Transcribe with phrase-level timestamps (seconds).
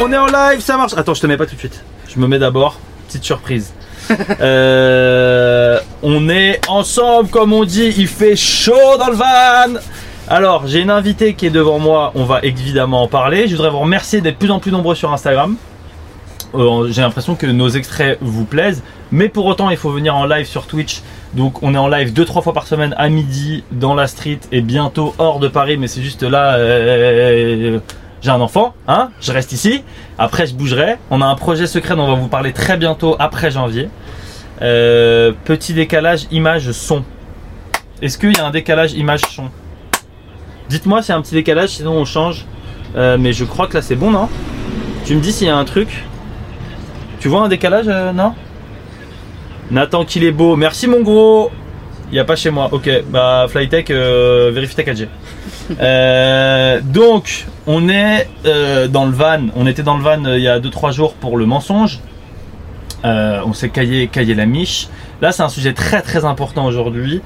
[0.00, 0.92] On est en live, ça marche.
[0.96, 1.82] Attends, je te mets pas tout de suite.
[2.08, 2.78] Je me mets d'abord.
[3.06, 3.72] Petite surprise.
[4.40, 7.92] Euh, on est ensemble, comme on dit.
[7.98, 9.78] Il fait chaud dans le van.
[10.28, 12.12] Alors, j'ai une invitée qui est devant moi.
[12.14, 13.48] On va évidemment en parler.
[13.48, 15.56] Je voudrais vous remercier d'être plus en plus nombreux sur Instagram.
[16.54, 18.82] Euh, j'ai l'impression que nos extraits vous plaisent.
[19.12, 21.02] Mais pour autant, il faut venir en live sur Twitch.
[21.34, 24.62] Donc, on est en live 2-3 fois par semaine à midi dans la street et
[24.62, 25.76] bientôt hors de Paris.
[25.76, 26.54] Mais c'est juste là.
[26.54, 27.78] euh,
[28.20, 29.84] j'ai un enfant, hein, je reste ici.
[30.18, 30.96] Après, je bougerai.
[31.10, 33.88] On a un projet secret dont on va vous parler très bientôt après janvier.
[34.60, 37.04] Euh, petit décalage image-son.
[38.02, 39.50] Est-ce qu'il y a un décalage image-son
[40.68, 42.44] Dites-moi s'il y a un petit décalage, sinon on change.
[42.96, 44.28] Euh, mais je crois que là c'est bon, non?
[45.04, 46.04] Tu me dis s'il y a un truc.
[47.20, 48.34] Tu vois un décalage, euh, non?
[49.70, 50.56] Nathan qu'il est beau.
[50.56, 51.50] Merci mon gros.
[52.10, 52.68] Il n'y a pas chez moi.
[52.72, 55.08] Ok, bah Flytech, vérifie ta 4G.
[55.80, 59.48] Euh, donc, on est euh, dans le van.
[59.54, 62.00] On était dans le van euh, il y a 2-3 jours pour le mensonge.
[63.04, 64.88] On s'est caillé, caillé la miche.
[65.22, 67.22] Là, c'est un sujet très très important aujourd'hui.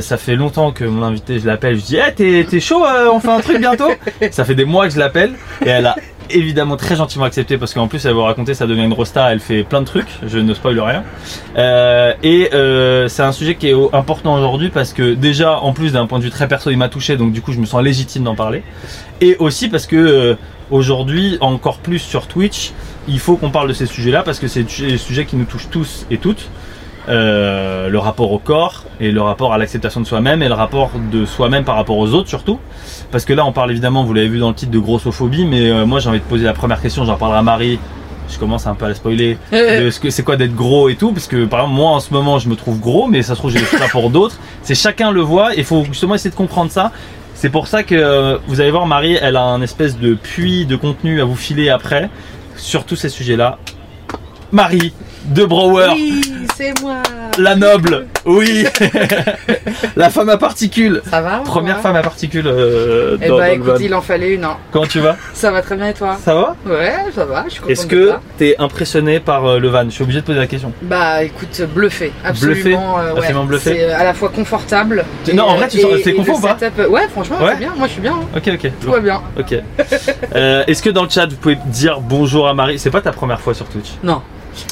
[0.00, 1.76] Ça fait longtemps que mon invité, je l'appelle.
[1.76, 3.90] Je dis, hey, t'es, t'es chaud On fait un truc bientôt?
[4.30, 5.32] Ça fait des mois que je l'appelle.
[5.64, 5.96] Et elle a
[6.30, 9.32] évidemment très gentiment accepté parce qu'en plus, elle vous raconter, ça devient une rosta.
[9.32, 10.08] Elle fait plein de trucs.
[10.26, 11.04] Je ne spoil rien.
[11.56, 15.92] Euh, et euh, c'est un sujet qui est important aujourd'hui parce que déjà, en plus
[15.92, 17.16] d'un point de vue très perso, il m'a touché.
[17.16, 18.62] Donc du coup, je me sens légitime d'en parler.
[19.20, 20.34] Et aussi parce que euh,
[20.70, 22.72] aujourd'hui, encore plus sur Twitch,
[23.08, 25.70] il faut qu'on parle de ces sujets-là parce que c'est des sujets qui nous touchent
[25.70, 26.48] tous et toutes.
[27.08, 30.90] Euh, le rapport au corps et le rapport à l'acceptation de soi-même et le rapport
[31.10, 32.58] de soi-même par rapport aux autres surtout.
[33.10, 35.70] Parce que là, on parle évidemment, vous l'avez vu dans le titre de grossophobie, mais
[35.70, 37.78] euh, moi j'ai envie de poser la première question, j'en parlerai à Marie.
[38.30, 39.38] Je commence un peu à la spoiler.
[39.52, 42.00] de ce que c'est quoi d'être gros et tout, parce que par exemple, moi en
[42.00, 44.36] ce moment je me trouve gros, mais ça se trouve j'ai ça pour d'autres.
[44.62, 46.92] C'est chacun le voit et il faut justement essayer de comprendre ça.
[47.34, 50.66] C'est pour ça que euh, vous allez voir, Marie, elle a un espèce de puits
[50.66, 52.10] de contenu à vous filer après
[52.56, 53.58] sur tous ces sujets-là.
[54.52, 54.92] Marie
[55.28, 56.20] de Brower, Oui,
[56.56, 56.96] c'est moi.
[57.38, 58.64] la noble, oui,
[59.96, 63.52] la femme à particules, Ça va première femme à particules euh, Eh dans, bah dans
[63.54, 64.44] écoute, il en fallait une.
[64.44, 64.56] hein.
[64.72, 65.16] Comment tu vas?
[65.34, 66.16] Ça va très bien et toi?
[66.22, 66.56] Ça va?
[66.66, 69.84] Ouais, ça va, je suis Est-ce que t'es impressionné par euh, le van?
[69.84, 70.72] Je suis obligé de poser la question.
[70.82, 72.12] Bah écoute, bluffé.
[72.24, 72.98] Absolument.
[72.98, 73.18] euh, ouais.
[73.18, 73.74] Absolument bluffé?
[73.74, 75.04] C'est euh, à la fois confortable.
[75.34, 76.56] Non, en vrai, tu c'est confort ou pas?
[76.58, 77.52] setup, euh, Ouais, franchement, Ouais?
[77.52, 77.72] c'est bien.
[77.76, 78.14] Moi, je suis bien.
[78.14, 78.36] hein.
[78.36, 78.70] Ok, ok.
[78.80, 79.20] Tout va bien.
[79.38, 79.54] Ok.
[80.34, 82.78] Euh, Est-ce que dans le chat vous pouvez dire bonjour à Marie?
[82.78, 83.90] C'est pas ta première fois sur Twitch?
[84.02, 84.22] Non.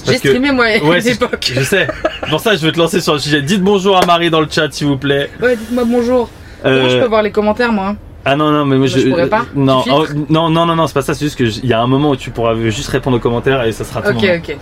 [0.06, 1.52] J'ai que- streamé moi à Ouais, une c'est- époque.
[1.54, 1.86] Je sais.
[2.28, 3.42] Pour ça, je veux te lancer sur le sujet.
[3.42, 5.30] Dites bonjour à Marie dans le chat, s'il vous plaît.
[5.42, 6.28] Ouais, dites-moi bonjour.
[6.62, 8.98] Comment Euh, je peux voir les commentaires moi Ah non, non, mais moi je.
[8.98, 11.14] je pourrais pas Non, oh, non, non, non, non, c'est pas ça.
[11.14, 13.72] C'est juste qu'il y a un moment où tu pourras juste répondre aux commentaires et
[13.72, 14.16] ça sera tout.
[14.16, 14.56] Ok, ok.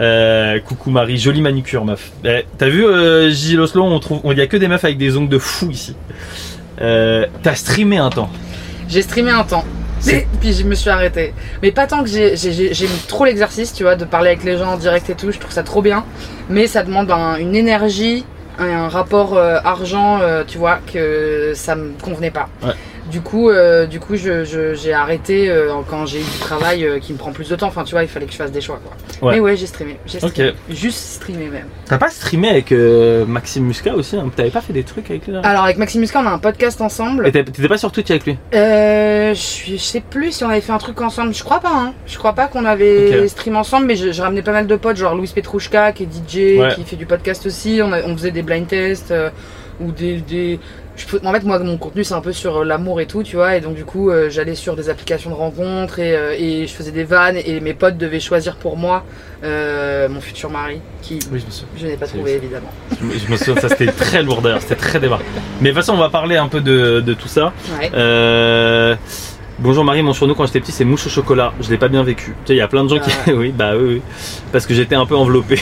[0.00, 2.12] Euh, coucou Marie, jolie manucure, meuf.
[2.24, 4.96] Eh, T'as vu, euh, Gilles Oslo, on trouve, il y a que des meufs avec
[4.98, 5.94] des ongles de fou ici.
[6.80, 8.30] Euh, T'as streamé un temps.
[8.88, 9.64] J'ai streamé un temps.
[10.40, 11.32] Puis je me suis arrêtée.
[11.62, 14.42] Mais pas tant que j'ai- j'ai- j'ai- j'aime trop l'exercice, tu vois, de parler avec
[14.44, 16.04] les gens en direct et tout, je trouve ça trop bien.
[16.50, 18.24] Mais ça demande un- une énergie,
[18.58, 22.48] un, un rapport euh, argent, euh, tu vois, que ça me convenait pas.
[22.62, 22.72] Ouais.
[23.12, 26.84] Du coup, euh, du coup, je- je- j'ai arrêté euh, quand j'ai eu du travail
[26.86, 27.66] euh, qui me prend plus de temps.
[27.66, 29.28] Enfin, tu vois, il fallait que je fasse des choix, quoi.
[29.28, 29.34] Ouais.
[29.34, 29.98] Mais ouais, j'ai streamé.
[30.06, 30.54] J'ai streamé.
[30.70, 31.66] Juste streamé même.
[31.84, 34.30] T'as pas streamé avec Maxime Muscat aussi hein?
[34.34, 36.80] T'avais pas fait des trucs avec lui Alors avec Maxime Muscat, on a un podcast
[36.80, 37.26] ensemble.
[37.28, 38.38] Et T'étais pas sur Twitch avec lui?
[38.54, 41.34] Euh, je, sais plus si on avait fait un truc ensemble.
[41.34, 41.72] Je crois pas.
[41.74, 41.92] Hein.
[42.06, 43.28] Je crois pas qu'on avait Ok.
[43.28, 46.06] stream ensemble, mais je, je ramenais pas mal de potes, genre Louis Petrouchka qui est
[46.06, 46.74] DJ, Ouais.
[46.74, 47.80] qui fait du podcast aussi.
[47.84, 49.12] On, a- on faisait des blind tests
[49.80, 50.16] ou des.
[50.22, 50.58] des-
[51.08, 53.36] je en fait, moi, mon contenu c'est un peu sur euh, l'amour et tout, tu
[53.36, 53.56] vois.
[53.56, 56.72] Et donc du coup, euh, j'allais sur des applications de rencontres et, euh, et je
[56.72, 59.04] faisais des vannes et mes potes devaient choisir pour moi
[59.44, 61.68] euh, mon futur mari, qui Oui, je me souviens.
[61.76, 62.70] je n'ai pas trouvé évidemment.
[63.00, 65.18] Je me, je me souviens, ça c'était très lourd d'ailleurs, c'était très débat.
[65.60, 67.52] Mais de toute façon, on va parler un peu de, de tout ça.
[67.80, 67.90] Ouais.
[69.58, 71.52] Bonjour Marie, mon surnom quand j'étais petit c'est mouche au chocolat.
[71.60, 72.34] Je l'ai pas bien vécu.
[72.44, 73.10] Tu sais, il y a plein de gens qui.
[73.26, 74.02] Ah oui, bah oui, oui.
[74.50, 75.60] Parce que j'étais un peu enveloppé.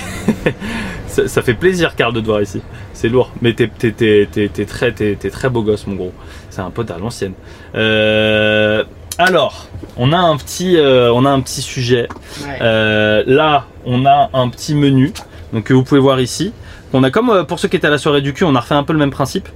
[1.07, 2.63] ça, ça fait plaisir, Carl, de te voir ici.
[2.95, 3.31] C'est lourd.
[3.43, 6.13] Mais t'es t'es- t'es- t'es- très, t'es- t'es très beau gosse, mon gros.
[6.49, 7.35] C'est un pote à l'ancienne.
[7.75, 8.85] Euh,
[9.19, 9.67] Alors,
[9.99, 12.09] on a un petit, euh, on a un petit sujet.
[12.43, 12.59] Ouais.
[12.63, 15.13] Euh, là, on a un petit menu,
[15.53, 16.53] donc que vous pouvez voir ici.
[16.95, 18.61] On a comme euh, pour ceux qui étaient à la soirée du cul, on a
[18.61, 19.49] refait un peu le même principe.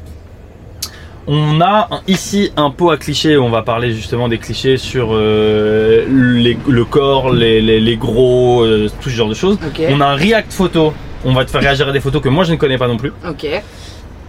[1.26, 3.38] On a ici un pot à clichés.
[3.38, 8.62] On va parler justement des clichés sur euh, les- le corps, les, les- les gros,
[8.64, 9.58] euh, tout ce genre de choses.
[9.90, 10.92] On a un react photo.
[11.24, 12.98] On va te faire réagir à des photos que moi je ne connais pas non
[12.98, 13.12] plus.
[13.28, 13.46] Ok.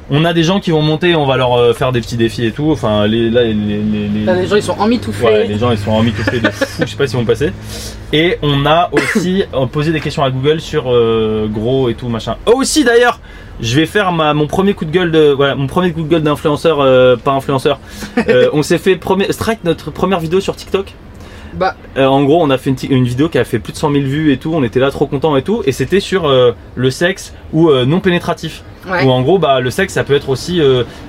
[0.10, 2.46] On a des gens qui vont monter, on va leur euh, faire des petits défis
[2.46, 2.70] et tout.
[2.72, 5.26] Enfin, les, là, les, les- les- Là, les gens ils sont emmitouflés.
[5.26, 7.52] Ouais, les gens ils sont emmitouflés de fou, je sais pas s'ils vont passer.
[8.14, 12.08] Et on a aussi euh, posé des questions à Google sur euh, gros et tout
[12.08, 12.36] machin.
[12.46, 13.20] Aussi d'ailleurs,
[13.62, 16.10] je vais faire ma, mon premier coup de gueule de voilà, mon premier coup de
[16.10, 17.80] gueule d'influenceur, euh, pas influenceur.
[18.28, 20.94] Euh, on s'est fait premier, strike notre première vidéo sur TikTok.
[21.54, 23.92] Bah, Euh, en gros, on a fait une, vidéo qui a fait plus de 100
[23.92, 24.52] 000 vues et tout.
[24.54, 25.62] On était là trop contents et tout.
[25.66, 28.64] Et c'était sur euh, le sexe ou non pénétratif.
[28.90, 29.04] ouais.
[29.04, 30.62] Ou en gros, bah, le sexe, ça peut être aussi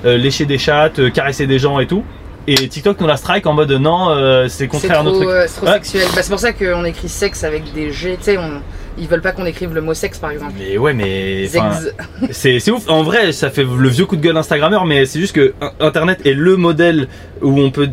[0.03, 2.03] lécher des chattes, caresser des gens et tout.
[2.45, 5.29] Et TikTok nous la strike en mode non, c'est contraire à notre truc.
[5.47, 5.73] c'est trop Ouais.
[5.73, 6.07] sexuel.
[6.13, 8.15] Bah, c'est pour ça qu'on écrit sexe avec des G.
[8.17, 8.61] Tu sais, on...
[8.97, 10.53] ils veulent pas qu'on écrive le mot sexe par exemple.
[10.59, 11.47] Mais ouais, mais
[12.31, 12.89] c'est ouf.
[12.89, 15.71] En vrai, ça fait le vieux coup de gueule Instagrammeur, mais c'est juste que in-
[15.79, 17.07] Internet est le modèle
[17.41, 17.87] où on peut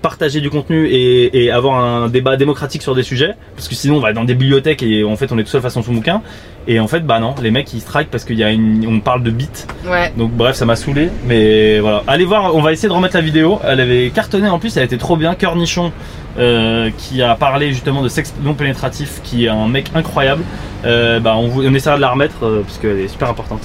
[0.00, 3.34] partager du contenu et, et avoir un débat démocratique sur des sujets.
[3.54, 5.60] Parce que sinon, on va dans des bibliothèques et en fait, on est tout seul
[5.62, 6.22] face à son bouquin.
[6.68, 9.00] Et en fait, bah non, les mecs ils strike parce qu'il y a une, on
[9.00, 9.48] parle de bits.
[9.88, 10.12] Ouais.
[10.16, 12.02] Donc bref, ça m'a saoulé, mais voilà.
[12.08, 13.60] Allez voir, on va essayer de remettre la vidéo.
[13.64, 15.34] Elle avait cartonné en plus, elle était trop bien.
[15.36, 15.92] Cœur Nichon,
[16.38, 20.42] euh, qui a parlé justement de sexe non pénétratif, qui est un mec incroyable.
[20.84, 23.62] Euh, bah, on, vous- on essaiera de la remettre euh, parce qu'elle est super importante.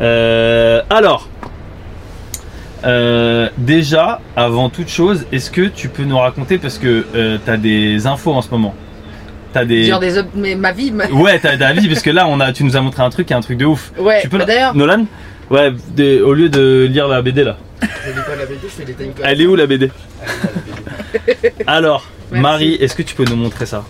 [0.00, 1.28] Euh, alors,
[2.84, 7.56] euh, déjà, avant toute chose, est-ce que tu peux nous raconter parce que euh, t'as
[7.56, 8.74] des infos en ce moment.
[9.52, 9.84] T'as des.
[9.84, 10.90] Dire des ob- mais ma vie.
[10.92, 13.10] ma- Ouais, t'as ta vie parce que là, on a, tu nous as montré un
[13.10, 13.92] truc, qui est un truc de ouf.
[13.98, 14.20] Ouais.
[14.22, 15.06] Tu peux bah, D'ailleurs, Nolan
[15.50, 17.56] Ouais, des- au lieu de lire la BD là.
[17.80, 19.90] Je lis pas la BD, je fais des time Elle est où la BD
[21.26, 22.42] Elle Alors, Merci.
[22.42, 23.84] Marie, est-ce que tu peux nous montrer ça?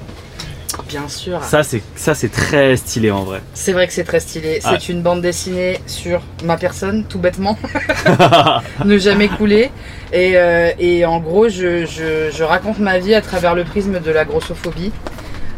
[0.88, 1.42] Bien sûr.
[1.42, 3.40] Ça, c'est ça, c'est très stylé en vrai.
[3.54, 4.60] C'est vrai que c'est très stylé.
[4.62, 7.58] C'est une bande dessinée sur ma personne, tout bêtement.
[8.84, 9.70] ne jamais couler.
[10.12, 14.00] Et, euh, et en gros, je, je- je raconte ma vie à travers le prisme
[14.00, 14.92] de la grossophobie.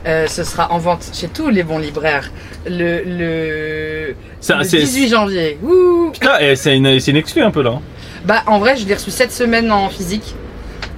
[0.06, 2.30] Euh, ce sera en vente chez tous les bons libraires
[2.66, 5.58] le, le, Ça, le c'est- 18 janvier.
[5.62, 7.70] Ouh Putain, eh, c'est une, une exclu un peu là.
[7.70, 7.82] hein.
[8.24, 10.34] bah, en vrai, je l'ai reçu cette semaine en physique.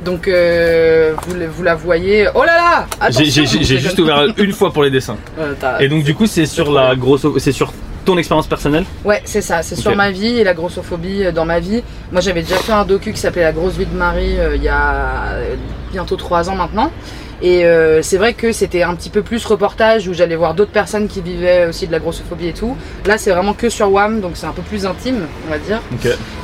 [0.04, 2.26] Donc, euh, vous, vous la voyez.
[2.34, 3.30] Oh là là J'ai-
[3.78, 5.16] juste ouvert une fois pour les dessins.
[5.38, 7.72] Euh, Et donc du coup, c'est sur la grosse, c'est sur
[8.04, 8.84] ton expérience personnelle.
[9.04, 11.82] Ouais, c'est ça, c'est sur ma vie et la grossophobie euh, dans ma vie.
[12.10, 14.62] Moi, j'avais déjà fait un docu qui s'appelait La grosse vie de Marie euh, il
[14.62, 15.34] y a
[15.92, 16.90] bientôt trois ans maintenant.
[17.42, 20.72] Et euh, c'est vrai que c'était un petit peu plus reportage où j'allais voir d'autres
[20.72, 22.76] personnes qui vivaient aussi de la grossophobie et tout.
[23.06, 25.80] Là, c'est vraiment que sur WAM, donc c'est un peu plus intime, on va dire.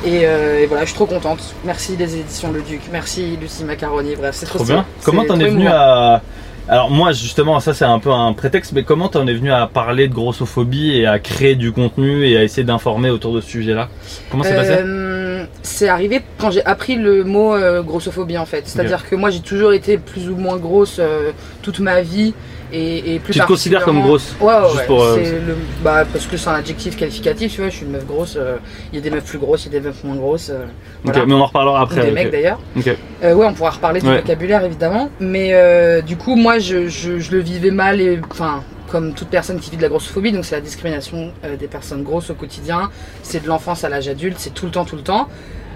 [0.05, 1.53] Et, euh, et voilà, je suis trop contente.
[1.65, 4.85] Merci les éditions Le Duc, merci Lucie Macaroni, bref, c'est trop, Trop bien.
[5.03, 6.21] Comment t'en es venu à
[6.69, 9.67] alors moi justement ça c'est un peu un prétexte mais comment t'en es venu à
[9.67, 13.49] parler de grossophobie et à créer du contenu et à essayer d'informer autour de ce
[13.49, 13.87] sujet-là?
[14.29, 14.83] Comment c'est passé?
[15.37, 18.63] Euh, C'est arrivé quand j'ai appris le mot euh, grossophobie en fait.
[18.67, 21.31] C'est-à-dire que moi j'ai toujours été plus ou moins grosse euh,
[21.61, 22.33] toute ma vie
[22.73, 24.85] et, et plus Tu te considères comme grosse Ouais, ouais, Juste ouais.
[24.87, 27.69] pour, euh, le- bah, parce que c'est un adjectif qualificatif, tu vois.
[27.69, 28.37] Je suis une meuf grosse.
[28.91, 30.51] Il y a des meufs plus grosses, il y a des meufs moins grosses.
[31.05, 32.05] Ok, mais on en reparlera Ou après.
[32.05, 32.59] des mecs d'ailleurs.
[32.75, 32.89] Ok.
[33.23, 34.17] Euh, ouais, on pourra reparler du Ouais.
[34.17, 35.09] vocabulaire évidemment.
[35.21, 38.63] Mais du coup, moi, je, je- je le vivais mal et enfin.
[38.89, 42.03] Comme toute personne qui vit de la grossophobie, donc c'est la discrimination euh, des personnes
[42.03, 42.89] grosses au quotidien,
[43.21, 45.27] c'est de l'enfance à l'âge adulte, c'est tout le temps, tout le temps.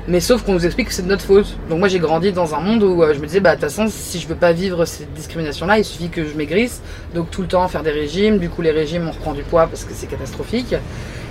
[0.08, 1.58] Mais sauf qu'on nous explique que c'est de notre faute.
[1.70, 3.70] Donc moi j'ai grandi dans un monde où euh, je me disais, bah de toute
[3.70, 6.82] façon, si je veux pas vivre cette discrimination-là, il suffit que je maigrisse.
[7.14, 9.68] Donc tout le temps faire des régimes, du coup les régimes on reprend du poids
[9.68, 10.76] parce que c'est catastrophique.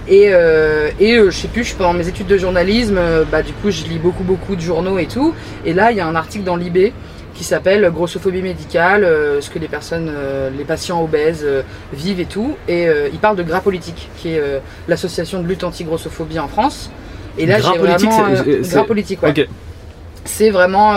[0.06, 2.98] Et, euh, et je sais plus, pendant mes études de journalisme,
[3.30, 5.34] bah du coup je lis beaucoup beaucoup de journaux et tout.
[5.64, 6.92] Et là il y a un article dans l'IB
[7.40, 12.20] qui s'appelle Grossophobie médicale, euh, ce que les personnes, euh, les patients obèses euh, vivent
[12.20, 12.54] et tout.
[12.68, 14.42] Et il parle de Gras Politique, qui est
[14.88, 16.90] l'association de lutte anti-grossophobie en France.
[17.38, 19.30] Et là j'ai vraiment c'est- euh, c'est- Gras Politique, ouais.
[20.26, 20.96] C'est vraiment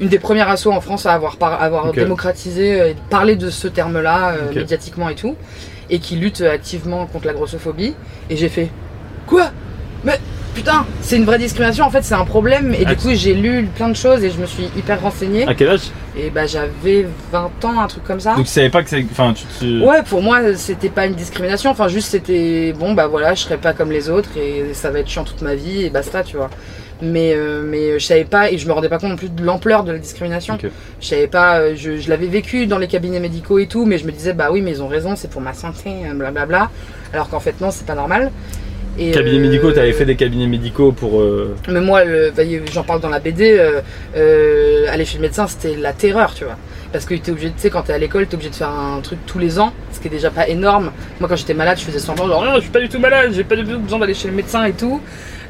[0.00, 3.66] une des premières assos en France à avoir, par- avoir démocratisé et parlé de ce
[3.66, 5.34] terme-là médiatiquement et tout,
[5.90, 7.94] et qui lutte activement contre la grossophobie.
[8.30, 8.68] Et j'ai fait
[9.26, 9.50] quoi?
[10.04, 10.20] Mais
[10.54, 11.84] putain, c'est une vraie discrimination.
[11.84, 12.74] En fait, c'est un problème.
[12.74, 15.46] Et Ah, du coup, j'ai lu plein de choses et je me suis hyper renseignée.
[15.46, 18.34] À quel âge Et bah, j'avais 20 ans, un truc comme ça.
[18.34, 19.04] Donc tu savais pas que c'est.
[19.10, 19.84] Enfin, tu te.
[19.84, 21.70] Ouais, pour moi, c'était pas une discrimination.
[21.70, 25.00] Enfin, juste, c'était bon, bah voilà, je serais pas comme les autres et ça va
[25.00, 26.50] être chiant toute ma vie et basta, tu vois.
[27.02, 29.42] Mais, euh, mais je savais pas et je me rendais pas compte non plus de
[29.42, 30.54] l'ampleur de la discrimination.
[30.56, 30.66] Ok.
[31.00, 33.96] Je savais pas, euh, je, je l'avais vécu dans les cabinets médicaux et tout, mais
[33.96, 36.68] je me disais, bah oui, mais ils ont raison, c'est pour ma santé, euh, blablabla.
[37.14, 38.30] Alors qu'en fait, non, c'est pas normal.
[39.00, 41.22] Et, Cabinets euh, médicaux, t'avais fait des cabinets médicaux pour.
[41.22, 42.02] euh, mais moi,
[42.36, 46.44] bah, j'en parle dans la BD, euh, aller chez le médecin, c'était la terreur, tu
[46.44, 46.56] vois.
[46.92, 49.00] Parce que t'es obligé, tu sais, quand t'es à l'école, t'es obligé de faire un
[49.00, 50.92] truc tous les ans, ce qui est déjà pas énorme.
[51.18, 53.30] Moi, quand j'étais malade, je faisais semblant, genre, non, je suis pas du tout malade,
[53.32, 55.00] j'ai pas du tout besoin d'aller chez le médecin et tout.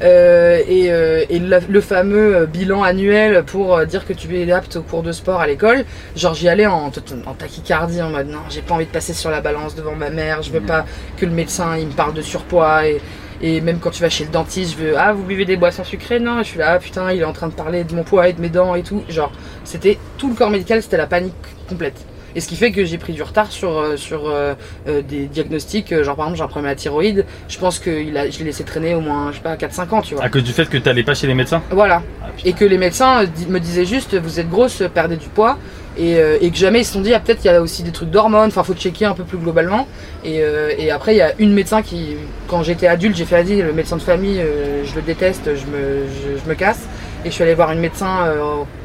[0.01, 5.41] Et le fameux bilan annuel pour dire que tu es apte au cours de sport
[5.41, 6.87] à l'école, genre j'y allais en,
[7.27, 10.11] en tachycardie, en mode non, j'ai pas envie de passer sur la balance devant ma
[10.11, 13.01] mère, je veux pas que le médecin il me parle de surpoids et,
[13.41, 15.85] et même quand tu vas chez le dentiste, je veux ah vous buvez des boissons
[15.85, 16.21] sucrées?
[16.21, 18.29] Non, je suis là ah putain il est en train de parler de mon poids
[18.29, 19.33] et de mes dents et tout, genre
[19.65, 21.35] c'était tout le corps médical, c'était la panique
[21.69, 22.05] complète.
[22.35, 24.55] Et ce qui fait que j'ai pris du retard sur, euh, sur euh,
[24.87, 27.91] euh, des diagnostics, genre par exemple j'ai un problème à la thyroïde, je pense que
[27.91, 30.25] il a, je l'ai laissé traîner au moins, je sais pas, 4-5 ans, tu vois.
[30.25, 31.63] À cause du fait que t'allais pas chez les médecins?
[31.71, 32.03] Voilà.
[32.23, 32.27] Ah.
[32.45, 35.59] Et que les médecins me disaient juste, vous êtes grosse, perdez du poids.
[35.99, 37.83] Et, euh, et que jamais ils se sont dit, ah, peut-être qu'il y a aussi
[37.83, 39.87] des trucs d'hormones, enfin faut checker un peu plus globalement.
[40.25, 42.17] Et, euh, après, il y a une médecin qui,
[42.47, 45.67] quand j'étais adulte, j'ai fait, vas-y, le médecin de famille, euh, je le déteste, je
[45.67, 46.07] me,
[46.43, 46.87] je, me casse.
[47.25, 48.35] Et je suis allée voir une médecin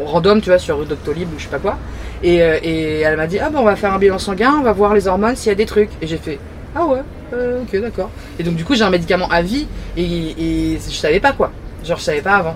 [0.03, 1.77] random, tu vois, sur Doctolib ou je sais pas quoi.
[2.21, 4.73] Et, et elle m'a dit, ah bon, on va faire un bilan sanguin, on va
[4.73, 5.91] voir les hormones s'il y a des trucs.
[6.01, 6.37] Et j'ai fait,
[6.75, 6.99] ah ouais,
[7.31, 8.09] ok, d'accord.
[8.37, 11.51] Et donc, du coup, j'ai un médicament à vie et je savais pas quoi.
[11.85, 12.55] Genre, je savais pas avant.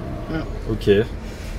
[0.70, 0.89] Ok.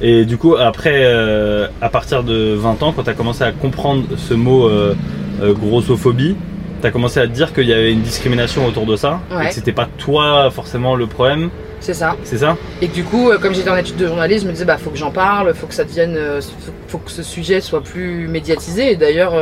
[0.03, 3.53] Et du coup, après, euh, à partir de 20 ans, quand tu as commencé à
[3.53, 4.95] comprendre ce mot euh,
[5.43, 6.37] euh, grossophobie,
[6.81, 9.35] tu as commencé à te dire qu'il y avait une discrimination autour de ça, et
[9.37, 9.49] Ouais.
[9.49, 12.17] que c'était pas toi forcément le problème, C'est ça.
[12.25, 12.57] c'est ça?
[12.83, 14.77] Et que du coup, euh, comme j'étais en études de journalisme, je me disais, bah,
[14.79, 16.41] faut que j'en parle, faut que ça devienne, euh,
[16.89, 18.93] faut, que ce sujet soit plus médiatisé.
[18.93, 19.33] Et d'ailleurs,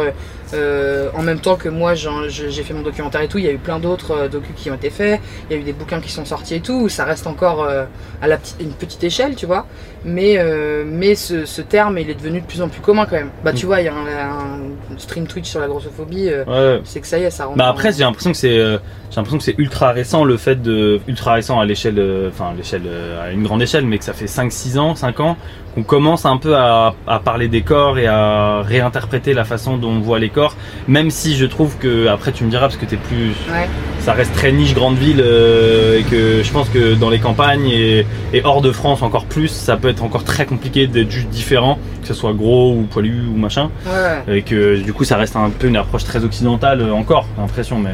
[0.54, 3.52] euh, en même temps que moi, j'ai fait mon documentaire et tout, il y a
[3.52, 5.20] eu plein d'autres euh, docus qui ont été faits.
[5.50, 6.88] Il y a eu des bouquins qui sont sortis et tout.
[6.88, 7.84] Ça reste encore euh,
[8.22, 9.66] à la petite, une petite échelle, tu vois.
[10.04, 10.38] Mais,
[10.86, 13.30] mais ce, ce terme, il est devenu de plus en plus commun quand même.
[13.44, 13.68] Bah, tu Mm.
[13.68, 14.57] vois, il y a un, un
[14.96, 16.28] stream Twitch sur la grossophobie.
[16.30, 16.44] euh,
[16.76, 16.80] Ouais.
[16.84, 17.58] c'est que ça y est, ça rentre.
[17.58, 18.78] Bah après, j'ai l'impression que c'est, euh,
[19.10, 22.50] j'ai l'impression que c'est ultra récent le fait de, ultra récent à l'échelle, euh, enfin
[22.50, 22.82] à l'échelle,
[23.22, 25.36] à une grande échelle, mais que ça fait 5-6 ans, 5 ans,
[25.74, 29.90] qu'on commence un peu à, à parler des corps et à réinterpréter la façon dont
[29.90, 32.86] on voit les corps, même si je trouve que, après tu me diras parce que
[32.86, 33.68] t'es plus, Ouais.
[34.00, 37.68] Ça reste très niche grande ville euh, et que je pense que dans les campagnes
[37.68, 41.28] et, et hors de France encore plus, ça peut être encore très compliqué d'être juste
[41.28, 43.92] différent, que ce soit gros ou poilu ou machin, Ouais,
[44.28, 44.38] ouais.
[44.38, 47.42] et que du coup ça reste un peu une approche très occidentale euh, encore, j'ai
[47.42, 47.90] l'impression, mais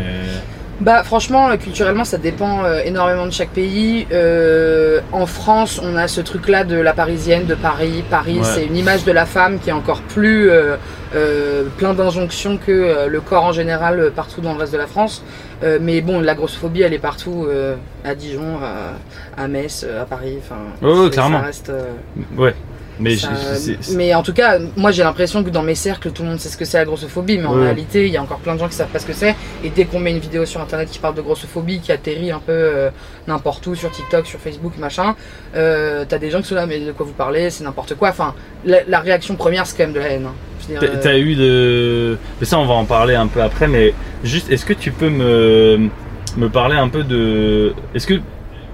[0.80, 4.06] Bah franchement, euh, culturellement, ça dépend euh, énormément de chaque pays.
[4.12, 8.02] Euh, en France, on a ce truc-là de la parisienne, de Paris.
[8.10, 8.44] Paris, Ouais.
[8.44, 10.76] c'est une image de la femme qui est encore plus euh,
[11.78, 15.22] plein d'injonctions que le corps en général partout dans le reste de la France.
[15.62, 20.04] Euh, mais bon, la grossophobie, elle est partout, euh, à Dijon, à, à Metz, à
[20.04, 20.38] Paris.
[20.40, 21.38] Enfin, clairement.
[21.38, 21.72] Ça reste,
[22.36, 22.54] ouais.
[23.00, 25.74] Mais ça- je- c'est- c'est- mais en tout cas, moi j'ai l'impression que dans mes
[25.74, 27.64] cercles, tout le monde sait ce que c'est la grossophobie, mais en Ouais.
[27.64, 29.34] réalité, il y a encore plein de gens qui savent pas ce que c'est.
[29.64, 32.38] Et dès qu'on met une vidéo sur internet qui parle de grossophobie, qui atterrit un
[32.38, 32.90] peu euh,
[33.26, 35.16] n'importe où, sur TikTok, sur Facebook, machin,
[35.56, 38.10] euh, t'as des gens qui sont là, mais de quoi vous parlez, c'est n'importe quoi.
[38.10, 38.32] Enfin,
[38.64, 40.26] la, la réaction première, c'est quand même de la haine.
[40.26, 40.34] hein.
[40.80, 42.16] T'as euh, t'as eu de.
[42.40, 45.10] Mais ça, on va en parler un peu après, mais juste, est-ce que tu peux
[45.10, 45.90] me,
[46.38, 47.74] me parler un peu de.
[47.94, 48.14] Est-ce que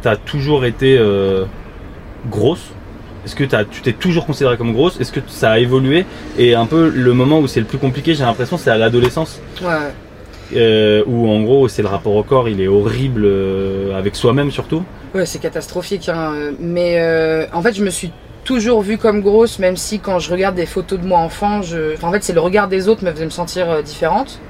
[0.02, 0.98] t'as toujours été
[2.30, 2.70] grosse?
[3.24, 4.98] Est-ce que t'as- tu t'es toujours considérée comme grosse?
[5.00, 6.04] Est-ce que ça a évolué?
[6.38, 9.40] Et un peu le moment où c'est le plus compliqué, j'ai l'impression, c'est à l'adolescence,
[9.62, 9.68] ouais.
[10.56, 14.50] euh, où en gros, c'est le rapport au corps, il est horrible euh, avec soi-même
[14.50, 14.82] surtout.
[15.14, 16.08] Ouais, c'est catastrophique.
[16.08, 16.32] hein.
[16.58, 18.10] Mais euh, en fait, je me suis
[18.44, 21.94] toujours vue comme grosse, même si quand je regarde des photos de moi enfant, je...
[21.94, 24.40] enfin, en fait, c'est le regard des autres me faisait me sentir euh, différente.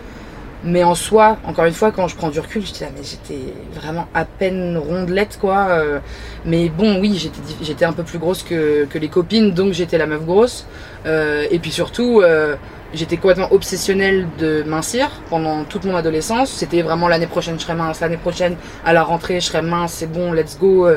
[0.62, 3.54] Mais en soi, encore une fois, quand je prends du recul, dis, ah, mais j'étais
[3.74, 5.68] vraiment à peine rondelette, quoi.
[5.70, 6.00] euh.
[6.44, 9.96] Mais bon, oui, j'étais j'étais un peu plus grosse que, que les copines, donc j'étais
[9.96, 10.66] la meuf grosse.
[11.06, 12.56] Euh, et puis surtout, euh,
[12.92, 16.50] j'étais complètement obsessionnelle de mincir pendant toute mon adolescence.
[16.50, 19.94] C'était vraiment l'année prochaine, je serai mince, l'année prochaine, à la rentrée, je serai mince,
[19.94, 20.88] c'est bon, let's go.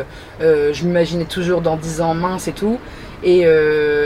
[0.42, 2.80] Je m'imaginais toujours dans 10 ans mince et tout.
[3.24, 3.46] Et,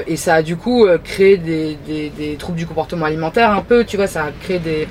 [0.08, 3.98] et ça a du coup créé des, des troubles du comportement alimentaire un peu, tu
[3.98, 4.88] vois, ça a créé des...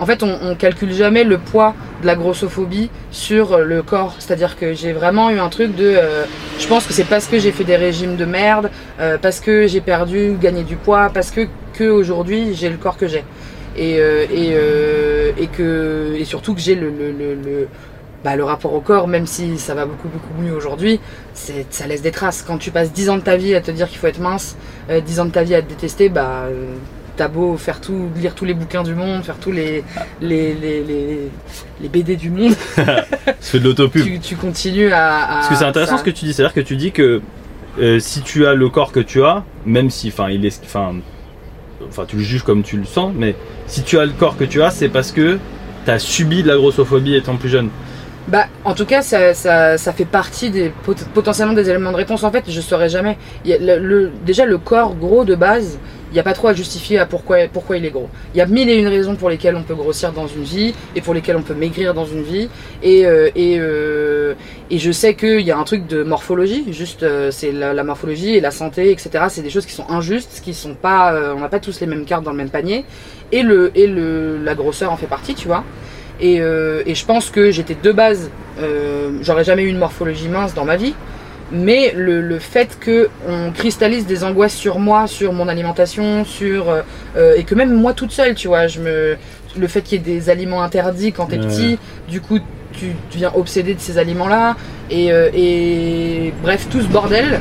[0.00, 4.14] En fait, on, on calcule jamais le poids de la grossophobie sur le corps.
[4.18, 5.84] C'est-à-dire que j'ai vraiment eu un truc de...
[5.96, 6.24] euh,
[6.58, 9.66] je pense que c'est parce que j'ai fait des régimes de merde, euh, parce que
[9.66, 11.48] j'ai perdu, gagné du poids, parce que,
[11.80, 13.24] aujourd'hui j'ai le corps que j'ai.
[13.76, 16.76] Et, euh, que, et surtout que j'ai
[18.24, 20.98] bah, le rapport au corps, même si ça va beaucoup beaucoup mieux aujourd'hui,
[21.34, 22.42] ça laisse des traces.
[22.42, 24.56] Quand tu passes 10 ans de ta vie à te dire qu'il faut être mince,
[24.90, 26.46] euh, 10 ans de ta vie à te détester, bah
[27.18, 29.84] t'as beau faire tout, lire tous les bouquins du monde, faire tous les,
[30.22, 31.18] les, les, les,
[31.82, 34.02] les BD du monde, Tu fais de l'autopub.
[34.04, 35.16] tu, tu continues à.
[35.24, 37.20] à- Parce que c'est intéressant ça- ce que tu dis, c'est-à-dire que tu dis que
[37.80, 40.94] euh, si tu as le corps que tu as, même si, enfin, il est, enfin,
[41.88, 43.34] enfin, tu le juges comme tu le sens, mais
[43.66, 45.38] si tu as le corps que tu as, c'est parce que
[45.84, 47.68] tu as subi de la grossophobie étant plus jeune.
[48.28, 51.96] Bah, en tout cas, ça, ça, ça fait partie des pot- potentiellement des éléments de
[51.96, 52.24] réponse.
[52.24, 53.16] En fait, je saurais jamais.
[54.26, 55.78] Déjà, le corps gros de base,
[56.10, 58.08] il n'y a pas trop à justifier à pourquoi, pourquoi il est gros.
[58.34, 60.74] Il y a mille et une raisons pour lesquelles on peut grossir dans une vie
[60.94, 62.50] et pour lesquelles on peut maigrir dans une vie.
[62.82, 64.34] Et, euh, et, euh,
[64.70, 67.84] et je sais qu'il y a un truc de morphologie, juste euh, c'est la, la
[67.84, 69.24] morphologie et la santé, etc.
[69.30, 71.86] C'est des choses qui sont injustes, qui sont pas, euh, on n'a pas tous les
[71.86, 72.84] mêmes cartes dans le même panier.
[73.32, 75.64] Et le, et le, la grosseur en fait partie, tu vois.
[76.20, 80.28] Et, euh, et je pense que j'étais de base, euh, j'aurais jamais eu une morphologie
[80.28, 80.94] mince dans ma vie.
[81.50, 86.66] Mais le, le fait que on cristallise des angoisses sur moi, sur mon alimentation, sur
[87.16, 89.16] euh, et que même moi toute seule, tu vois, je me
[89.58, 92.38] le fait qu'il y ait des aliments interdits quand t'es petit, du coup
[92.72, 94.56] tu deviens obsédé de ces aliments-là
[94.90, 97.40] et, et bref tout ce bordel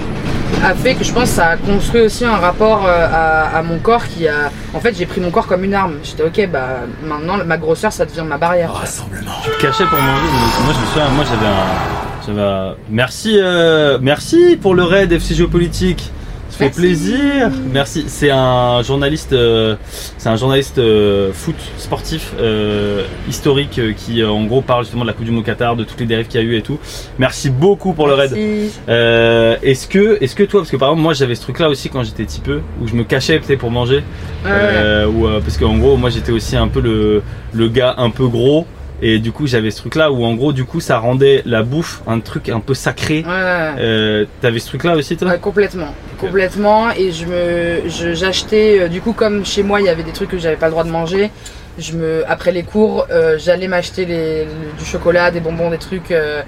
[0.64, 3.62] a fait que je pense que ça a construit aussi un rapport euh, à, à
[3.62, 6.50] mon corps qui a en fait j'ai pris mon corps comme une arme j'étais ok
[6.52, 6.68] bah
[7.04, 9.32] maintenant ma grosseur ça devient ma barrière Rassemblement.
[9.44, 10.22] Tu te cachais pour manger.
[10.32, 12.26] mais Moi, je me souviens, moi, j'avais un.
[12.26, 16.12] j'avais un- Merci, euh, merci pour le raid FC Géopolitique.
[16.58, 16.80] Fait Merci.
[16.82, 17.52] plaisir.
[17.72, 18.06] Merci.
[18.08, 19.76] C'est un journaliste, euh,
[20.18, 25.08] c'est un journaliste euh, foot sportif euh, historique euh, qui, en gros, parle justement de
[25.08, 26.80] la Coupe du Monde Qatar, de toutes les dérives qu'il y a eu et tout.
[27.20, 28.32] Merci beaucoup pour le raid.
[28.34, 28.72] Merci.
[28.90, 31.90] Euh, est-ce que, est-ce que toi, parce que par exemple, moi, j'avais ce truc-là aussi
[31.90, 33.98] quand j'étais petit peu, où je me cachais peut-être pour manger.
[34.44, 34.58] Ouais, ouais.
[34.58, 37.22] Euh, ou, euh, parce qu'en gros, moi j'étais aussi un peu le,
[37.54, 38.66] le gars un peu gros.
[39.02, 42.02] Et du coup, j'avais ce truc-là où en gros, du coup, ça rendait la bouffe
[42.08, 43.20] un truc un peu sacré.
[43.20, 43.74] Ouais, ouais.
[43.80, 45.30] Euh, T'avais ce truc-là aussi, toi?
[45.30, 46.90] Ouais, complètement, complètement.
[46.92, 50.30] Et je me, j'achetais, euh, du coup, comme chez moi, il y avait des trucs
[50.32, 51.30] que j'avais pas le droit de manger.
[51.78, 56.42] Je me, après les cours, euh, j'allais m'acheter du chocolat, des bonbons, des trucs euh,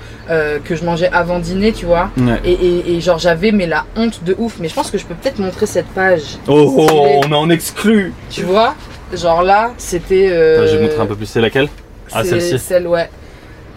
[0.66, 2.10] que je mangeais avant dîner, tu vois.
[2.18, 2.40] Ouais.
[2.44, 4.56] Et, et, et genre j'avais mais la honte de ouf.
[4.60, 6.40] Mais je pense que je peux peut-être montrer cette page.
[6.48, 7.22] Oh, oh, Stylé.
[7.26, 8.74] on est en exclu Tu vois,
[9.14, 10.30] genre là, c'était.
[10.30, 11.70] Je vais montrer un peu plus, c'est laquelle?
[12.14, 12.60] Ah, c'est celle-ci.
[12.60, 13.10] Celle, ouais.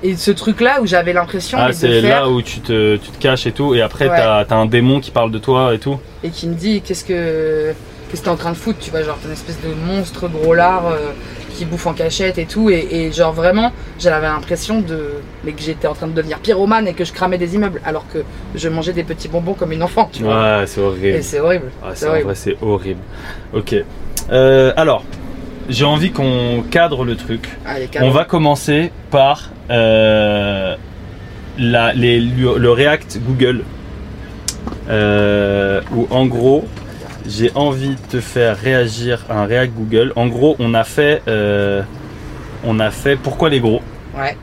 [0.04, 3.18] Et ce truc-là où j'avais l'impression Ah, c'est faire là où tu te, tu te
[3.18, 3.74] caches et tout.
[3.74, 4.16] Et après, Ouais.
[4.16, 5.98] t'as as un démon qui parle de toi et tout.
[6.24, 7.72] et qui me dit qu'est-ce que
[8.10, 10.28] qu'est-ce que t'es en train de foutre, tu vois, genre t'es une espèce de monstre
[10.28, 11.12] gros lard euh,
[11.54, 15.12] qui bouffe en cachette et tout, et, et genre vraiment j'avais l'impression de
[15.44, 18.04] mais que j'étais en train de devenir pyromane et que je cramais des immeubles alors
[18.12, 18.18] que
[18.54, 20.58] je mangeais des petits bonbons comme une enfant, tu vois.
[20.58, 21.22] Ouais, c'est Et horrible.
[21.22, 21.70] c'est horrible.
[21.82, 22.32] Ah, horrible.
[22.36, 23.00] c'est horrible.
[23.54, 23.76] Ok.
[24.30, 25.04] Euh, alors,
[25.72, 27.48] j'ai envie qu'on cadre le truc.
[27.66, 30.76] Allez, On va commencer par euh,
[31.58, 33.64] la- les- le React Google.
[34.90, 36.66] Euh, où en gros,
[37.28, 40.12] j'ai envie de te faire réagir à un React Google.
[40.16, 41.82] En gros, on a fait, euh,
[42.64, 43.80] on a fait pourquoi les gros.
[44.16, 44.36] Ouais.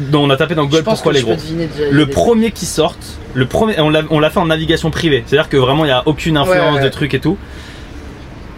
[0.00, 1.36] Donc, on a tapé dans Google pourquoi les gros.
[1.90, 2.98] Le premier qui sorte,
[3.32, 3.90] le premier, on
[4.20, 6.84] l'a fait en navigation privée, c'est-à-dire que vraiment il n'y a aucune influence Ouais, ouais,
[6.84, 7.38] de trucs et tout.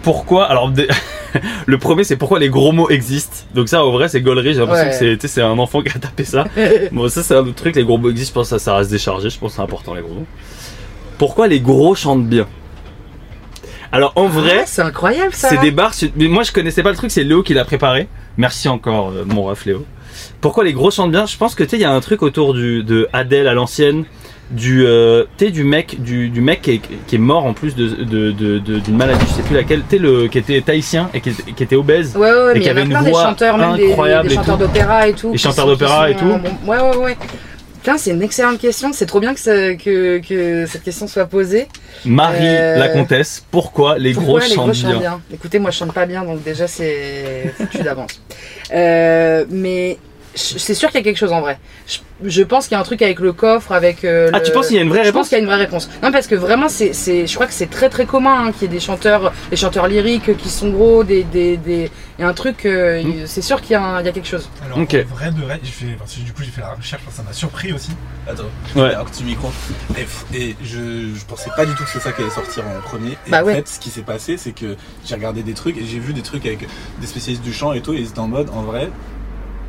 [0.03, 0.71] Pourquoi Alors,
[1.65, 3.37] le premier c'est pourquoi les gros mots existent.
[3.53, 4.53] Donc ça, au vrai, c'est gaulerie.
[4.53, 5.17] J'ai l'impression Ouais.
[5.17, 6.45] que c'est, un enfant qui a tapé ça.
[6.91, 7.75] bon, ça c'est un autre truc.
[7.75, 8.31] Les gros mots existent.
[8.31, 9.29] Je pense que ça, ça reste déchargé.
[9.29, 10.25] Je pense que c'est important les gros mots.
[11.17, 12.47] Pourquoi les gros chantent bien?
[13.91, 15.49] Alors en vrai, Ah, c'est incroyable ça.
[15.49, 15.93] c'est des barres.
[15.93, 17.09] sur- Mais moi, je connaissais pas le truc.
[17.11, 18.07] C'est Léo qui l'a préparé.
[18.37, 19.85] Merci encore, euh, mon ref Léo.
[20.41, 21.25] Pourquoi les gros chantent bien?
[21.25, 23.53] Je pense que tu sais, il y a un truc autour du de Adèle à
[23.53, 24.03] l'ancienne,
[24.51, 27.75] du euh, sais, du mec, du, du mec qui est, qui est mort en plus
[27.75, 29.25] de de- d'une maladie.
[29.29, 29.81] Je sais plus laquelle.
[29.89, 32.15] Sais, le qui était tahitien et qui, était- qui était obèse.
[32.15, 33.89] Ouais, ouais, Et qui il y en avait une plein des voix chanteurs, même des,
[33.91, 35.31] incroyable des chanteurs d'opéra et tout.
[35.31, 36.25] Les chanteurs d'opéra et tout.
[36.25, 37.17] bon, ouais, ouais, ouais.
[37.83, 38.91] Putain, c'est une excellente question.
[38.91, 41.67] C'est trop bien que, ça- que, que cette question soit posée.
[42.05, 43.45] Marie Euh, la comtesse.
[43.49, 45.21] Pourquoi les Pourquoi gros les chantent gros bien, chantent bien?
[45.33, 48.21] Écoutez, moi je chante pas bien, donc déjà c'est foutu d'avance.
[48.73, 49.97] Euh, mais
[50.37, 51.59] c'est sûr qu'il y a quelque chose en vrai.
[51.87, 51.97] Je,
[52.29, 54.03] je pense qu'il y a un truc avec le coffre, avec.
[54.05, 55.39] euh, Ah, le- tu penses qu'il y a une vraie Je réponse pense qu'il y
[55.39, 55.89] a une vraie réponse.
[56.01, 58.63] Non, parce que vraiment, c'est, c'est, je crois que c'est très très commun hein, qu'il
[58.63, 61.91] y ait des chanteurs, des chanteurs lyriques qui sont gros, des, des, des...
[62.17, 63.13] il y a un truc, euh, Mm.
[63.27, 64.49] c'est sûr qu'il y a, un- il y a quelque chose.
[64.65, 64.95] Alors, Ok.
[64.95, 67.33] en vrai de vrai, fait, parce que du coup, j'ai fait la recherche, ça m'a
[67.33, 67.91] surpris aussi.
[68.27, 68.43] Attends,
[68.75, 68.93] Ouais.
[68.95, 69.49] un petit micro.
[69.97, 72.81] Et, et je, je pensais pas du tout que c'est ça qui allait sortir en
[72.81, 73.11] premier.
[73.27, 73.55] Et Bah en ouais.
[73.55, 76.21] fait, ce qui s'est passé, c'est que j'ai regardé des trucs et j'ai vu des
[76.23, 76.67] trucs avec
[76.99, 78.89] des spécialistes du chant et tout, et ils étaient en mode, en vrai,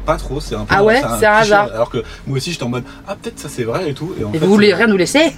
[0.09, 0.75] pas trop, c'est un peu.
[0.77, 1.69] Ah ouais, c'est un hasard.
[1.73, 4.15] Alors que moi aussi, j'étais en mode, ah, peut-être ça c'est vrai et tout.
[4.19, 5.21] Et, en Et fait, vous voulez c'est- rien nous laisser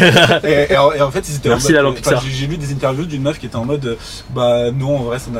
[0.44, 1.94] et, et en, et en fait, ils étaient Merci, en la mode.
[1.94, 2.30] lampe enfin, Pixar.
[2.30, 3.96] j'ai lu des interviews d'une meuf qui était en mode, euh,
[4.34, 5.30] bah non, en vrai, ça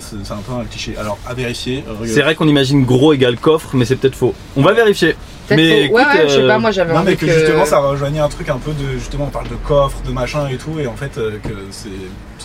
[0.00, 0.94] c'est un peu un cliché.
[0.98, 1.84] Alors, à vérifier.
[1.88, 4.34] euh, C'est vrai qu'on imagine gros égale coffre, mais c'est peut-être faux.
[4.56, 5.16] On va vérifier.
[5.48, 5.84] Peut-être Mais faux.
[5.84, 7.76] écoute, ouais, ouais, je sais euh, pas, moi j'avais Non envie mais que, justement ça
[7.76, 7.82] que...
[7.82, 10.78] rejoignait un truc un peu de justement on parle de coffre, de machin et tout
[10.80, 11.90] et en fait euh, que c'est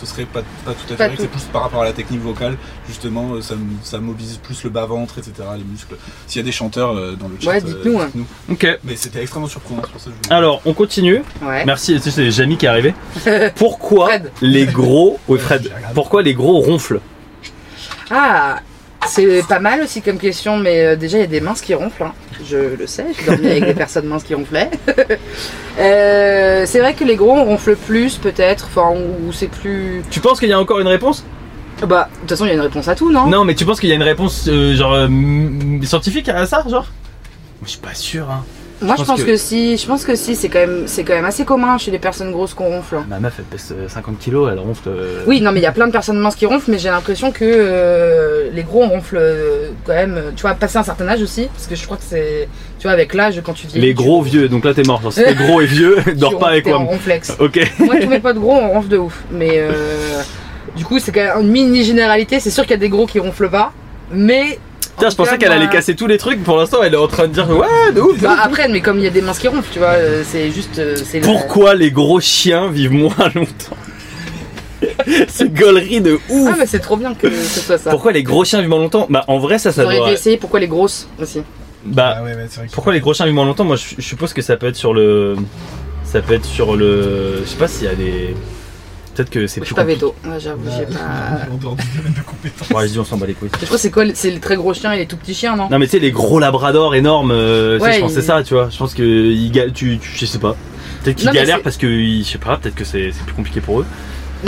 [0.00, 1.92] ce serait pas, pas tout à fait Pas vrai, c'est plus par rapport à la
[1.92, 2.56] technique vocale
[2.88, 5.96] justement euh, ça, ça mobilise plus le bas ventre etc les muscles.
[6.26, 8.10] S'il y a des chanteurs euh, dans le chat, Ouais, dites-nous, hein.
[8.50, 8.66] Ok.
[8.84, 11.22] Mais c'était extrêmement surprenant c'est pour ça que je voulais- Alors, on continue.
[11.42, 11.64] Ouais.
[11.64, 12.94] Merci, tu sais, c'est Jamie qui est arrivé.
[13.56, 14.32] Pourquoi Fred.
[14.40, 15.18] les gros.
[15.28, 15.70] Oui, Fred.
[15.94, 17.00] Pourquoi les gros ronflent?
[18.10, 18.60] Ah,
[19.06, 21.74] c'est pas mal aussi comme question, mais euh, déjà il y a des minces qui
[21.74, 22.02] ronflent.
[22.04, 22.12] hein.
[22.48, 24.70] Je le sais, j'ai dormi avec des personnes minces qui ronflaient.
[25.78, 30.02] Euh, c'est vrai que les gros on ronfle plus peut-être, enfin ou c'est plus.
[30.10, 31.24] Tu penses qu'il y a encore une réponse?
[31.88, 33.26] Bah de toute façon il y a une réponse à tout, non?
[33.28, 35.08] Non, mais tu penses qu'il y a une réponse euh, genre euh,
[35.82, 36.86] scientifique à ça, genre?
[37.64, 38.28] Je suis pas sûr.
[38.30, 38.44] Hein.
[38.82, 39.36] Moi, je pense que- que...
[39.36, 41.98] si, je pense que si, c'est quand même, c'est quand même assez commun chez les
[41.98, 42.96] personnes grosses qu'on ronfle.
[42.96, 43.06] hein.
[43.08, 44.88] Ma meuf, elle pèse euh, 50 kilos, elle ronfle.
[44.88, 46.88] euh, Oui, non, mais il y a plein de personnes minces qui ronflent, mais j'ai
[46.88, 50.14] l'impression que euh, les gros ronflent euh, quand même.
[50.16, 52.84] euh, Tu vois, passer un certain âge aussi, parce que je crois que c'est, tu
[52.84, 55.02] vois, avec l'âge, quand tu dis Les gros vieux, donc là t'es mort.
[55.02, 56.78] Genre, si t'es gros et vieux, dors pas avec moi.
[56.78, 56.92] moi.
[56.92, 57.36] ronflex.
[57.40, 57.60] Ok.
[57.80, 59.22] Moi, tous mes potes gros, on ronfle de ouf.
[59.30, 59.72] Mais euh,
[60.76, 62.40] du coup, c'est quand même une mini généralité.
[62.40, 63.72] C'est sûr qu'il y a des gros qui ronflent pas,
[64.10, 64.58] mais.
[65.00, 66.42] Putain, en je pensais qu'elle allait casser tous les trucs.
[66.44, 68.20] Pour l'instant, elle est en train de dire ouais, de ouf.
[68.20, 70.50] Bah après, mais comme il y a des minces qui ronflent, tu vois, euh, c'est
[70.50, 70.78] juste.
[70.78, 73.76] euh, c'est Pourquoi les gros chiens vivent moins longtemps?
[75.28, 76.48] C'est gaulerie de ouf.
[76.52, 77.90] Ah, mais c'est trop bien que ce soit ça.
[77.90, 79.06] Pourquoi les gros chiens vivent moins longtemps?
[79.10, 80.08] Bah en vrai ça ça auriez doit.
[80.08, 81.42] dû essayer pourquoi les grosses aussi.
[81.84, 83.64] Bah Ah ouais, ouais, c'est vrai que- pourquoi les gros chiens vivent moins longtemps?
[83.64, 85.36] Moi je, je suppose que ça peut être sur le.
[86.04, 87.42] Ça peut être sur le.
[87.44, 88.34] Je sais pas s'il y a des.
[89.20, 90.14] Peut-être que c'est Je plus suis pas veto.
[90.24, 91.00] Ouais, j'avoue, j'ai pas.
[91.52, 92.70] En dehors du domaine de compétence.
[92.70, 93.50] Ouais, je dis on s'en bat les couilles.
[93.60, 95.56] Je crois que c'est quoi C'est les très gros chiens et les tout petits chiens,
[95.56, 98.26] non Non mais tu sais les gros labradors énormes, euh, Ouais, je pense que c'est
[98.26, 98.68] ça, tu vois.
[98.70, 100.56] Je pense que ils tu, tu- je sais pas.
[101.04, 103.80] Peut-être qu'ils galèrent parce que je sais pas, peut-être que c'est c'est plus compliqué pour
[103.80, 103.86] eux.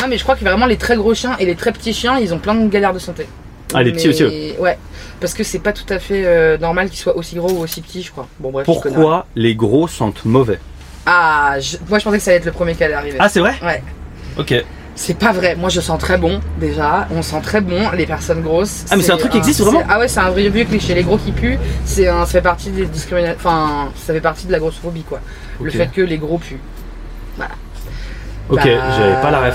[0.01, 2.19] Non, mais je crois que vraiment les très gros chiens et les très petits chiens,
[2.19, 3.27] ils ont plein de galères de santé.
[3.75, 4.25] Ah, les petits aussi,
[4.59, 4.79] Ouais,
[5.21, 7.81] parce que c'est pas tout à fait euh, normal qu'ils soient aussi gros ou aussi
[7.83, 8.27] petits, je crois.
[8.39, 8.65] Bon, bref.
[8.67, 10.59] Pourquoi les gros sentent mauvais?
[11.07, 13.17] Ah, je- moi je pensais que ça allait être le premier cas d'arriver.
[13.19, 13.55] Ah c'est vrai?
[13.65, 13.83] Ouais.
[14.39, 14.65] Ok.
[14.95, 15.57] C'est pas vrai.
[15.57, 17.09] Moi je sens très bon déjà.
[17.11, 18.85] On sent très bon les personnes grosses.
[18.91, 20.95] Ah, mais c'est un truc qui existe vraiment Ah ouais, c'est un vrai vieux cliché.
[20.95, 23.37] Les gros qui puent, c'est un, ça fait partie des discriminations.
[23.39, 25.21] Enfin, ça fait partie de la grossophobie quoi.
[25.63, 26.61] Le fait que les gros puent.
[28.51, 28.63] Ok, Bah,
[28.99, 29.55] j'avais pas la ref.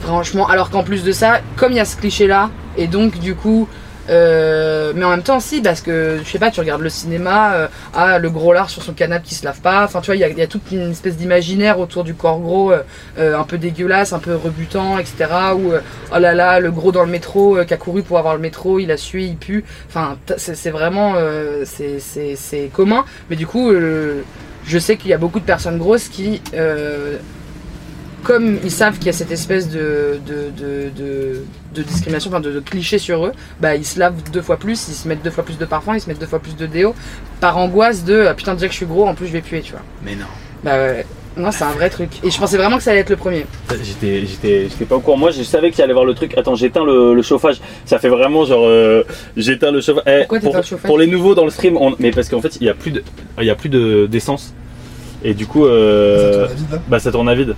[0.00, 3.18] Franchement, alors qu'en plus de ça, comme il y a ce cliché là, et donc
[3.18, 3.68] du coup.
[4.08, 7.54] Euh, mais en même temps, si, parce que je sais pas, tu regardes le cinéma,
[7.54, 9.84] euh, ah, le gros lard sur son canapé qui se lave pas.
[9.84, 13.38] Enfin, tu vois, il y a, toute une espèce d'imaginaire autour du corps gros, euh,
[13.38, 15.26] un peu dégueulasse, un peu rebutant, etc.
[15.56, 18.40] Ou oh là là, le gros dans le métro qui a couru pour avoir le
[18.40, 19.64] métro, il a sué, il pue.
[19.88, 21.14] Enfin, c'est vraiment,
[21.64, 23.04] c'est- commun.
[23.30, 26.40] Mais du coup, je sais qu'il y a beaucoup de personnes grosses qui
[28.26, 31.42] comme ils savent qu'il y a cette espèce de, de, de, de,
[31.76, 34.88] de discrimination, enfin de, de cliché sur eux, bah ils se lavent deux fois plus,
[34.88, 36.66] ils se mettent deux fois plus de parfum, ils se mettent deux fois plus de
[36.66, 36.92] déo,
[37.40, 39.60] par angoisse de ah, putain déjà que je suis gros, en plus je vais puer,
[39.60, 39.82] tu vois.
[40.04, 40.26] Mais non.
[40.64, 42.08] Bah ouais, non c'est un vrai truc.
[42.24, 43.46] Et je pensais vraiment que ça allait être le premier.
[43.84, 45.18] J'étais, j'étais, j'étais pas au courant.
[45.18, 46.36] Moi, je savais qu'il allait avoir le truc.
[46.36, 47.60] Attends, j'éteins le, le chauffage.
[47.84, 49.04] Ça fait vraiment genre, euh,
[49.36, 50.02] j'éteins le chauffage.
[50.08, 52.28] Eh, Pourquoi t'éteins pour, le chauffage pour les nouveaux dans le stream, on- mais parce
[52.28, 53.04] qu'en fait, il y a plus de,
[53.38, 54.52] il y a plus de d'essence.
[55.22, 57.54] Et du coup, euh, Ça tourne à vide, là bah ça tourne à vide.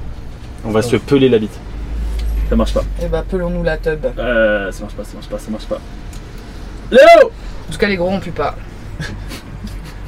[0.64, 1.58] On va se peler la bite.
[2.48, 2.82] Ça marche pas.
[3.02, 4.04] Et bah pelons-nous la tub.
[4.18, 5.78] Euh, ça marche pas, ça marche pas, ça marche pas.
[6.90, 7.30] Léo
[7.68, 8.54] En tout cas les gros on pue pas.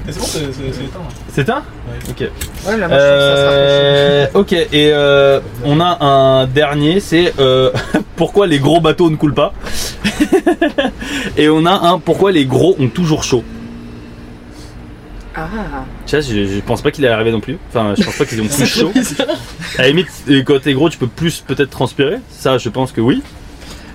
[0.08, 0.98] C'est bon, c'est éteint.
[0.98, 1.04] là.
[1.30, 2.10] C'est un Ouais.
[2.10, 2.20] Ok.
[2.66, 3.84] Ouais là moi je trouve que ça se rafraîchit.
[3.84, 7.70] Euh, ok, et euh, on a un dernier, c'est euh,
[8.16, 9.52] pourquoi les gros bateaux ne coulent pas?
[11.36, 13.44] et on a un pourquoi les gros ont toujours chaud?
[15.34, 15.48] Ah
[16.06, 17.56] Tu sais, je, je pense pas qu'il est arrivé non plus.
[17.68, 18.92] Enfin, je pense pas qu'ils ont plus chaud.
[19.78, 22.16] À la limite, euh, quand t'es gros, tu peux plus peut-être transpirer.
[22.30, 23.22] Ça, je pense que oui.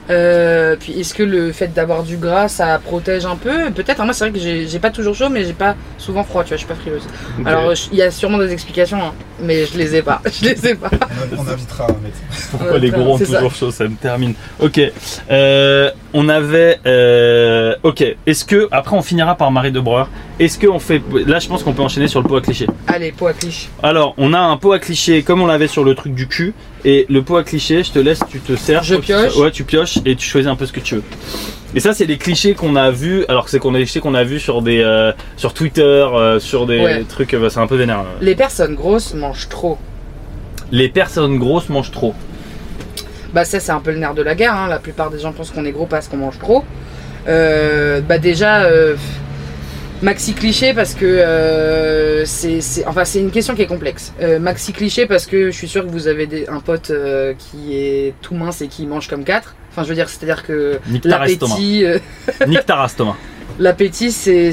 [0.09, 3.71] Euh, puis est-ce que le fait d'avoir du gras ça protège un peu?
[3.71, 6.43] Peut-être, hein, moi c'est vrai que j'ai pas toujours chaud mais j'ai pas souvent froid,
[6.43, 7.03] tu vois, je suis pas frileuse.
[7.39, 7.47] Ok.
[7.47, 10.21] Alors il y a sûrement des explications, hein, mais je les ai pas.
[10.31, 10.89] Je les ai pas.
[11.37, 12.21] On, invitera un médecin.
[12.51, 13.25] pourquoi Ouais, les gros ont ça.
[13.25, 14.33] toujours chaud, ça me termine.
[14.59, 14.79] Ok.
[15.31, 16.79] Euh, on avait.
[16.85, 18.03] euh, ok.
[18.25, 20.05] Est-ce que après on finira par Marie de Breuer
[20.39, 22.67] Est-ce que on fait Là, je pense qu'on peut enchaîner sur le pot à cliché.
[22.87, 23.69] Allez, pot à cliché.
[23.83, 26.53] Alors, on a un pot à cliché comme on l'avait sur le truc du cul.
[26.87, 28.83] Et le pot à cliché, je te laisse, tu te sers.
[28.83, 29.35] Je que pioche.
[29.37, 31.03] Ouais, tu pioches et tu choisis un peu ce que tu veux.
[31.73, 33.25] Et ça, c'est les clichés qu'on a vus.
[33.27, 36.39] Alors, c'est qu'on a des clichés qu'on a vus sur des, euh, sur Twitter, euh,
[36.39, 37.03] sur des Ouais.
[37.09, 37.33] trucs.
[37.33, 38.03] euh, bah, c'est un peu vénère.
[38.21, 39.77] Les personnes grosses mangent trop.
[40.71, 42.13] Les personnes grosses mangent trop.
[43.33, 44.67] Bah ça c'est un peu le nerf de la guerre, hein.
[44.69, 46.63] la plupart des gens pensent qu'on est gros parce qu'on mange trop.
[47.27, 48.63] Euh, bah déjà,
[50.01, 54.13] maxi cliché parce que euh, c'est, c'est- enfin c'est une question qui est complexe.
[54.21, 57.33] Euh, maxi cliché parce que je suis sûr que vous avez des- un pote euh,
[57.37, 59.55] qui est tout mince et qui mange comme quatre.
[59.71, 61.55] Enfin je veux dire, c'est-à-dire que Nique ta race, Thomas.
[61.59, 61.85] l'appétit...
[62.69, 63.15] race, Thomas.
[63.57, 64.51] L'appétit, c'est,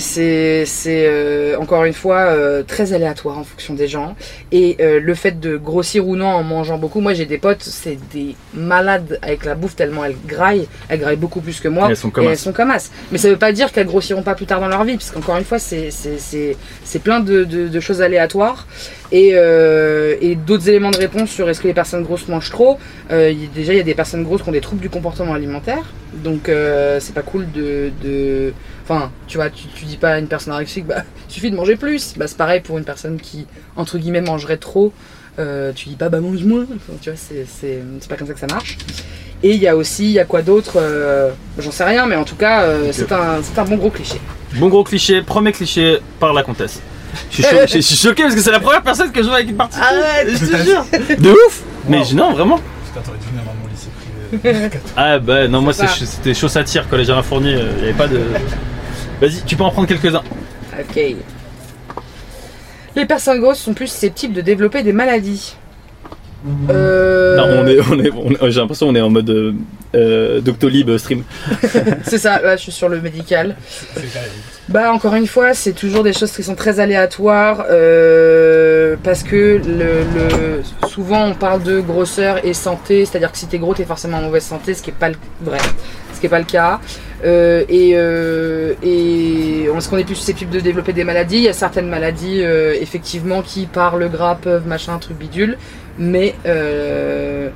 [0.87, 4.15] euh, encore une fois euh, très aléatoire en fonction des gens.
[4.53, 7.63] Et euh, le fait de grossir ou non en mangeant beaucoup, moi j'ai des potes,
[7.63, 11.89] c'est des malades avec la bouffe tellement elles graillent, elles graillent beaucoup plus que moi.
[11.89, 12.31] Et elles sont comme et as.
[12.31, 12.91] elles sont comme as.
[13.11, 15.37] Mais ça veut pas dire qu'elles grossiront pas plus tard dans leur vie, parce qu'encore
[15.37, 15.91] une fois, c'est,
[17.03, 18.67] plein de, de, de choses aléatoires.
[19.11, 22.79] Et, euh, et d'autres éléments de réponse sur est-ce que les personnes grosses mangent trop.
[23.11, 25.35] Euh, y déjà, il y a des personnes grosses qui ont des troubles du comportement
[25.35, 25.93] alimentaire.
[26.15, 27.91] Donc euh, c'est pas cool de...
[28.03, 28.55] de...
[28.85, 31.57] Enfin, tu vois, tu, tu dis pas à une personne anorexique, bah, il suffit de
[31.57, 32.15] manger plus.
[32.17, 34.93] Bah, c'est pareil pour une personne qui, entre guillemets, mangerait trop.
[35.39, 36.65] Euh, tu dis pas, bah, mange moins.
[36.65, 38.77] Enfin, tu vois, c'est, pas comme ça que ça marche.
[39.45, 42.17] Et il y a aussi, il y a quoi d'autre euh, J'en sais rien, mais
[42.17, 44.21] en tout cas, euh, c'est, un, c'est un bon gros cliché.
[44.55, 45.23] Bon gros cliché.
[45.23, 46.81] Premier cliché par la comtesse.
[47.31, 49.37] Je suis, cho- je suis choqué parce que c'est la première personne que je vois
[49.37, 49.79] avec une partie.
[49.81, 50.85] Arrête Je te jure.
[51.19, 51.63] De ouf.
[51.89, 52.15] Mais Wow.
[52.15, 52.61] non, vraiment.
[54.97, 58.07] Ah bah non, moi c'était chaud à tir, collège Alain Fournier, il n'y avait pas
[58.09, 58.19] de.
[59.23, 60.23] Vas-y, tu peux en prendre quelques-uns.
[60.79, 61.01] Ok.
[62.97, 65.55] Les personnes grosses sont plus susceptibles de développer des maladies.
[66.69, 67.37] Euh...
[67.37, 69.53] Non, on est, on est, on est- j'ai l'impression qu'on est en mode euh,
[69.95, 71.23] euh, Doctolib stream.
[72.03, 73.55] C'est ça, là je suis sur le médical.
[74.69, 79.61] Bah encore une fois, c'est toujours des choses qui sont très aléatoires euh, parce que
[79.65, 83.85] le, le- souvent on parle de grosseur et santé, c'est-à-dire que si t'es gros t'es
[83.85, 85.59] forcément en mauvaise santé, ce qui est pas le vrai,
[86.15, 86.81] ce qui est pas le cas.
[87.25, 91.49] Euh, et euh, et est-ce qu'on est plus susceptible de développer des maladies Il y
[91.49, 95.57] a certaines maladies euh, effectivement qui par le gras peuvent machin truc bidule,
[95.99, 97.49] mais euh,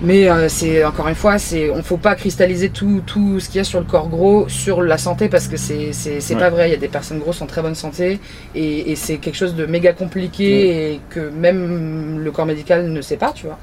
[0.00, 3.58] mais euh, c'est encore une fois, c'est on faut pas cristalliser tout, tout ce qu'il
[3.58, 6.40] y a sur le corps gros sur la santé parce que c'est c'est Ouais.
[6.40, 6.68] pas vrai.
[6.68, 8.20] Il y a des personnes grosses en très bonne santé
[8.54, 13.00] et, et c'est quelque chose de méga compliqué et que même le corps médical ne
[13.00, 13.58] sait pas, tu vois.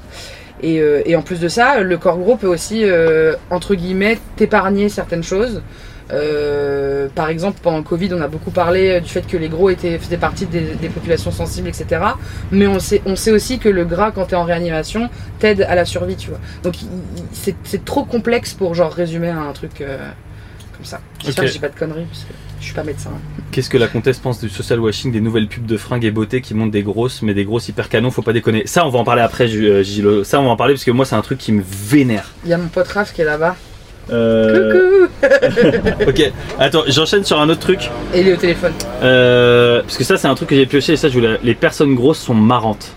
[0.62, 4.18] Et, euh, et en plus de ça, le corps gros peut aussi euh, entre guillemets
[4.36, 5.62] t'épargner certaines choses.
[6.12, 9.70] Euh, par exemple, pendant le Covid, on a beaucoup parlé du fait que les gros
[9.70, 12.02] étaient, faisaient partie des, des populations sensibles, etc.
[12.50, 15.62] Mais on sait, on sait aussi que le gras, quand tu es en réanimation, t'aide
[15.62, 16.40] à la survie, tu vois.
[16.64, 16.74] Donc
[17.32, 19.98] c'est trop complexe pour genre résumer un truc euh,
[20.76, 21.00] comme ça.
[21.24, 21.48] J'espère Ok.
[21.48, 23.10] que j'ai pas de conneries, parce que je suis pas médecin.
[23.50, 26.40] Qu'est-ce que la comtesse pense du social washing des nouvelles pubs de fringues et beauté
[26.40, 28.62] qui montrent des grosses, mais des grosses hyper canons, faut pas déconner.
[28.66, 30.20] Ça, on va en parler après, euh, Gilles.
[30.24, 32.30] Ça, on va en parler parce que moi, c'est un truc qui me vénère.
[32.44, 33.56] Il y a mon pote Raph qui est là-bas.
[34.12, 37.90] Euh, Coucou ok, attends, j'enchaîne sur un autre truc.
[38.14, 38.72] Et il est au téléphone.
[39.02, 41.38] Euh, parce que ça, c'est un truc que j'ai pioché et ça, je voulais.
[41.42, 42.92] Les personnes grosses sont marrantes.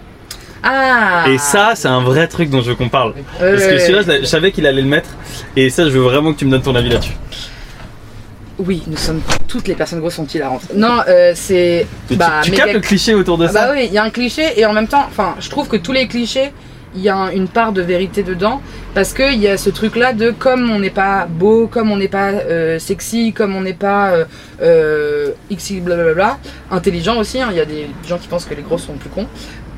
[0.63, 3.13] Ah Et ça, c'est un vrai truc dont je veux qu'on parle.
[3.37, 5.09] Parce que celui-là, je savais qu'il allait le mettre.
[5.57, 7.13] Et ça, je veux vraiment que tu me donnes ton avis là-dessus.
[8.59, 10.73] Oui, nous sommes toutes les personnes grosses sont hilarantes.
[10.75, 13.71] Non, euh, c'est Tu, bah tu méga- captes le cliché autour de Ah ça bah
[13.73, 15.91] oui, il y a un cliché et en même temps, enfin, je trouve que tous
[15.91, 16.51] les clichés,
[16.95, 18.61] il y a un- une part de vérité dedans
[18.93, 21.97] parce que il y a ce truc-là de comme on n'est pas beau, comme on
[21.97, 24.25] n'est pas euh, sexy, comme on n'est pas euh,
[24.61, 26.37] euh, xy blablabla,
[26.69, 27.41] intelligent aussi.
[27.41, 29.27] hein, Il y a des gens qui pensent que les gros sont plus cons.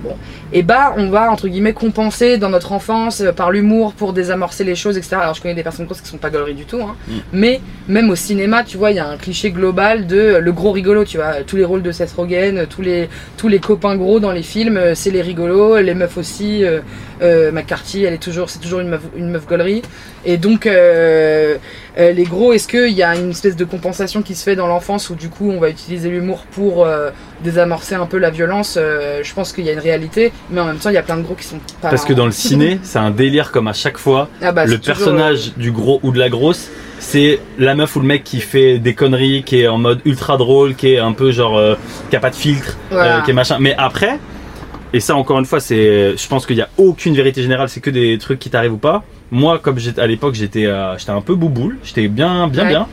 [0.04, 0.18] Bon,
[0.54, 4.64] et bah on va entre guillemets compenser dans notre enfance euh, par l'humour pour désamorcer
[4.64, 5.18] les choses, etc.
[5.22, 6.96] Alors je connais des personnes grosses qui sont pas gauleries du tout, hein.
[7.08, 7.14] Mm.
[7.34, 10.52] mais même au cinéma, tu vois, il y a un cliché global de euh, le
[10.52, 13.96] gros rigolo, tu vois, tous les rôles de Seth Rogen, tous les tous les copains
[13.96, 16.64] gros dans les films, euh, c'est les rigolos, les meufs aussi.
[16.64, 16.82] euh,
[17.22, 19.82] euh, McCarthy, elle est toujours, c'est toujours une meuf, une meuf gaulerie.
[20.26, 21.56] Et donc euh,
[21.98, 24.68] euh, les gros, est-ce qu'il y a une espèce de compensation qui se fait dans
[24.68, 27.12] l'enfance où du coup on va utiliser l'humour pour euh,
[27.46, 30.66] désamorcer un peu la violence euh, Je pense qu'il y a une réalité, mais en
[30.66, 31.90] même temps il y a plein de gros qui sont pas.
[31.90, 34.28] Parce que dans le ciné, c'est un délire comme à chaque fois.
[34.42, 36.68] Ah bah, le toujours, personnage du gros ou de la grosse,
[37.00, 40.36] c'est la meuf ou le mec qui fait des conneries, qui est en mode ultra
[40.38, 41.58] drôle, qui est un peu genre.
[41.58, 41.76] euh,
[42.10, 43.18] qui a pas de filtre, Voilà.
[43.18, 43.58] euh, qui est machin.
[43.60, 44.20] Mais après,
[44.94, 46.16] et ça encore une fois, c'est.
[46.18, 48.78] Je pense qu'il y a aucune vérité générale, c'est que des trucs qui t'arrivent ou
[48.78, 49.04] pas.
[49.32, 52.70] Moi, comme j'étais à l'époque, j'étais euh, j'étais un peu bouboule, j'étais bien, bien, Ouais.
[52.70, 52.88] bien.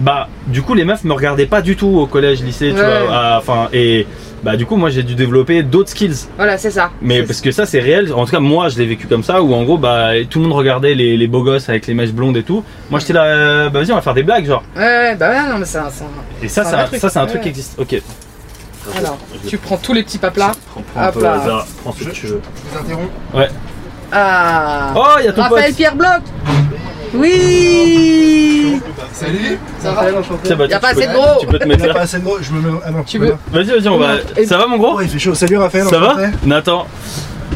[0.00, 3.06] Bah, du coup, les meufs me regardaient pas du tout au collège, lycée, tu Ouais.
[3.06, 3.36] vois.
[3.38, 4.06] Enfin, et
[4.44, 6.28] bah, du coup, moi, j'ai dû développer d'autres skills.
[6.36, 6.90] Voilà, c'est ça.
[7.02, 9.42] Mais parce que ça c'est réel, en tout cas moi je l'ai vécu comme ça
[9.42, 12.12] où en gros bah tout le monde regardait les, les beaux gosses avec les mèches
[12.12, 12.62] blondes et tout.
[12.90, 14.62] Moi j'étais là, euh, bah vas-y on va faire des blagues genre.
[14.76, 15.86] Ouais, ouais, bah ouais, non, mais c'est un.
[15.86, 17.00] un- Et ça C'est un c'est vrai un, truc.
[17.00, 17.28] ça c'est un Ouais.
[17.28, 17.74] truc qui existe.
[17.78, 18.00] Ok.
[18.96, 20.52] Alors, tu prends tous les petits paplats.
[20.70, 21.32] Prends, prends un Hop peu au là.
[21.34, 22.40] hasard, prends ce que tu veux.
[22.64, 23.10] Je vous interromps.
[24.12, 25.76] Ah Oh il y a ton Raphaël pote.
[25.76, 26.22] Pierre Bloch
[27.14, 28.80] Oui
[29.12, 30.02] Salut, ça va
[30.44, 31.94] Tiens, bah, Y a tu pas assez de gros Tu peux te mettre là.
[31.94, 32.78] pas assez de gros, je me mets.
[32.84, 33.38] Ah non, Tu peux veux- pas.
[33.58, 34.08] Vas-y vas-y on va.
[34.46, 35.34] Ça va mon gros il fait chaud.
[35.34, 36.16] Salut Raphaël, Ça va.
[36.44, 36.86] Nathan.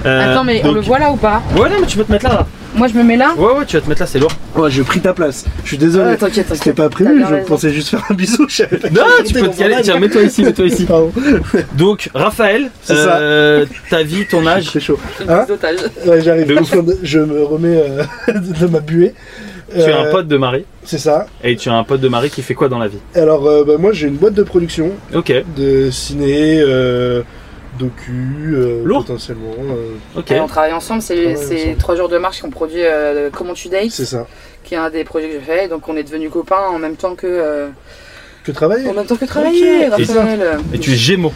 [0.04, 1.40] Euh, Attends, mais on donc- le voit là ou pas?
[1.56, 2.32] Ouais non mais tu peux te mettre là.
[2.34, 2.46] là.
[2.74, 4.32] Moi je me mets là Ouais ouais tu vas te mettre là c'est lourd.
[4.56, 5.44] Ouais, j'ai pris ta place.
[5.62, 6.10] Je suis désolé.
[6.12, 6.74] Ah, T'inquiète, C'était t'inquiète.
[6.76, 8.46] pas prévu, je pensais juste faire un bisou.
[8.48, 9.76] Je savais pas que Non tu peux te caler.
[9.82, 10.84] Tiens mets-toi ici mets-toi ici.
[10.84, 11.12] Pardon,
[11.74, 13.16] Donc Raphaël, C'est ça.
[13.18, 14.66] euh, ta vie, ton âge.
[14.66, 14.98] très chaud.
[15.28, 15.44] Hein.
[16.06, 16.60] Ouais, j'arrive.
[17.02, 18.02] Je me remets euh,
[18.60, 19.14] de ma buée.
[19.74, 21.26] Tu es un Euh, pote de Marie C'est ça.
[21.42, 22.98] et tu as un pote de Marie qui fait quoi dans la vie?
[23.14, 27.22] Alors, euh, bah, moi, j'ai une boîte de production Ok de ciné, euh,
[27.78, 29.04] docu, euh, Lourd.
[29.04, 29.54] potentiellement.
[29.58, 33.68] euh, on travaille ensemble, c'est trois jours de marche qui ont produit euh, Comment tu
[33.68, 34.26] dates, c'est ça.
[34.64, 35.68] qui est un des projets que j'ai fait.
[35.68, 37.68] Donc on est devenus copains en même temps que euh,
[38.44, 39.92] Que travailler en même temps que travailler, Ok.
[40.06, 40.58] Raphaël.
[40.74, 41.32] Et tu es Gémeaux.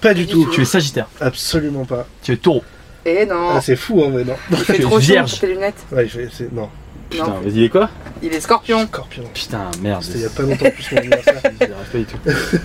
[0.00, 0.48] Pas du tout.
[0.52, 1.08] Tu es Sagittaire.
[1.20, 2.06] Absolument pas.
[2.22, 2.62] Tu es Taureau.
[3.06, 4.34] Et non, Ah, c'est fou, hein, mais non.
[4.50, 5.30] il fait tu es trop chaud vierge.
[5.30, 5.86] sur tes lunettes.
[5.90, 6.68] Ouais, fait- c'est- non.
[7.10, 7.90] Putain, Non, vas-y, il est quoi
[8.22, 8.86] il est scorpion.
[8.86, 9.24] Scorpion.
[9.32, 10.02] Putain, merde.
[10.02, 11.40] C'était il y a pas longtemps plus mon anniversaire.
[11.40, 12.18] Pas du tout.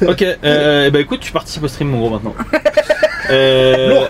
[0.05, 2.35] ok, euh, bah écoute, tu participes au stream, mon gros, maintenant.
[3.31, 4.05] Euh,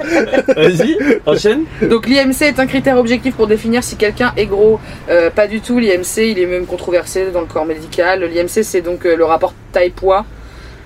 [0.56, 1.64] Vas-y, enchaîne.
[1.82, 4.80] Donc l'IMC est un critère objectif pour définir si quelqu'un est gros.
[5.10, 8.24] Euh, pas du tout, l'IMC il est même controversé dans le corps médical.
[8.24, 10.26] L'IMC c'est donc euh, le rapport taille-poids.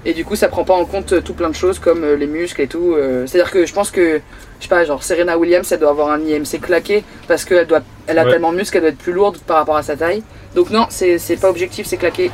[0.06, 2.16] Et du coup, ça prend pas en compte euh, tout plein de choses comme euh,
[2.16, 2.94] les muscles et tout.
[2.96, 4.22] euh, C'est-à-dire que je pense que,
[4.60, 7.82] je sais pas, genre Serena Williams, elle doit avoir un IMC claqué parce qu'elle doit,
[8.08, 8.32] elle a Ouais.
[8.32, 10.24] tellement de muscles qu'elle doit être plus lourde par rapport à sa taille.
[10.56, 12.32] Donc non, c'est pas objectif, c'est claqué.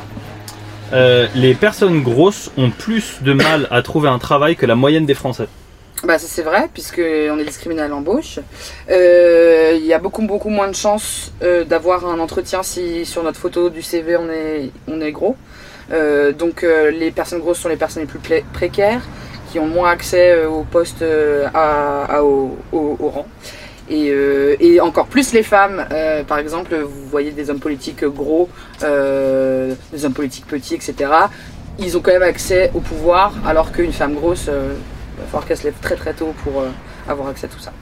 [0.92, 5.04] Euh, les personnes grosses ont plus de mal à trouver un travail que la moyenne
[5.04, 5.48] des Français.
[6.04, 8.38] Bah ça c'est vrai, puisque on est discriminé à l'embauche.
[8.90, 13.22] Euh, Il y a beaucoup beaucoup moins de chances euh, d'avoir un entretien si sur
[13.24, 15.36] notre photo du CV on est, on est gros.
[15.92, 19.02] Euh, donc euh, les personnes grosses sont les personnes les plus précaires,
[19.50, 23.26] qui ont moins accès euh, aux postes, euh, à, à- au, au- au rang.
[23.88, 25.86] Et, euh, et encore plus les femmes.
[25.92, 28.48] Euh, par exemple, vous voyez des hommes politiques gros,
[28.82, 30.94] euh, des hommes politiques petits, etc.
[31.78, 34.72] Ils ont quand même accès au pouvoir, alors qu'une femme grosse, euh,
[35.16, 36.68] il va falloir qu'elle se lève très très tôt pour euh,
[37.08, 37.72] avoir accès à tout ça.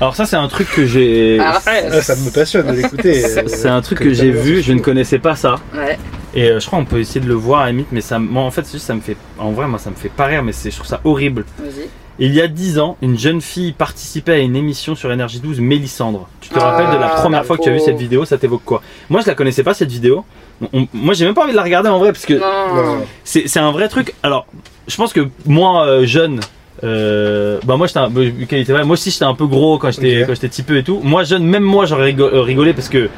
[0.00, 1.38] Alors ça c'est un truc que j'ai...
[1.40, 3.14] Alors, Ah, ça me passionne de l'écouter.
[3.22, 5.54] C'est c'est un truc que j'ai vu, je ne connaissais pas ça.
[5.74, 5.96] Ouais.
[6.36, 8.18] Et euh, je crois qu'on peut essayer de le voir à la limite, mais ça,
[8.20, 10.26] moi en fait, c'est juste, ça me fait, en vrai, moi ça me fait pas
[10.26, 11.44] rire, mais c'est, je trouve ça horrible.
[11.58, 11.88] Vas-y.
[12.18, 15.60] Il y a 10 ans, une jeune fille participait à une émission sur Énergie 12,
[15.60, 16.28] Mélissandre.
[16.40, 17.90] Tu te Ah, rappelles de la première la fois que tu as vu pauvre.
[17.90, 18.80] cette vidéo, ça t'évoque quoi?
[19.10, 20.24] Moi je la connaissais pas cette vidéo.
[20.72, 23.48] On- moi j'ai même pas envie de la regarder en vrai parce que Non, c'est,
[23.48, 24.14] c'est un vrai truc.
[24.22, 24.46] Alors,
[24.88, 26.40] je pense que moi euh, jeune,
[26.84, 29.46] euh, bah moi j'étais un, bah, Lucas, il était vrai, moi aussi j'étais un peu
[29.46, 30.26] gros quand j'étais Ok.
[30.28, 31.00] quand j'étais petit peu et tout.
[31.02, 33.10] Moi jeune, même moi j'aurais rigo- euh, rigolé parce que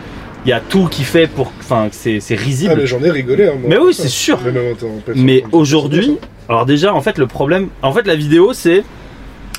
[0.45, 2.73] il y a tout qui fait pour, enfin que c'est, c'est risible.
[2.75, 3.47] Ah, mais j'en ai rigolé.
[3.47, 3.69] Hein, moi.
[3.69, 4.39] Mais oui, c'est sûr.
[4.45, 4.75] Mais
[5.15, 8.85] Mais aujourd'hui, alors déjà, en fait, le problème, en fait, la vidéo, c'est,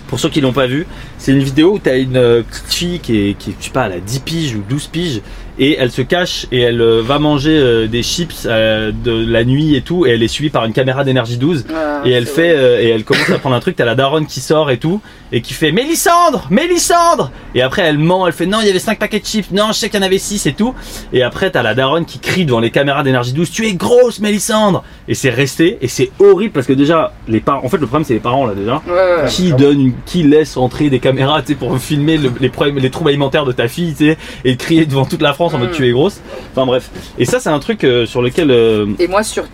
[0.07, 0.87] pour ceux qui l'ont pas vu,
[1.19, 3.65] c'est une vidéo où tu as une euh, petite fille qui est, qui est, je
[3.65, 5.21] sais pas, elle a 10 piges ou 12 piges,
[5.61, 9.75] et elle se cache et elle euh, va manger euh, des chips de la nuit
[9.75, 12.53] et tout, et elle est suivie par une caméra d'énergie 12, Ah, et elle fait,
[12.55, 12.85] vrai.
[12.85, 15.01] et elle commence à prendre un truc, t'as la daronne qui sort et tout,
[15.33, 18.79] et qui fait Mélissandre, Mélissandre Et après elle ment, elle fait non, il y avait
[18.79, 20.73] 5 paquets de chips, non, je sais qu'il y en avait 6 et tout.
[21.11, 24.19] Et après t'as la daronne qui crie devant les caméras d'énergie 12, tu es grosse
[24.21, 27.85] Mélissandre Et c'est resté, et c'est horrible parce que déjà, les parents, en fait le
[27.85, 28.81] problème c'est les parents là déjà.
[28.87, 29.29] Ouais, ouais, ouais.
[29.29, 32.77] Qui donne, une- qui laisse entrer des caméras, tu sais, pour filmer le- les problèmes,
[32.77, 35.57] les troubles alimentaires de ta fille, tu sais, et crier devant toute la France en
[35.59, 35.73] mode Mm.
[35.73, 36.21] tu es grosse.
[36.51, 36.89] Enfin bref.
[37.17, 39.45] Et ça c'est un truc euh, sur lequel euh, Et moi, sur,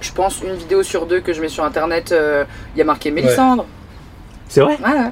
[0.00, 2.44] je pense, une vidéo sur deux que je mets sur internet, euh,
[2.74, 3.66] il y a marqué Mélissandre.
[4.48, 4.76] c'est vrai.
[4.84, 5.10] Ouais, ouais.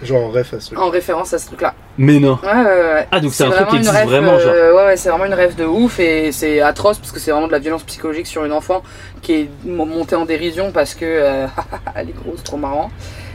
[0.00, 0.78] Genre en ref à ce truc.
[0.78, 1.74] En référence à ce truc-là.
[1.96, 2.38] Mais non.
[2.44, 3.08] Ouais, ouais, ouais.
[3.10, 4.52] Ah donc c'est un vraiment truc qui une existe rêve, vraiment genre.
[4.54, 7.32] euh, ouais, ouais, c'est vraiment une rêve de ouf et c'est atroce parce que c'est
[7.32, 8.84] vraiment de la violence psychologique sur une enfant
[9.22, 11.46] qui est mo- montée en dérision parce que euh,
[11.96, 12.92] elle est grosse, trop marrant.